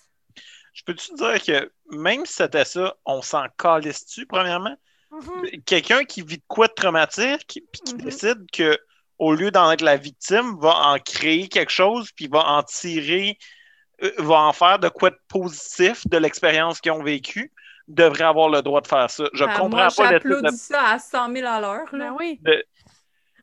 Je 0.72 0.82
peux-tu 0.84 1.14
dire 1.14 1.42
que 1.42 1.72
même 1.96 2.26
si 2.26 2.34
c'était 2.34 2.64
ça, 2.64 2.94
on 3.04 3.22
s'en 3.22 3.46
calisse-tu, 3.56 4.26
premièrement? 4.26 4.76
Mhm. 5.12 5.62
Quelqu'un 5.64 6.04
qui 6.04 6.22
vit 6.22 6.38
de 6.38 6.42
quoi 6.48 6.66
de 6.66 6.72
traumatique, 6.72 7.62
puis 7.72 7.80
qui 7.84 7.94
Mhm. 7.94 8.00
décide 8.00 8.50
que 8.52 8.78
au 9.18 9.32
lieu 9.32 9.52
d'en 9.52 9.70
être 9.70 9.82
la 9.82 9.96
victime, 9.96 10.58
va 10.58 10.74
en 10.88 10.98
créer 10.98 11.48
quelque 11.48 11.70
chose, 11.70 12.10
puis 12.16 12.26
va 12.26 12.44
en 12.44 12.64
tirer, 12.64 13.38
euh, 14.02 14.10
va 14.18 14.40
en 14.40 14.52
faire 14.52 14.80
de 14.80 14.88
quoi 14.88 15.10
de 15.10 15.18
positif 15.28 16.04
de 16.08 16.16
l'expérience 16.18 16.80
qu'ils 16.80 16.90
ont 16.90 17.02
vécue, 17.04 17.52
devrait 17.88 18.24
avoir 18.24 18.48
le 18.48 18.62
droit 18.62 18.80
de 18.80 18.86
faire 18.86 19.10
ça. 19.10 19.24
Je 19.34 19.44
Ah, 19.44 19.48
comprends 19.58 19.68
moi, 19.68 19.88
pas 19.96 20.12
le 20.12 20.18
type 20.20 20.28
de- 20.28 20.34
j'applaudis 20.36 20.56
ça 20.58 20.82
à 20.88 20.98
100 20.98 21.32
000 21.32 21.46
à 21.46 21.60
l'heure. 21.60 21.86
là. 21.92 22.10
Ben 22.10 22.16
oui. 22.18 22.38
De- 22.42 22.64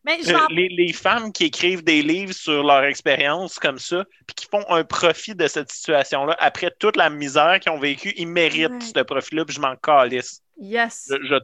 Mais 0.03 0.17
Euh, 0.27 0.39
les, 0.49 0.67
les 0.69 0.93
femmes 0.93 1.31
qui 1.31 1.45
écrivent 1.45 1.83
des 1.83 2.01
livres 2.01 2.33
sur 2.33 2.63
leur 2.63 2.83
expérience 2.85 3.59
comme 3.59 3.77
ça, 3.77 4.03
puis 4.25 4.33
qui 4.35 4.47
font 4.47 4.65
un 4.69 4.83
profit 4.83 5.35
de 5.35 5.45
cette 5.45 5.71
situation-là, 5.71 6.35
après 6.39 6.71
toute 6.79 6.95
la 6.95 7.11
misère 7.11 7.59
qu'ils 7.59 7.71
ont 7.71 7.77
vécue, 7.79 8.11
ils 8.17 8.27
méritent 8.27 8.71
Ouais. 8.71 8.79
ce 8.95 9.03
profit-là, 9.03 9.45
puis 9.45 9.55
je 9.55 9.61
m'en 9.61 9.75
calisse. 9.75 10.41
Yes. 10.57 11.05
Je- 11.07 11.23
je- 11.27 11.35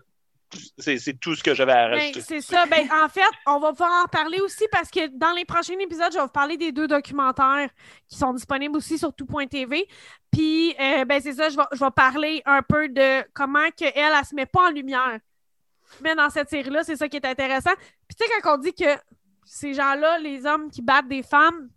c'est, 0.78 1.20
tout 1.20 1.36
ce 1.36 1.44
que 1.44 1.54
j'avais 1.54 1.74
à 1.74 1.90
Ben, 1.90 1.98
rajouter. 1.98 2.22
c'est 2.22 2.42
ça. 2.42 2.66
Ben, 2.66 2.88
en 2.92 3.10
fait, 3.10 3.22
on 3.46 3.60
va 3.60 3.72
pouvoir 3.72 4.04
en 4.04 4.08
parler 4.08 4.40
aussi 4.40 4.66
parce 4.72 4.90
que 4.90 5.08
dans 5.08 5.32
les 5.34 5.46
prochains 5.46 5.78
épisodes, 5.80 6.12
je 6.12 6.18
vais 6.18 6.24
vous 6.24 6.30
parler 6.30 6.58
des 6.58 6.72
deux 6.72 6.88
documentaires 6.88 7.70
qui 8.08 8.18
sont 8.18 8.34
disponibles 8.34 8.78
aussi 8.78 8.98
sur 8.98 9.14
tout.tv. 9.14 9.88
Puis, 10.32 10.76
euh, 10.80 11.06
ben, 11.06 11.22
c'est 11.22 11.34
ça, 11.34 11.50
je 11.50 11.58
vais, 11.58 11.64
je 11.74 11.80
vais 11.80 11.92
parler 11.92 12.42
un 12.46 12.62
peu 12.62 12.88
de 12.90 13.24
comment 13.34 13.68
que 13.70 13.86
elle, 13.86 14.14
elle 14.18 14.26
se 14.26 14.36
met 14.36 14.46
pas 14.46 14.68
en 14.68 14.72
lumière. 14.72 15.20
Mais 16.02 16.16
dans 16.16 16.30
cette 16.30 16.50
série-là, 16.50 16.84
c'est 16.84 16.96
ça 16.96 17.08
qui 17.08 17.18
est 17.18 17.26
intéressant. 17.26 17.74
Puis, 18.08 18.18
tu 18.18 18.26
sais, 18.26 18.42
quand 18.42 18.56
on 18.56 18.58
dit 18.58 18.74
que 18.74 18.98
ces 19.46 19.74
gens-là, 19.74 20.20
les 20.20 20.46
hommes 20.46 20.70
qui 20.70 20.82
battent 20.82 21.08
des 21.08 21.24
femmes, 21.24 21.70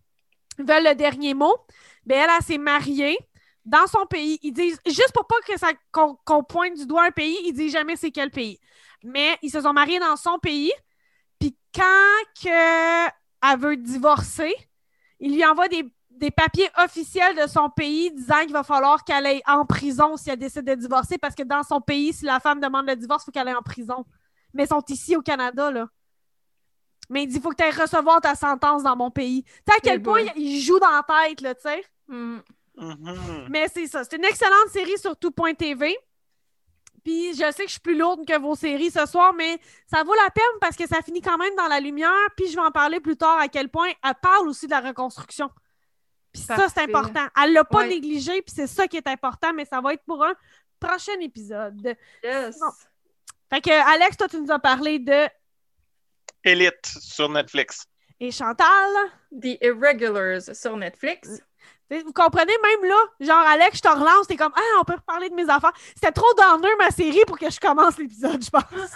veulent 0.58 0.84
le 0.84 0.94
dernier 0.94 1.34
mot, 1.34 1.56
ben, 2.04 2.18
elle, 2.18 2.30
elle 2.36 2.44
s'est 2.44 2.58
mariée 2.58 3.18
dans 3.64 3.86
son 3.86 4.06
pays. 4.06 4.38
Ils 4.42 4.52
disent, 4.52 4.80
juste 4.86 5.12
pour 5.12 5.26
pas 5.26 5.36
que 5.46 5.58
ça, 5.58 5.68
qu'on, 5.92 6.16
qu'on 6.24 6.42
pointe 6.42 6.74
du 6.74 6.86
doigt 6.86 7.04
un 7.04 7.10
pays, 7.10 7.36
ils 7.44 7.52
disent 7.52 7.72
jamais 7.72 7.96
c'est 7.96 8.10
quel 8.10 8.30
pays. 8.30 8.58
Mais 9.02 9.38
ils 9.42 9.50
se 9.50 9.60
sont 9.60 9.72
mariés 9.72 9.98
dans 9.98 10.16
son 10.16 10.38
pays. 10.38 10.72
Puis 11.38 11.56
quand 11.74 12.42
que 12.42 13.06
elle 13.42 13.58
veut 13.58 13.76
divorcer, 13.76 14.52
il 15.18 15.34
lui 15.34 15.44
envoie 15.44 15.68
des, 15.68 15.90
des 16.10 16.30
papiers 16.30 16.68
officiels 16.82 17.36
de 17.36 17.46
son 17.46 17.70
pays 17.70 18.10
disant 18.12 18.40
qu'il 18.42 18.52
va 18.52 18.62
falloir 18.62 19.04
qu'elle 19.04 19.26
aille 19.26 19.42
en 19.46 19.64
prison 19.64 20.16
si 20.16 20.30
elle 20.30 20.38
décide 20.38 20.64
de 20.66 20.74
divorcer 20.74 21.16
parce 21.16 21.34
que 21.34 21.42
dans 21.42 21.62
son 21.62 21.80
pays, 21.80 22.12
si 22.12 22.24
la 22.26 22.40
femme 22.40 22.60
demande 22.60 22.86
le 22.86 22.96
divorce, 22.96 23.22
il 23.22 23.26
faut 23.26 23.30
qu'elle 23.32 23.48
aille 23.48 23.54
en 23.54 23.62
prison. 23.62 24.04
Mais 24.52 24.64
ils 24.64 24.68
sont 24.68 24.84
ici 24.88 25.16
au 25.16 25.22
Canada, 25.22 25.70
là. 25.70 25.88
Mais 27.08 27.24
il 27.24 27.26
dit 27.28 27.36
il 27.36 27.42
faut 27.42 27.50
que 27.50 27.56
tu 27.56 27.64
ailles 27.64 27.72
recevoir 27.72 28.20
ta 28.20 28.34
sentence 28.34 28.82
dans 28.82 28.96
mon 28.96 29.10
pays. 29.10 29.42
Tu 29.42 29.50
sais 29.68 29.78
à 29.78 29.80
quel 29.80 30.00
Eh 30.00 30.02
point 30.02 30.20
il 30.36 30.42
il 30.42 30.60
joue 30.60 30.78
dans 30.78 30.90
la 30.90 31.02
tête, 31.02 31.40
là, 31.40 31.54
tu 31.54 31.62
sais? 31.62 31.84
Mm. 32.08 32.38
Mhm. 32.80 33.46
Mais 33.50 33.68
c'est 33.68 33.86
ça. 33.86 34.04
C'est 34.04 34.16
une 34.16 34.24
excellente 34.24 34.68
série 34.72 34.98
sur 34.98 35.16
tout.tv. 35.16 35.96
Puis 37.04 37.32
je 37.32 37.50
sais 37.52 37.62
que 37.62 37.68
je 37.68 37.72
suis 37.72 37.80
plus 37.80 37.96
lourde 37.96 38.26
que 38.26 38.38
vos 38.38 38.54
séries 38.54 38.90
ce 38.90 39.06
soir, 39.06 39.32
mais 39.32 39.58
ça 39.86 40.02
vaut 40.02 40.14
la 40.14 40.30
peine 40.30 40.44
parce 40.60 40.76
que 40.76 40.86
ça 40.86 41.00
finit 41.02 41.22
quand 41.22 41.38
même 41.38 41.54
dans 41.56 41.66
la 41.68 41.80
lumière. 41.80 42.12
Puis 42.36 42.48
je 42.48 42.54
vais 42.56 42.60
en 42.62 42.70
parler 42.70 43.00
plus 43.00 43.16
tard 43.16 43.38
à 43.38 43.48
quel 43.48 43.68
point 43.70 43.88
elle 44.04 44.14
parle 44.22 44.48
aussi 44.48 44.66
de 44.66 44.70
la 44.72 44.80
reconstruction. 44.80 45.50
Puis 46.32 46.42
ça, 46.42 46.68
c'est 46.68 46.82
important. 46.82 47.26
Elle 47.42 47.54
l'a 47.54 47.64
pas 47.64 47.78
Ouais. 47.78 47.88
négligé, 47.88 48.42
puis 48.42 48.54
c'est 48.54 48.66
ça 48.66 48.86
qui 48.86 48.96
est 48.96 49.06
important, 49.08 49.52
mais 49.54 49.64
ça 49.64 49.80
va 49.80 49.94
être 49.94 50.04
pour 50.04 50.22
un 50.24 50.34
prochain 50.78 51.18
épisode. 51.20 51.96
Yes. 52.22 52.58
Fait 53.48 53.60
que, 53.60 53.70
Alex, 53.94 54.16
toi, 54.16 54.28
tu 54.28 54.40
nous 54.40 54.50
as 54.52 54.58
parlé 54.60 54.98
de. 55.00 55.26
Élite 56.44 56.86
sur 56.86 57.28
Netflix. 57.28 57.84
Et 58.20 58.30
Chantal? 58.30 58.90
The 59.32 59.58
Irregulars 59.62 60.54
sur 60.54 60.76
Netflix. 60.76 61.40
Vous 61.90 62.12
comprenez, 62.12 62.52
même 62.62 62.88
là, 62.88 62.96
genre, 63.20 63.44
Alex, 63.48 63.78
je 63.78 63.82
te 63.82 63.88
relance, 63.88 64.28
t'es 64.28 64.36
comme, 64.36 64.52
ah, 64.54 64.78
on 64.80 64.84
peut 64.84 64.94
reparler 64.94 65.28
de 65.28 65.34
mes 65.34 65.48
affaires. 65.50 65.72
C'était 65.94 66.12
trop 66.12 66.32
downer, 66.36 66.68
ma 66.78 66.90
série, 66.90 67.24
pour 67.26 67.36
que 67.36 67.50
je 67.50 67.58
commence 67.58 67.98
l'épisode, 67.98 68.42
je 68.44 68.50
pense. 68.50 68.92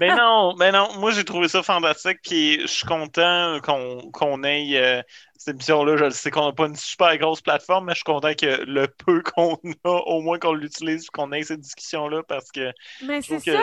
Mais 0.00 0.08
non, 0.16 0.54
mais 0.58 0.70
non, 0.70 0.88
moi 0.98 1.12
j'ai 1.12 1.24
trouvé 1.24 1.48
ça 1.48 1.62
fantastique, 1.62 2.18
puis 2.22 2.60
je 2.60 2.66
suis 2.66 2.86
content 2.86 3.58
qu'on 3.62 4.44
ait 4.44 4.76
euh, 4.76 5.02
cette 5.38 5.54
émission-là. 5.54 5.96
Je 5.96 6.10
sais 6.10 6.30
qu'on 6.30 6.46
n'a 6.46 6.52
pas 6.52 6.66
une 6.66 6.76
super 6.76 7.16
grosse 7.16 7.40
plateforme, 7.40 7.86
mais 7.86 7.92
je 7.92 7.96
suis 7.96 8.04
content 8.04 8.34
que 8.34 8.64
le 8.66 8.86
peu 8.86 9.22
qu'on 9.22 9.58
a, 9.84 9.88
au 9.88 10.20
moins 10.20 10.38
qu'on 10.38 10.52
l'utilise, 10.52 11.08
qu'on 11.08 11.32
ait 11.32 11.42
cette 11.42 11.60
discussion-là, 11.60 12.22
parce 12.28 12.52
que 12.52 12.70
Mais 13.02 13.22
c'est 13.22 13.40
ça. 13.40 13.60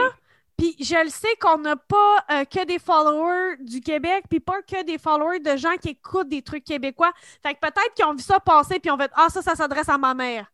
Puis 0.62 0.76
je 0.80 1.04
le 1.04 1.10
sais 1.10 1.36
qu'on 1.40 1.58
n'a 1.58 1.76
pas 1.76 2.24
euh, 2.30 2.46
que 2.46 2.64
des 2.66 2.78
followers 2.78 3.58
du 3.62 3.82
Québec, 3.82 4.26
puis 4.30 4.40
pas 4.40 4.62
que 4.62 4.84
des 4.84 5.00
followers 5.00 5.40
de 5.40 5.58
gens 5.58 5.76
qui 5.82 5.90
écoutent 5.90 6.30
des 6.30 6.44
trucs 6.44 6.64
québécois. 6.64 7.12
Fait 7.42 7.56
que 7.56 7.60
peut-être 7.62 7.96
qu'ils 7.96 8.06
ont 8.06 8.14
vu 8.14 8.22
ça 8.22 8.40
passer, 8.40 8.80
puis 8.80 8.92
ont 8.92 8.98
fait 8.98 9.10
Ah, 9.16 9.30
ça, 9.30 9.42
ça 9.42 9.56
s'adresse 9.56 9.90
à 9.90 9.98
ma 9.98 10.14
mère. 10.14 10.46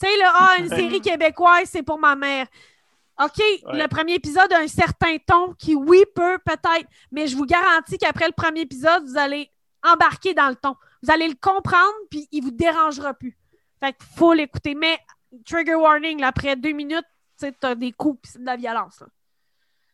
Tu 0.00 0.06
sais, 0.06 0.16
là, 0.18 0.32
ah, 0.36 0.54
une 0.60 0.68
série 0.76 1.00
québécoise, 1.00 1.68
c'est 1.68 1.82
pour 1.82 1.98
ma 1.98 2.14
mère. 2.14 2.46
OK, 3.20 3.42
le 3.72 3.88
premier 3.88 4.14
épisode 4.14 4.52
a 4.52 4.60
un 4.60 4.68
certain 4.68 5.16
ton 5.26 5.52
qui, 5.54 5.74
oui, 5.74 6.04
peut 6.14 6.38
peut-être, 6.44 6.88
mais 7.10 7.26
je 7.26 7.36
vous 7.36 7.46
garantis 7.46 7.98
qu'après 7.98 8.28
le 8.28 8.34
premier 8.34 8.60
épisode, 8.60 9.04
vous 9.04 9.18
allez 9.18 9.50
embarquer 9.82 10.32
dans 10.32 10.48
le 10.48 10.54
ton. 10.54 10.76
Vous 11.02 11.10
allez 11.10 11.26
le 11.26 11.34
comprendre, 11.40 11.92
puis 12.08 12.28
il 12.30 12.44
vous 12.44 12.52
dérangera 12.52 13.14
plus. 13.14 13.36
Fait 13.80 13.94
que 13.94 14.04
faut 14.16 14.32
l'écouter. 14.32 14.76
Mais 14.76 15.00
trigger 15.44 15.74
warning, 15.74 16.20
là, 16.20 16.28
après 16.28 16.54
deux 16.54 16.70
minutes, 16.70 17.06
tu 17.36 17.52
t'as 17.52 17.74
des 17.74 17.90
coups, 17.90 18.20
puis 18.22 18.30
c'est 18.34 18.40
de 18.40 18.46
la 18.46 18.56
violence. 18.56 19.00
là. 19.00 19.08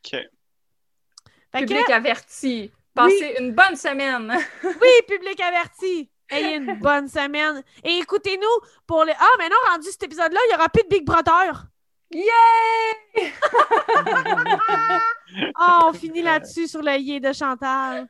OK. 0.04 0.10
Fait 0.10 1.60
que, 1.60 1.66
Public 1.66 1.90
averti. 1.90 2.72
Passez 2.94 3.36
une 3.38 3.52
bonne 3.54 3.76
semaine. 3.76 4.34
Oui, 4.64 4.90
public 5.08 5.40
averti. 5.40 6.10
Ayez 6.30 6.56
une 6.56 6.78
bonne 6.78 7.08
semaine. 7.08 7.62
Et 7.84 7.98
écoutez-nous 7.98 8.68
pour 8.86 9.04
les. 9.04 9.12
Ah, 9.18 9.30
maintenant, 9.38 9.56
rendu 9.70 9.88
cet 9.90 10.02
épisode-là, 10.02 10.40
il 10.46 10.48
n'y 10.50 10.54
aura 10.56 10.68
plus 10.68 10.82
de 10.82 10.88
Big 10.88 11.04
Brother. 11.04 11.66
Yay! 12.10 12.24
Ah, 15.54 15.86
on 15.86 15.94
finit 15.94 16.20
là-dessus 16.20 16.68
sur 16.68 16.82
le 16.82 16.94
yé 16.98 17.18
de 17.18 17.32
Chantal. 17.32 18.06